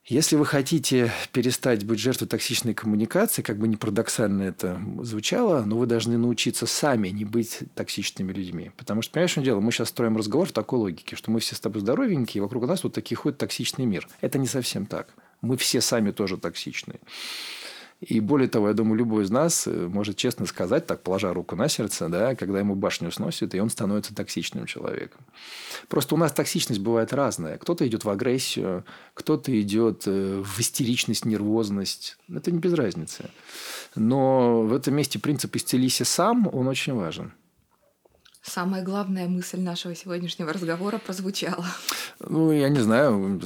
Если 0.04 0.34
вы 0.34 0.44
хотите 0.44 1.12
перестать 1.32 1.84
быть 1.84 2.00
жертвой 2.00 2.26
токсичной 2.26 2.74
коммуникации, 2.74 3.40
как 3.40 3.58
бы 3.58 3.68
не 3.68 3.76
парадоксально 3.76 4.42
это 4.42 4.80
звучало, 5.00 5.62
но 5.64 5.78
вы 5.78 5.86
должны 5.86 6.18
научиться 6.18 6.66
сами 6.66 7.08
не 7.08 7.24
быть 7.24 7.60
токсичными 7.76 8.32
людьми. 8.32 8.72
Потому 8.76 9.02
что, 9.02 9.12
понимаешь, 9.12 9.30
что 9.30 9.42
дело? 9.42 9.60
Мы 9.60 9.70
сейчас 9.70 9.90
строим 9.90 10.16
разговор 10.16 10.48
в 10.48 10.52
такой 10.52 10.80
логике, 10.80 11.14
что 11.14 11.30
мы 11.30 11.38
все 11.38 11.54
с 11.54 11.60
тобой 11.60 11.82
здоровенькие, 11.82 12.40
и 12.40 12.42
вокруг 12.42 12.66
нас 12.66 12.82
вот 12.82 12.94
такие 12.94 13.16
ходит 13.16 13.38
токсичный 13.38 13.86
мир. 13.86 14.08
Это 14.20 14.38
не 14.38 14.48
совсем 14.48 14.86
так. 14.86 15.14
Мы 15.40 15.56
все 15.56 15.80
сами 15.80 16.10
тоже 16.10 16.36
токсичные. 16.36 16.98
И 18.02 18.18
более 18.18 18.48
того, 18.48 18.68
я 18.68 18.74
думаю, 18.74 18.98
любой 18.98 19.22
из 19.22 19.30
нас 19.30 19.68
э, 19.68 19.70
может 19.70 20.16
честно 20.16 20.44
сказать, 20.46 20.86
так 20.86 21.02
положа 21.02 21.32
руку 21.32 21.54
на 21.54 21.68
сердце, 21.68 22.08
да, 22.08 22.34
когда 22.34 22.58
ему 22.58 22.74
башню 22.74 23.12
сносит, 23.12 23.54
и 23.54 23.60
он 23.60 23.70
становится 23.70 24.12
токсичным 24.12 24.66
человеком. 24.66 25.20
Просто 25.88 26.16
у 26.16 26.18
нас 26.18 26.32
токсичность 26.32 26.80
бывает 26.80 27.12
разная. 27.12 27.58
Кто-то 27.58 27.86
идет 27.86 28.04
в 28.04 28.10
агрессию, 28.10 28.84
кто-то 29.14 29.58
идет 29.60 30.02
э, 30.06 30.42
в 30.44 30.60
истеричность, 30.60 31.24
нервозность. 31.24 32.18
Это 32.28 32.50
не 32.50 32.58
без 32.58 32.72
разницы. 32.72 33.30
Но 33.94 34.62
в 34.62 34.74
этом 34.74 34.96
месте 34.96 35.20
принцип 35.20 35.54
«исцелися 35.54 36.04
сам», 36.04 36.48
он 36.52 36.66
очень 36.66 36.94
важен. 36.94 37.32
Самая 38.42 38.82
главная 38.82 39.28
мысль 39.28 39.60
нашего 39.60 39.94
сегодняшнего 39.94 40.52
разговора 40.52 40.98
прозвучала. 40.98 41.64
Ну, 42.18 42.50
я 42.50 42.68
не 42.68 42.80
знаю, 42.80 43.40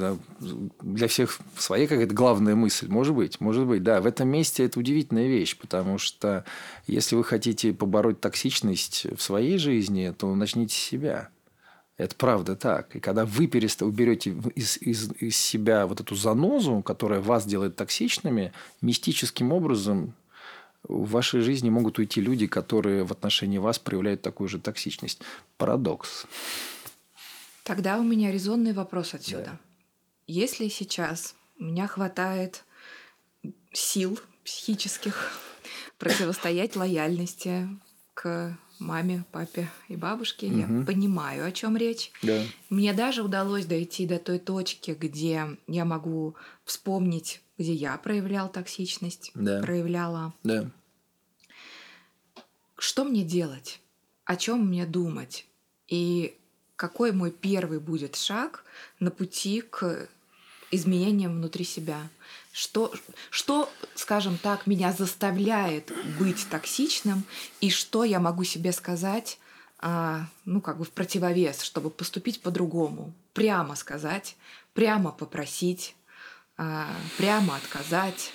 для 0.81 1.07
всех 1.07 1.37
своя 1.55 1.87
какая-то 1.87 2.15
главная 2.15 2.55
мысль. 2.55 2.87
Может 2.87 3.13
быть, 3.13 3.39
может 3.39 3.67
быть, 3.67 3.83
да. 3.83 4.01
В 4.01 4.07
этом 4.07 4.27
месте 4.27 4.65
это 4.65 4.79
удивительная 4.79 5.27
вещь, 5.27 5.55
потому 5.55 5.99
что 5.99 6.45
если 6.87 7.15
вы 7.15 7.23
хотите 7.23 7.73
побороть 7.73 8.19
токсичность 8.19 9.05
в 9.15 9.21
своей 9.21 9.59
жизни, 9.59 10.13
то 10.17 10.33
начните 10.33 10.73
с 10.73 10.79
себя. 10.79 11.29
Это 11.97 12.15
правда 12.15 12.55
так. 12.55 12.95
И 12.95 12.99
когда 12.99 13.25
вы 13.25 13.45
перест... 13.47 13.83
уберете 13.83 14.35
из, 14.55 14.77
из, 14.77 15.11
из 15.19 15.37
себя 15.37 15.85
вот 15.85 15.99
эту 15.99 16.15
занозу, 16.15 16.81
которая 16.81 17.21
вас 17.21 17.45
делает 17.45 17.75
токсичными, 17.75 18.51
мистическим 18.81 19.51
образом 19.51 20.13
в 20.87 21.09
вашей 21.11 21.41
жизни 21.41 21.69
могут 21.69 21.99
уйти 21.99 22.21
люди, 22.21 22.47
которые 22.47 23.03
в 23.03 23.11
отношении 23.11 23.57
вас 23.57 23.79
проявляют 23.79 24.21
такую 24.21 24.47
же 24.47 24.59
токсичность. 24.59 25.21
Парадокс. 25.57 26.25
Тогда 27.63 27.97
у 27.99 28.03
меня 28.03 28.31
резонный 28.31 28.73
вопрос 28.73 29.13
отсюда. 29.13 29.43
Да. 29.45 29.59
Если 30.27 30.67
сейчас 30.69 31.35
у 31.59 31.65
меня 31.65 31.87
хватает 31.87 32.63
сил 33.73 34.19
психических 34.43 35.31
противостоять 35.97 36.75
лояльности 36.75 37.67
к 38.13 38.57
маме, 38.79 39.25
папе 39.31 39.69
и 39.89 39.95
бабушке, 39.95 40.47
угу. 40.47 40.57
я 40.57 40.85
понимаю, 40.85 41.45
о 41.45 41.51
чем 41.51 41.75
речь. 41.75 42.11
Да. 42.21 42.41
Мне 42.69 42.93
даже 42.93 43.23
удалось 43.23 43.65
дойти 43.65 44.05
до 44.05 44.19
той 44.19 44.39
точки, 44.39 44.91
где 44.91 45.57
я 45.67 45.85
могу 45.85 46.35
вспомнить 46.63 47.41
где 47.57 47.73
я 47.73 47.97
проявлял 47.97 48.49
токсичность, 48.49 49.31
да. 49.33 49.61
проявляла. 49.61 50.33
Да. 50.43 50.69
Что 52.77 53.03
мне 53.03 53.23
делать? 53.23 53.79
О 54.25 54.35
чем 54.35 54.67
мне 54.67 54.85
думать? 54.85 55.45
И 55.87 56.37
какой 56.75 57.11
мой 57.11 57.31
первый 57.31 57.79
будет 57.79 58.15
шаг 58.15 58.63
на 58.99 59.09
пути 59.09 59.61
к 59.61 60.07
изменениям 60.69 61.33
внутри 61.33 61.65
себя? 61.65 62.09
Что, 62.51 62.93
что, 63.29 63.69
скажем 63.95 64.37
так, 64.37 64.67
меня 64.67 64.91
заставляет 64.91 65.91
быть 66.19 66.47
токсичным, 66.49 67.23
и 67.61 67.69
что 67.69 68.03
я 68.03 68.19
могу 68.19 68.43
себе 68.43 68.71
сказать, 68.71 69.39
а, 69.79 70.25
ну, 70.45 70.61
как 70.61 70.77
бы 70.77 70.85
в 70.85 70.91
противовес, 70.91 71.61
чтобы 71.61 71.89
поступить 71.89 72.41
по-другому, 72.41 73.13
прямо 73.33 73.75
сказать, 73.75 74.35
прямо 74.73 75.11
попросить, 75.11 75.95
а, 76.57 76.89
прямо 77.17 77.55
отказать, 77.55 78.31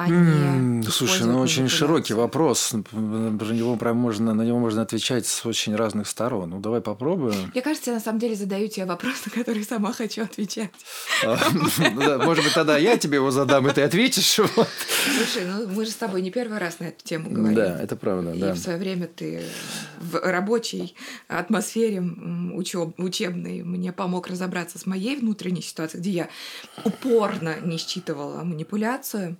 а 0.00 0.08
не 0.08 0.82
Слушай, 0.84 1.26
ну 1.26 1.40
очень 1.40 1.68
широкий 1.68 2.14
вопрос. 2.14 2.74
Про 2.90 2.96
него 3.52 3.76
прям 3.76 3.98
можно, 3.98 4.34
на 4.34 4.42
него 4.42 4.58
можно 4.58 4.82
отвечать 4.82 5.26
с 5.26 5.44
очень 5.44 5.76
разных 5.76 6.08
сторон. 6.08 6.50
Ну, 6.50 6.60
давай 6.60 6.80
попробуем. 6.80 7.50
Мне 7.52 7.62
кажется, 7.62 7.90
я 7.90 7.96
на 7.96 8.02
самом 8.02 8.18
деле 8.18 8.34
задаю 8.34 8.68
тебе 8.68 8.86
вопрос, 8.86 9.14
на 9.26 9.32
который 9.32 9.62
сама 9.64 9.92
хочу 9.92 10.22
отвечать. 10.22 10.70
А, 11.24 11.38
ну 11.78 12.24
может 12.24 12.44
быть, 12.44 12.54
тогда 12.54 12.78
я 12.78 12.96
тебе 12.96 13.16
его 13.16 13.30
задам, 13.30 13.68
и 13.68 13.72
ты 13.72 13.82
ответишь. 13.82 14.30
Слушай, 14.34 15.46
ну 15.46 15.68
мы 15.68 15.84
же 15.84 15.90
с 15.90 15.96
тобой 15.96 16.22
не 16.22 16.30
первый 16.30 16.58
раз 16.58 16.78
на 16.80 16.84
эту 16.84 17.04
тему 17.04 17.30
говорим. 17.30 17.56
Да, 17.56 17.80
это 17.80 17.96
правда. 17.96 18.32
И 18.32 18.52
в 18.52 18.58
свое 18.58 18.78
время 18.78 19.06
ты 19.06 19.42
в 19.98 20.18
рабочей 20.22 20.94
атмосфере 21.28 22.00
учеб, 22.00 22.98
учебной 22.98 23.62
мне 23.62 23.92
помог 23.92 24.28
разобраться 24.28 24.78
с 24.78 24.86
моей 24.86 25.16
внутренней 25.16 25.62
ситуацией, 25.62 26.00
где 26.00 26.10
я 26.10 26.28
упорно 26.84 27.56
не 27.60 27.76
считывала 27.76 28.42
манипуляцию 28.44 29.36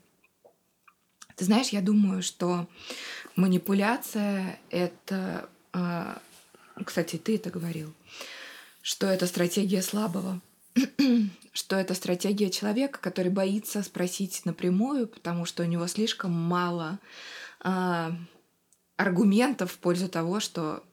ты 1.41 1.47
знаешь, 1.47 1.69
я 1.71 1.81
думаю, 1.81 2.23
что 2.23 2.69
манипуляция— 3.35 4.61
это... 4.71 5.49
А, 5.73 6.21
кстати, 6.85 7.17
ты 7.17 7.37
это 7.37 7.49
говорил, 7.49 7.95
что 8.83 9.07
это 9.07 9.27
стратегия 9.27 9.81
слабого, 9.81 10.43
что 11.55 11.77
это 11.77 11.95
стратегия 11.95 12.51
человека, 12.51 12.99
который 13.01 13.31
боится 13.31 13.83
спросить 13.83 14.45
напрямую, 14.45 15.09
потому 15.09 15.47
что 15.47 15.63
у 15.63 15.67
него 15.67 15.87
слишком 15.87 16.31
мало 16.31 16.99
а, 17.61 18.15
аргументов 18.99 19.73
в 19.73 19.79
пользу 19.79 20.11
того, 20.11 20.41
что 20.41 20.85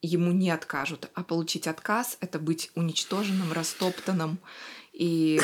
ему 0.00 0.32
не 0.32 0.50
откажут, 0.50 1.10
а 1.12 1.22
получить 1.22 1.66
отказ— 1.66 2.16
это 2.20 2.38
быть 2.38 2.70
уничтоженным, 2.74 3.52
растоптанным 3.52 4.38
и 4.94 5.38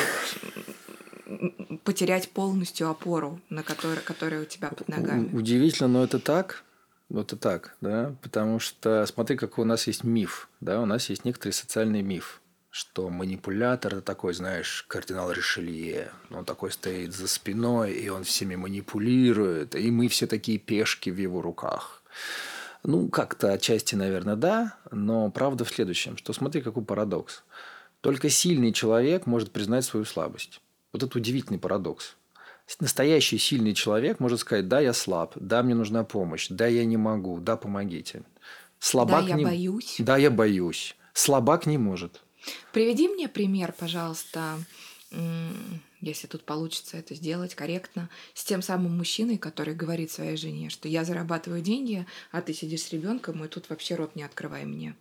потерять 1.83 2.29
полностью 2.29 2.89
опору, 2.89 3.39
на 3.49 3.63
которой, 3.63 3.99
которая 3.99 4.43
у 4.43 4.45
тебя 4.45 4.69
под 4.69 4.87
ногами. 4.87 5.29
Удивительно, 5.35 5.87
но 5.87 6.03
это 6.03 6.19
так. 6.19 6.63
Это 7.13 7.37
так, 7.37 7.75
да, 7.81 8.15
потому 8.23 8.59
что 8.59 9.05
смотри, 9.05 9.37
какой 9.37 9.63
у 9.63 9.67
нас 9.67 9.85
есть 9.85 10.03
миф, 10.03 10.49
да, 10.59 10.81
у 10.81 10.85
нас 10.87 11.07
есть 11.09 11.23
некоторый 11.23 11.51
социальный 11.51 12.01
миф, 12.01 12.41
что 12.71 13.09
манипулятор 13.09 13.93
это 13.93 14.01
такой, 14.01 14.33
знаешь, 14.33 14.83
кардинал 14.87 15.31
Ришелье, 15.31 16.11
он 16.31 16.45
такой 16.45 16.71
стоит 16.71 17.13
за 17.13 17.27
спиной, 17.27 17.93
и 17.93 18.09
он 18.09 18.23
всеми 18.23 18.55
манипулирует, 18.55 19.75
и 19.75 19.91
мы 19.91 20.07
все 20.07 20.25
такие 20.25 20.57
пешки 20.57 21.11
в 21.11 21.17
его 21.17 21.43
руках. 21.43 22.01
Ну, 22.83 23.07
как-то 23.09 23.51
отчасти, 23.51 23.93
наверное, 23.93 24.35
да, 24.35 24.75
но 24.91 25.29
правда 25.29 25.63
в 25.63 25.69
следующем, 25.69 26.17
что 26.17 26.33
смотри, 26.33 26.61
какой 26.61 26.83
парадокс. 26.83 27.43
Только 28.01 28.29
сильный 28.29 28.73
человек 28.73 29.25
может 29.25 29.51
признать 29.51 29.85
свою 29.85 30.05
слабость. 30.05 30.59
Вот 30.95 31.03
это 31.03 31.17
удивительный 31.17 31.59
парадокс. 31.59 32.15
Настоящий 32.79 33.37
сильный 33.37 33.73
человек 33.73 34.21
может 34.21 34.39
сказать, 34.39 34.69
да, 34.69 34.79
я 34.79 34.93
слаб, 34.93 35.33
да, 35.35 35.61
мне 35.61 35.75
нужна 35.75 36.05
помощь, 36.05 36.47
да, 36.49 36.67
я 36.67 36.85
не 36.85 36.95
могу, 36.95 37.41
да, 37.41 37.57
помогите. 37.57 38.23
Слабак 38.79 39.25
да, 39.25 39.31
я 39.31 39.35
не... 39.35 39.43
боюсь. 39.43 39.97
Да, 39.99 40.15
я 40.15 40.31
боюсь. 40.31 40.95
Слабак 41.11 41.65
не 41.65 41.77
может. 41.77 42.21
Приведи 42.71 43.09
мне 43.09 43.27
пример, 43.27 43.73
пожалуйста, 43.77 44.57
если 45.99 46.27
тут 46.27 46.45
получится 46.45 46.95
это 46.95 47.13
сделать 47.13 47.55
корректно, 47.55 48.09
с 48.33 48.45
тем 48.45 48.61
самым 48.61 48.95
мужчиной, 48.95 49.37
который 49.37 49.75
говорит 49.75 50.11
своей 50.11 50.37
жене, 50.37 50.69
что 50.69 50.87
я 50.87 51.03
зарабатываю 51.03 51.61
деньги, 51.61 52.07
а 52.31 52.41
ты 52.41 52.53
сидишь 52.53 52.83
с 52.83 52.93
ребенком, 52.93 53.43
и 53.43 53.49
тут 53.49 53.69
вообще 53.69 53.95
рот 53.95 54.15
не 54.15 54.23
открывай 54.23 54.63
мне. 54.63 54.95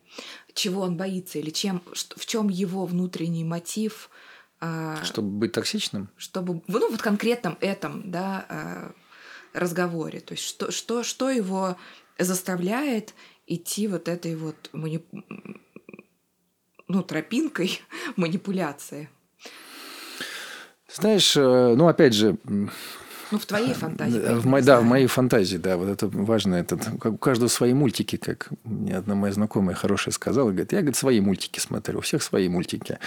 Чего 0.55 0.80
он 0.80 0.97
боится 0.97 1.38
или 1.38 1.51
чем, 1.51 1.84
в 1.95 2.26
чем 2.26 2.49
его 2.49 2.84
внутренний 2.84 3.45
мотив– 3.45 4.11
чтобы 5.03 5.29
быть 5.31 5.53
токсичным? 5.53 6.09
Чтобы, 6.17 6.63
ну, 6.67 6.91
вот 6.91 7.03
конкретном 7.03 7.59
этом, 7.61 8.11
да, 8.11 8.47
а, 8.49 8.93
разговоре. 9.55 10.21
То 10.21 10.35
есть 10.35 10.45
что, 10.45 10.71
что, 10.71 11.03
что 11.03 11.31
его 11.31 11.77
заставляет 12.19 13.15
идти 13.47 13.89
вот 13.89 14.09
этой 14.09 14.37
вот 14.37 14.71
манип... 14.73 15.07
ну, 16.89 17.03
тропинкой 17.03 17.81
манипуляции? 18.17 19.09
Знаешь, 20.89 21.37
э, 21.37 21.75
ну, 21.77 21.89
опять 21.89 22.15
же, 22.15 22.37
Ну, 23.35 23.41
в 23.41 23.47
твоей 23.47 23.74
фантазии. 23.74 24.20
В 24.20 24.47
мо... 24.47 24.62
Да, 24.62 24.80
в 24.80 24.85
моей 24.85 25.09
фантазии, 25.09 25.57
да. 25.57 25.76
Вот 25.76 25.89
это 25.89 26.07
важно. 26.07 26.55
Это, 26.55 26.78
у 27.05 27.16
каждого 27.16 27.49
свои 27.49 27.74
мультики, 27.74 28.14
как 28.14 28.51
мне 28.62 28.97
одна 28.97 29.16
моя 29.16 29.32
знакомая 29.32 29.74
хорошая 29.74 30.12
сказала. 30.12 30.51
Говорит, 30.51 30.72
я, 30.72 30.78
говорит, 30.78 30.95
свои 30.95 31.20
мультики 31.20 31.59
смотрю. 31.59 31.99
У 31.99 32.01
всех 32.03 32.22
свои 32.22 32.49
мультики. 32.49 32.99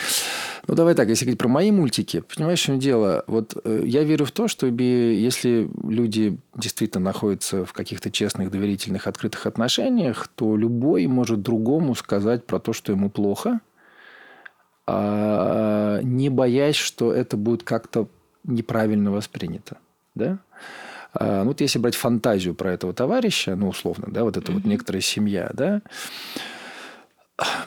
Ну, 0.68 0.76
давай 0.76 0.96
так, 0.96 1.08
если 1.08 1.24
говорить 1.24 1.40
про 1.40 1.48
мои 1.48 1.72
мультики, 1.72 2.20
понимаешь, 2.20 2.60
в 2.60 2.64
чем 2.64 2.78
дело? 2.78 3.24
Вот 3.28 3.56
э, 3.64 3.84
я 3.86 4.04
верю 4.04 4.26
в 4.26 4.32
то, 4.32 4.50
что 4.50 4.68
если 4.68 5.70
люди 5.82 6.38
действительно 6.56 7.06
находятся 7.06 7.64
в 7.64 7.72
каких-то 7.72 8.12
честных, 8.12 8.52
доверительных, 8.52 9.08
открытых 9.08 9.46
отношениях, 9.46 10.28
то 10.36 10.58
любой 10.58 11.08
может 11.08 11.42
другому 11.42 11.96
сказать 11.96 12.46
про 12.46 12.60
то, 12.60 12.74
что 12.74 12.92
ему 12.92 13.10
плохо, 13.10 13.62
а, 14.88 16.02
не 16.02 16.28
боясь, 16.28 16.76
что 16.76 17.14
это 17.14 17.38
будет 17.38 17.64
как-то 17.64 18.10
неправильно 18.44 19.12
воспринято. 19.12 19.78
Да? 20.18 20.40
А, 21.14 21.44
ну, 21.44 21.50
вот 21.50 21.62
если 21.62 21.80
брать 21.80 21.96
фантазию 21.96 22.54
про 22.54 22.74
этого 22.74 22.94
товарища, 22.94 23.56
ну, 23.56 23.70
условно, 23.70 24.08
да, 24.10 24.24
вот 24.24 24.38
это 24.38 24.52
mm-hmm. 24.52 24.56
вот 24.56 24.66
некоторая 24.66 25.02
семья, 25.02 25.50
да, 25.54 25.82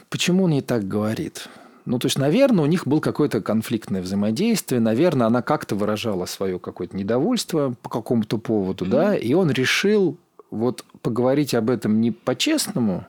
почему 0.08 0.44
он 0.44 0.50
не 0.50 0.62
так 0.62 0.86
говорит? 0.86 1.48
Ну, 1.86 1.98
то 1.98 2.06
есть, 2.06 2.18
наверное, 2.18 2.64
у 2.64 2.68
них 2.68 2.86
был 2.86 3.00
какое-то 3.00 3.40
конфликтное 3.40 4.02
взаимодействие, 4.02 4.80
наверное, 4.80 5.26
она 5.26 5.42
как-то 5.42 5.74
выражала 5.74 6.26
свое 6.26 6.58
какое-то 6.58 6.96
недовольство 6.96 7.74
по 7.82 7.88
какому-то 7.88 8.38
поводу, 8.38 8.84
mm-hmm. 8.84 8.90
да, 8.90 9.16
и 9.16 9.32
он 9.32 9.50
решил 9.50 10.18
вот 10.50 10.84
поговорить 11.02 11.54
об 11.54 11.70
этом 11.70 12.00
не 12.00 12.10
по-честному, 12.10 13.06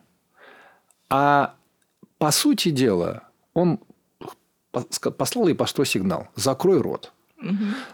а 1.09 1.55
по 2.17 2.31
сути 2.31 2.69
дела 2.69 3.23
он 3.53 3.79
послал 5.17 5.47
ей 5.47 5.55
по 5.55 5.65
что 5.65 5.83
сигнал 5.83 6.27
«закрой 6.35 6.79
рот». 6.79 7.11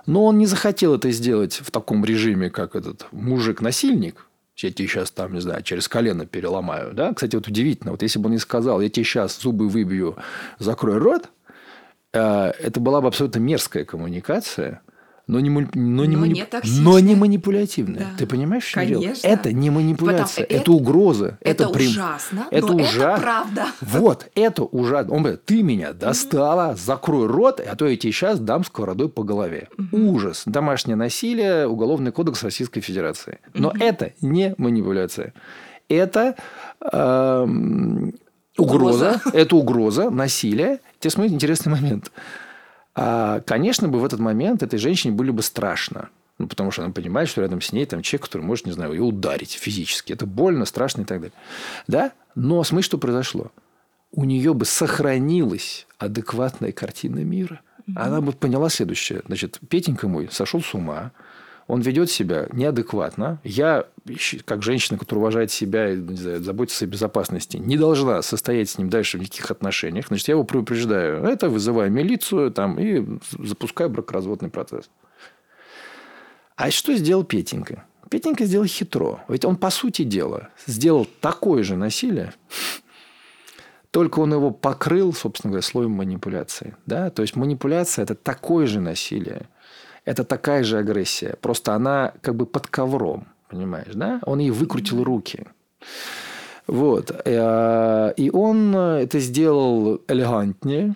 Но 0.06 0.26
он 0.26 0.38
не 0.38 0.46
захотел 0.46 0.96
это 0.96 1.12
сделать 1.12 1.54
в 1.56 1.72
таком 1.72 2.04
режиме, 2.06 2.50
как 2.50 2.76
этот 2.76 3.08
мужик-насильник. 3.12 4.28
Я 4.56 4.72
тебе 4.72 4.88
сейчас 4.88 5.12
там, 5.12 5.34
не 5.34 5.42
знаю, 5.42 5.62
через 5.62 5.88
колено 5.88 6.26
переломаю. 6.26 6.94
Да? 6.94 7.14
Кстати, 7.14 7.36
вот 7.36 7.48
удивительно, 7.48 7.92
вот 7.92 8.02
если 8.02 8.18
бы 8.18 8.26
он 8.26 8.32
не 8.32 8.40
сказал, 8.40 8.82
я 8.82 8.90
тебе 8.90 9.04
сейчас 9.06 9.40
зубы 9.40 9.70
выбью, 9.70 10.18
закрой 10.58 10.98
рот, 10.98 11.30
э, 12.14 12.20
это 12.20 12.80
была 12.80 13.02
бы 13.02 13.08
абсолютно 13.08 13.40
мерзкая 13.40 13.86
коммуникация– 13.86 14.82
но 15.28 15.42
не, 15.42 15.50
но 15.50 15.60
не, 16.06 16.16
но 16.16 16.26
манip... 16.26 16.62
не, 16.64 16.80
но 16.80 17.00
не 17.00 17.16
манипулятивная. 17.16 18.00
Да. 18.00 18.18
Ты 18.18 18.26
понимаешь, 18.26 18.64
что 18.64 18.86
дело? 18.86 19.04
Это 19.24 19.52
не 19.52 19.70
манипуляция, 19.70 20.46
это, 20.46 20.56
это 20.56 20.72
угроза. 20.72 21.38
Это, 21.42 21.66
это 21.66 21.74
прям... 21.74 21.90
ужасно, 21.90 22.48
это 22.50 22.68
но 22.68 22.76
ужа... 22.76 23.12
это 23.12 23.22
правда. 23.22 23.66
Вот, 23.82 24.30
это 24.36 24.64
ужасно. 24.64 25.14
Он 25.14 25.24
говорит, 25.24 25.44
ты 25.44 25.64
меня 25.64 25.92
достала, 25.92 26.76
закрой 26.76 27.28
рот, 27.28 27.60
а 27.60 27.76
то 27.76 27.88
я 27.88 27.98
тебе 27.98 28.14
сейчас 28.14 28.40
дам 28.40 28.64
сковородой 28.64 29.10
по 29.10 29.24
голове. 29.24 29.68
Ужас. 29.92 30.44
Домашнее 30.46 30.96
насилие, 30.96 31.68
Уголовный 31.68 32.14
кодекс 32.14 32.44
Российской 32.44 32.80
Федерации. 32.80 33.40
Но 33.54 33.74
это 33.78 34.14
не 34.22 34.56
манипуляция. 34.58 35.34
Это 35.90 36.36
э, 36.82 37.46
угроза, 38.58 38.58
угроза. 38.58 39.22
это 39.34 39.56
угроза, 39.56 40.10
насилие. 40.10 40.80
Тебе 41.00 41.12
смотри, 41.12 41.34
интересный 41.34 41.72
момент. 41.72 42.12
А, 43.00 43.42
конечно 43.42 43.88
бы 43.88 44.00
в 44.00 44.06
этот 44.06 44.20
момент 44.20 44.64
этой 44.64 44.80
женщине 44.80 45.14
были 45.14 45.30
бы 45.30 45.44
страшно. 45.44 46.10
Ну, 46.40 46.48
потому 46.48 46.72
что 46.72 46.84
она 46.84 46.92
понимает, 46.92 47.30
что 47.30 47.42
рядом 47.42 47.62
с 47.62 47.72
ней 47.72 47.86
там 47.86 48.02
человек, 48.02 48.26
который 48.26 48.42
может, 48.42 48.66
не 48.66 48.72
знаю, 48.72 48.94
ее 48.94 49.04
ударить 49.04 49.52
физически. 49.52 50.14
Это 50.14 50.26
больно, 50.26 50.66
страшно 50.66 51.02
и 51.02 51.06
так 51.06 51.20
далее. 51.20 51.38
Да? 51.88 52.12
Но 52.34 52.64
смотри, 52.64 52.84
что 52.84 52.98
произошло. 52.98 53.52
У 54.12 54.24
нее 54.24 54.56
бы 54.56 54.66
сохранилась 54.66 55.86
адекватная 56.00 56.72
картина 56.72 57.20
мира. 57.20 57.62
Она 57.96 58.20
бы 58.20 58.32
поняла 58.32 58.70
следующее. 58.70 59.22
Значит, 59.28 59.60
Петенька 59.70 60.08
мой 60.08 60.28
сошел 60.32 60.62
с 60.62 60.74
ума 60.74 61.12
он 61.68 61.82
ведет 61.82 62.10
себя 62.10 62.48
неадекватно. 62.54 63.40
Я, 63.44 63.88
как 64.46 64.64
женщина, 64.64 64.98
которая 64.98 65.22
уважает 65.22 65.52
себя 65.52 65.92
и 65.92 65.98
не 65.98 66.16
знаю, 66.16 66.44
заботится 66.44 66.86
о 66.86 66.88
безопасности, 66.88 67.58
не 67.58 67.78
должна 67.78 68.22
состоять 68.22 68.70
с 68.70 68.78
ним 68.78 68.90
дальше 68.90 69.18
в 69.18 69.22
никаких 69.22 69.52
отношениях. 69.52 70.08
Значит, 70.08 70.30
я 70.30 70.34
его 70.34 70.46
предупреждаю. 70.46 71.24
Это 71.26 71.50
вызываю 71.50 71.92
милицию 71.92 72.52
там, 72.52 72.80
и 72.80 73.06
запускаю 73.38 73.90
бракоразводный 73.90 74.50
процесс. 74.50 74.90
А 76.56 76.72
что 76.72 76.96
сделал 76.96 77.24
Петенька? 77.24 77.84
Петенька 78.10 78.46
сделал 78.46 78.66
хитро. 78.66 79.24
Ведь 79.28 79.44
он, 79.44 79.58
по 79.58 79.70
сути 79.70 80.04
дела, 80.04 80.50
сделал 80.66 81.06
такое 81.20 81.64
же 81.64 81.76
насилие, 81.76 82.34
только 83.92 84.20
он 84.20 84.34
его 84.34 84.52
покрыл, 84.52 85.14
собственно 85.14 85.52
говоря, 85.52 85.64
слоем 85.64 85.92
манипуляции. 85.92 86.76
Да? 86.86 87.10
То 87.10 87.22
есть 87.22 87.36
манипуляция– 87.36 88.04
это 88.04 88.16
такое 88.16 88.68
же 88.68 88.80
насилие, 88.80 89.50
это 90.08 90.24
такая 90.24 90.64
же 90.64 90.78
агрессия. 90.78 91.36
Просто 91.42 91.74
она 91.74 92.14
как 92.22 92.36
бы 92.36 92.46
под 92.46 92.68
ковром, 92.68 93.28
понимаешь, 93.50 93.94
да? 93.94 94.22
Он 94.26 94.40
ей 94.40 94.52
выкрутил 94.52 95.04
руки. 95.04 95.46
Вот. 96.66 97.12
Э, 97.26 98.14
и 98.16 98.30
он 98.32 98.76
это 98.76 99.20
сделал 99.20 100.02
элегантнее, 100.08 100.96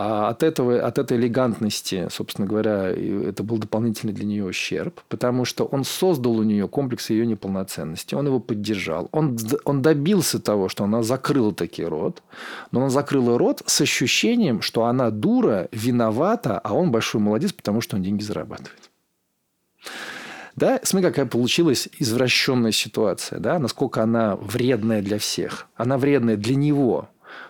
а 0.00 0.28
от, 0.28 0.44
этого, 0.44 0.80
от 0.86 0.96
этой 0.96 1.16
элегантности, 1.16 2.06
собственно 2.08 2.46
говоря, 2.46 2.88
это 2.88 3.42
был 3.42 3.58
дополнительный 3.58 4.12
для 4.12 4.24
нее 4.24 4.44
ущерб, 4.44 5.00
потому 5.08 5.44
что 5.44 5.64
он 5.64 5.82
создал 5.82 6.38
у 6.38 6.44
нее 6.44 6.68
комплекс 6.68 7.10
ее 7.10 7.26
неполноценности, 7.26 8.14
он 8.14 8.28
его 8.28 8.38
поддержал. 8.38 9.08
Он, 9.10 9.36
он 9.64 9.82
добился 9.82 10.38
того, 10.38 10.68
что 10.68 10.84
она 10.84 11.02
закрыла 11.02 11.52
таки 11.52 11.84
рот, 11.84 12.22
но 12.70 12.82
она 12.82 12.90
закрыла 12.90 13.36
рот 13.38 13.64
с 13.66 13.80
ощущением, 13.80 14.62
что 14.62 14.84
она 14.84 15.10
дура, 15.10 15.68
виновата, 15.72 16.60
а 16.60 16.74
он 16.74 16.92
большой 16.92 17.20
молодец, 17.20 17.52
потому 17.52 17.80
что 17.80 17.96
он 17.96 18.04
деньги 18.04 18.22
зарабатывает. 18.22 18.90
Да, 20.54 20.78
смотри, 20.84 21.08
какая 21.08 21.26
получилась 21.26 21.88
извращенная 21.98 22.70
ситуация, 22.70 23.40
да, 23.40 23.58
насколько 23.58 24.04
она 24.04 24.36
вредная 24.36 25.02
для 25.02 25.18
всех. 25.18 25.66
Она 25.74 25.98
вредная 25.98 26.36
для 26.36 26.54
него, 26.54 27.08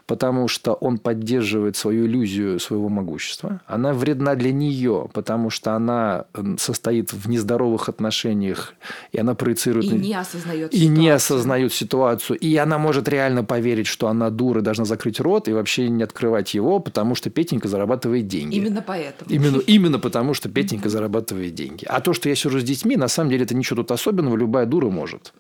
потому 0.08 0.48
что 0.48 0.72
он 0.72 0.96
поддерживает 0.96 1.76
свою 1.76 2.06
иллюзию 2.06 2.58
своего 2.60 2.88
могущества. 2.88 3.60
Она 3.66 3.92
вредна 3.92 4.36
для 4.36 4.52
нее, 4.52 5.10
потому 5.12 5.50
что 5.50 5.74
она 5.74 6.24
состоит 6.56 7.12
в 7.12 7.28
нездоровых 7.28 7.90
отношениях, 7.90 8.72
и 9.12 9.18
она 9.18 9.34
проецирует... 9.34 9.84
И 9.84 9.90
не 9.90 10.14
осознает 10.14 10.72
И 10.72 10.78
ситуацию. 10.78 10.98
не 10.98 11.08
осознает 11.10 11.72
ситуацию. 11.74 12.38
И 12.38 12.56
она 12.56 12.78
может 12.78 13.06
реально 13.06 13.44
поверить, 13.44 13.86
что 13.86 14.08
она 14.08 14.30
дура, 14.30 14.62
должна 14.62 14.86
закрыть 14.86 15.20
рот 15.20 15.46
и 15.46 15.52
вообще 15.52 15.90
не 15.90 16.02
открывать 16.02 16.54
его, 16.54 16.80
потому 16.80 17.14
что 17.14 17.28
Петенька 17.28 17.68
зарабатывает 17.68 18.26
деньги. 18.26 18.56
Именно 18.56 18.80
поэтому. 18.80 19.30
Именно, 19.30 19.58
именно 19.66 19.98
потому, 19.98 20.32
что 20.32 20.48
Петенька 20.48 20.88
зарабатывает 20.88 21.54
деньги. 21.54 21.84
А 21.84 22.00
то, 22.00 22.14
что 22.14 22.30
я 22.30 22.34
сижу 22.34 22.58
с 22.60 22.64
детьми, 22.64 22.96
на 22.96 23.08
самом 23.08 23.28
деле 23.28 23.44
это 23.44 23.54
ничего 23.54 23.82
тут 23.82 23.90
особенного, 23.90 24.36
любая 24.36 24.64
дура 24.64 24.88
может. 24.88 25.34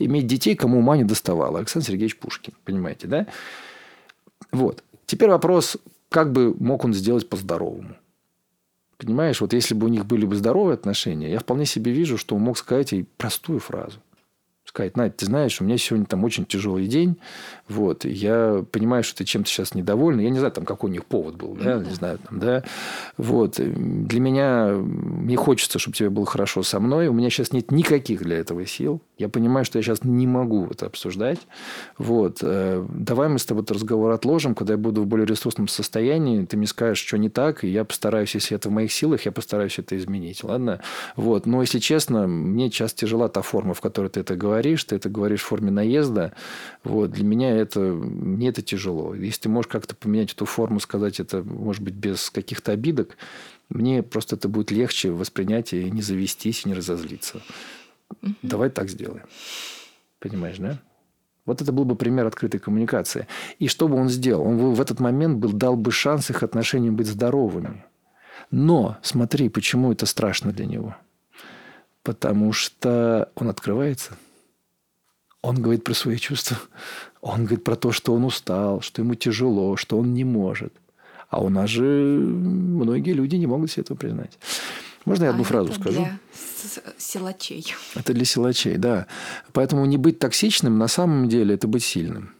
Иметь 0.00 0.26
детей, 0.26 0.56
кому 0.56 0.80
ума 0.80 0.96
не 0.96 1.04
доставала. 1.04 1.60
Александр 1.60 1.86
Сергеевич 1.86 2.16
Пушкин, 2.16 2.54
понимаете, 2.64 3.06
да? 3.06 3.26
Вот. 4.52 4.82
Теперь 5.06 5.30
вопрос, 5.30 5.76
как 6.08 6.32
бы 6.32 6.54
мог 6.58 6.84
он 6.84 6.94
сделать 6.94 7.28
по-здоровому? 7.28 7.96
Понимаешь, 8.96 9.40
вот 9.40 9.52
если 9.52 9.74
бы 9.74 9.86
у 9.86 9.88
них 9.88 10.06
были 10.06 10.26
бы 10.26 10.34
здоровые 10.34 10.74
отношения, 10.74 11.30
я 11.30 11.38
вполне 11.38 11.66
себе 11.66 11.92
вижу, 11.92 12.18
что 12.18 12.34
он 12.34 12.42
мог 12.42 12.58
сказать 12.58 12.92
ей 12.92 13.06
простую 13.16 13.60
фразу 13.60 14.00
сказать, 14.68 14.96
Надь, 14.96 15.16
ты 15.16 15.26
знаешь, 15.26 15.60
у 15.60 15.64
меня 15.64 15.78
сегодня 15.78 16.04
там 16.04 16.24
очень 16.24 16.44
тяжелый 16.44 16.86
день, 16.86 17.16
вот, 17.68 18.04
я 18.04 18.64
понимаю, 18.70 19.02
что 19.02 19.16
ты 19.16 19.24
чем-то 19.24 19.48
сейчас 19.48 19.74
недовольна, 19.74 20.20
я 20.20 20.30
не 20.30 20.38
знаю, 20.38 20.52
там, 20.52 20.64
какой 20.64 20.90
у 20.90 20.92
них 20.92 21.06
повод 21.06 21.36
был, 21.36 21.54
да, 21.54 21.72
mm-hmm. 21.72 21.88
не 21.88 21.94
знаю, 21.94 22.18
там, 22.18 22.38
да, 22.38 22.62
вот, 23.16 23.54
для 23.56 24.20
меня, 24.20 24.74
мне 24.74 25.36
хочется, 25.36 25.78
чтобы 25.78 25.96
тебе 25.96 26.10
было 26.10 26.26
хорошо 26.26 26.62
со 26.62 26.80
мной, 26.80 27.08
у 27.08 27.14
меня 27.14 27.30
сейчас 27.30 27.52
нет 27.52 27.70
никаких 27.70 28.22
для 28.22 28.36
этого 28.36 28.66
сил, 28.66 29.00
я 29.16 29.30
понимаю, 29.30 29.64
что 29.64 29.78
я 29.78 29.82
сейчас 29.82 30.04
не 30.04 30.26
могу 30.26 30.66
это 30.66 30.84
обсуждать, 30.86 31.40
вот, 31.96 32.40
э, 32.42 32.86
давай 32.90 33.30
мы 33.30 33.38
с 33.38 33.46
тобой 33.46 33.62
этот 33.62 33.76
разговор 33.76 34.10
отложим, 34.12 34.54
когда 34.54 34.74
я 34.74 34.78
буду 34.78 35.02
в 35.02 35.06
более 35.06 35.26
ресурсном 35.26 35.66
состоянии, 35.68 36.44
ты 36.44 36.58
мне 36.58 36.66
скажешь, 36.66 37.04
что 37.04 37.16
не 37.16 37.30
так, 37.30 37.64
и 37.64 37.68
я 37.68 37.86
постараюсь, 37.86 38.34
если 38.34 38.54
это 38.54 38.68
в 38.68 38.72
моих 38.72 38.92
силах, 38.92 39.24
я 39.24 39.32
постараюсь 39.32 39.78
это 39.78 39.96
изменить, 39.96 40.44
ладно, 40.44 40.80
вот, 41.16 41.46
но, 41.46 41.62
если 41.62 41.78
честно, 41.78 42.26
мне 42.26 42.70
сейчас 42.70 42.92
тяжела 42.92 43.30
та 43.30 43.40
форма, 43.40 43.72
в 43.72 43.80
которой 43.80 44.08
ты 44.08 44.20
это 44.20 44.36
говоришь, 44.36 44.57
говоришь, 44.58 44.84
ты 44.84 44.96
это 44.96 45.08
говоришь 45.08 45.42
в 45.42 45.46
форме 45.46 45.70
наезда. 45.70 46.32
Вот, 46.84 47.12
для 47.12 47.24
меня 47.24 47.56
это, 47.56 47.80
мне 47.80 48.48
это 48.48 48.62
тяжело. 48.62 49.14
Если 49.14 49.42
ты 49.42 49.48
можешь 49.48 49.70
как-то 49.70 49.94
поменять 49.94 50.32
эту 50.32 50.44
форму, 50.44 50.80
сказать 50.80 51.20
это, 51.20 51.42
может 51.42 51.82
быть, 51.82 51.94
без 51.94 52.30
каких-то 52.30 52.72
обидок, 52.72 53.16
мне 53.68 54.02
просто 54.02 54.36
это 54.36 54.48
будет 54.48 54.70
легче 54.70 55.10
воспринять 55.10 55.72
и 55.72 55.90
не 55.90 56.02
завестись, 56.02 56.64
и 56.64 56.68
не 56.68 56.74
разозлиться. 56.74 57.40
Угу. 58.22 58.34
Давай 58.42 58.70
так 58.70 58.88
сделаем. 58.88 59.26
Понимаешь, 60.18 60.58
да? 60.58 60.80
Вот 61.46 61.62
это 61.62 61.72
был 61.72 61.84
бы 61.84 61.94
пример 61.94 62.26
открытой 62.26 62.60
коммуникации. 62.60 63.26
И 63.58 63.68
что 63.68 63.88
бы 63.88 63.96
он 63.96 64.08
сделал? 64.08 64.44
Он 64.44 64.74
в 64.74 64.80
этот 64.80 65.00
момент 65.00 65.38
был, 65.38 65.52
дал 65.52 65.76
бы 65.76 65.92
шанс 65.92 66.30
их 66.30 66.42
отношениям 66.42 66.96
быть 66.96 67.06
здоровыми. 67.06 67.84
Но 68.50 68.98
смотри, 69.02 69.48
почему 69.48 69.92
это 69.92 70.04
страшно 70.04 70.52
для 70.52 70.66
него. 70.66 70.96
Потому 72.02 72.52
что 72.52 73.30
он 73.34 73.48
открывается– 73.48 74.16
он 75.42 75.60
говорит 75.60 75.84
про 75.84 75.94
свои 75.94 76.16
чувства. 76.16 76.58
Он 77.20 77.44
говорит 77.44 77.64
про 77.64 77.76
то, 77.76 77.92
что 77.92 78.14
он 78.14 78.24
устал, 78.24 78.80
что 78.80 79.02
ему 79.02 79.14
тяжело, 79.14 79.76
что 79.76 79.98
он 79.98 80.14
не 80.14 80.24
может. 80.24 80.72
А 81.28 81.42
у 81.42 81.48
нас 81.48 81.68
же 81.68 81.82
многие 81.82 83.12
люди 83.12 83.36
не 83.36 83.46
могут 83.46 83.70
себе 83.70 83.82
этого 83.82 83.96
признать. 83.96 84.38
Можно 85.04 85.24
я 85.24 85.30
А 85.30 85.32
одну 85.32 85.44
фразу 85.44 85.70
это 85.70 85.80
скажу? 85.80 86.00
Для 86.00 86.18
силачей. 86.98 87.74
Это 87.94 88.12
для 88.12 88.24
силачей, 88.24 88.76
да. 88.76 89.06
Поэтому 89.52 89.84
не 89.86 89.96
быть 89.96 90.18
токсичным 90.18 90.78
на 90.78 90.88
самом 90.88 91.28
деле 91.28 91.54
это 91.54 91.68
быть 91.68 91.84
сильным. 91.84 92.34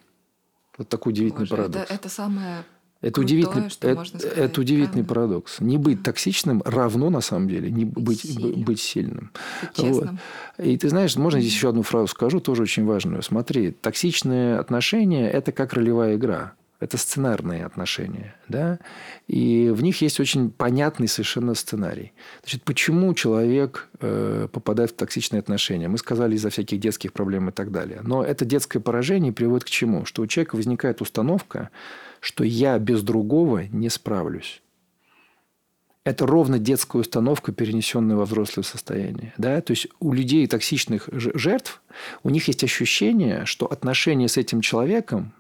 Вот 0.77 0.89
такой 0.89 1.13
удивительный 1.13 1.41
Боже, 1.43 1.51
парадокс. 1.51 1.85
это, 1.85 1.95
это 1.95 2.09
самое 2.09 2.65
Это 3.01 3.13
крутое, 3.13 3.39
удивительный, 3.39 3.71
что 3.71 3.89
это, 3.89 3.99
можно 3.99 4.19
сказать, 4.19 4.39
это 4.39 4.61
удивительный 4.61 5.05
правда? 5.05 5.15
парадокс. 5.15 5.61
Не 5.61 5.79
быть 5.79 6.03
токсичным 6.03 6.63
равно 6.65 7.11
на 7.11 7.21
самом 7.21 7.49
деле 7.49 7.71
не 7.71 7.85
быть, 7.85 8.23
сильным. 8.23 8.63
быть 8.65 8.81
сильным. 8.81 9.31
Быть 9.63 9.75
честным. 9.77 10.19
И 10.59 10.77
ты 10.77 10.89
знаешь, 10.89 11.15
можно 11.17 11.41
здесь 11.41 11.53
еще 11.53 11.69
одну 11.69 11.83
фразу 11.83 12.09
скажу, 12.09 12.41
тоже 12.41 12.63
очень 12.63 12.85
важную. 12.85 13.23
Смотри, 13.23 13.71
токсичные 13.71 14.57
отношения– 14.59 15.31
это 15.33 15.53
как 15.53 15.75
ролевая 15.75 16.17
игра. 16.17 16.55
Это 16.81 16.97
сценарные 16.97 17.65
отношения, 17.65 18.37
да, 18.47 18.79
и 19.27 19.69
в 19.75 19.83
них 19.83 20.01
есть 20.01 20.21
очень 20.21 20.49
понятный 20.49 21.09
совершенно 21.09 21.55
сценарий. 21.55 22.13
Значит, 22.43 22.63
почему 22.63 23.13
человек 23.15 23.89
э, 23.99 24.47
попадает 24.53 24.93
в 24.93 24.95
токсичные 24.95 25.41
отношения? 25.41 25.89
Мы 25.89 25.99
сказали 25.99 26.37
из-за 26.37 26.51
всяких 26.51 26.79
детских 26.79 27.13
проблем 27.13 27.49
и 27.49 27.53
так 27.53 27.73
далее. 27.73 27.99
Но 28.05 28.23
это 28.23 28.45
детское 28.45 28.79
поражение 28.79 29.33
приводит 29.33 29.65
к 29.65 29.71
чему? 29.71 30.05
Что 30.05 30.23
у 30.23 30.29
человека 30.29 30.55
возникает 30.55 31.03
установка, 31.03 31.71
что 32.21 32.45
я 32.45 32.79
без 32.79 33.03
другого 33.03 33.67
не 33.69 33.89
справлюсь. 33.89 34.63
Это 36.05 36.27
ровно 36.27 36.59
детская 36.59 36.99
установка, 36.99 37.53
перенесенная 37.53 38.17
во 38.17 38.25
взрослое 38.25 38.65
состояние. 38.65 39.35
Да? 39.37 39.61
То 39.61 39.73
есть 39.73 39.89
у 40.01 40.15
людей 40.15 40.47
токсичных 40.47 41.09
жертв, 41.13 41.83
у 42.23 42.31
них 42.31 42.49
есть 42.49 42.65
ощущение, 42.65 43.45
что 43.45 43.67
отношения 43.67 44.29
с 44.29 44.39
этим 44.39 44.63
человеком 44.63 45.35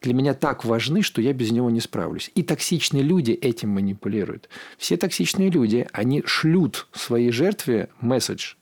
для 0.00 0.14
меня 0.14 0.34
так 0.34 0.64
важны, 0.64 1.02
что 1.02 1.20
я 1.20 1.32
без 1.32 1.50
него 1.50 1.70
не 1.70 1.80
справлюсь. 1.80 2.30
И 2.34 2.42
токсичные 2.42 3.02
люди 3.02 3.32
этим 3.32 3.70
манипулируют. 3.70 4.48
Все 4.78 4.96
токсичные 4.96 5.50
люди, 5.50 5.86
они 5.92 6.22
шлют 6.24 6.88
своей 6.92 7.30
жертве 7.30 7.90
месседж. 8.00 8.54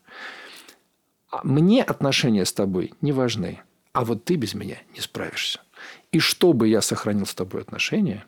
«А 1.31 1.41
Мне 1.43 1.81
отношения 1.83 2.45
с 2.45 2.53
тобой 2.53 2.93
не 3.01 3.11
важны, 3.11 3.61
а 3.93 4.05
вот 4.05 4.25
ты 4.25 4.35
без 4.35 4.53
меня 4.53 4.77
не 4.93 5.01
справишься. 5.01 5.61
И 6.13 6.19
чтобы 6.19 6.67
я 6.67 6.81
сохранил 6.81 7.25
с 7.25 7.33
тобой 7.33 7.61
отношения, 7.61 8.25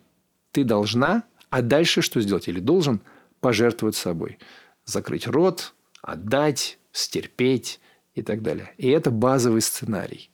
ты 0.51 0.63
должна, 0.63 1.23
а 1.51 1.61
дальше 1.61 2.01
что 2.01 2.19
сделать? 2.19 2.47
Или 2.47 2.59
должен 2.59 2.99
пожертвовать 3.39 3.95
собой. 3.95 4.39
Закрыть 4.85 5.27
рот, 5.27 5.75
отдать, 6.01 6.79
стерпеть 6.91 7.79
и 8.15 8.23
так 8.23 8.41
далее. 8.41 8.73
И 8.77 8.89
это 8.89 9.11
базовый 9.11 9.61
сценарий. 9.61 10.31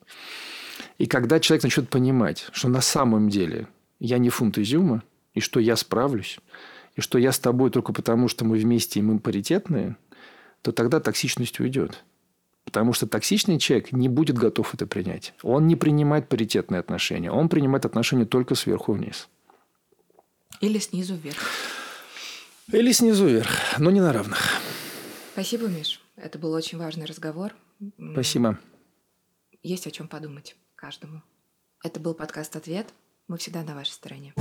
И 0.98 1.08
когда 1.08 1.42
человек 1.42 1.64
начнет 1.64 1.90
понимать, 1.90 2.48
что 2.54 2.70
на 2.70 2.80
самом 2.80 3.30
деле 3.30 3.68
я 4.00 4.18
не 4.18 4.30
фунт 4.30 4.58
изюма, 4.58 5.04
и 5.34 5.42
что 5.42 5.60
я 5.60 5.76
справлюсь, 5.76 6.40
и 6.96 7.02
что 7.02 7.18
я 7.18 7.34
с 7.34 7.40
тобой 7.40 7.70
только 7.70 7.92
потому, 7.92 8.30
что 8.30 8.46
мы 8.46 8.58
вместе 8.58 9.00
и 9.00 9.04
мы 9.04 9.20
паритетные, 9.20 9.98
то 10.62 10.72
тогда 10.72 11.02
токсичность 11.02 11.60
уйдет. 11.60 12.04
Потому 12.64 12.94
что 12.94 13.08
токсичный 13.08 13.60
человек 13.60 13.92
не 13.92 14.08
будет 14.08 14.38
готов 14.38 14.74
это 14.74 14.86
принять. 14.86 15.34
Он 15.42 15.68
не 15.68 15.76
принимает 15.76 16.30
паритетные 16.30 16.80
отношения. 16.80 17.32
Он 17.32 17.50
принимает 17.50 17.86
отношения 17.86 18.26
только 18.26 18.56
сверху 18.56 18.94
вниз. 18.94 19.28
Или 20.62 20.78
снизу 20.78 21.16
вверх. 21.16 21.38
Или 22.72 22.92
снизу 22.92 23.28
вверх, 23.28 23.80
но 23.80 23.92
не 23.92 24.00
на 24.00 24.14
равных. 24.14 24.62
Спасибо, 25.34 25.68
Миш. 25.68 26.02
Это 26.16 26.38
был 26.38 26.54
очень 26.54 26.78
важный 26.78 27.06
разговор. 27.06 27.54
Спасибо. 28.14 28.60
Есть 29.64 29.88
о 29.88 29.92
чем 29.92 30.08
подумать 30.08 30.56
каждому. 30.76 31.24
Это 31.84 32.00
был 32.00 32.14
подкаст 32.14 32.56
«Ответ». 32.56 32.88
Мы 33.28 33.38
всегда 33.38 33.64
на 33.64 33.76
вашей 33.76 33.92
стороне. 33.92 34.34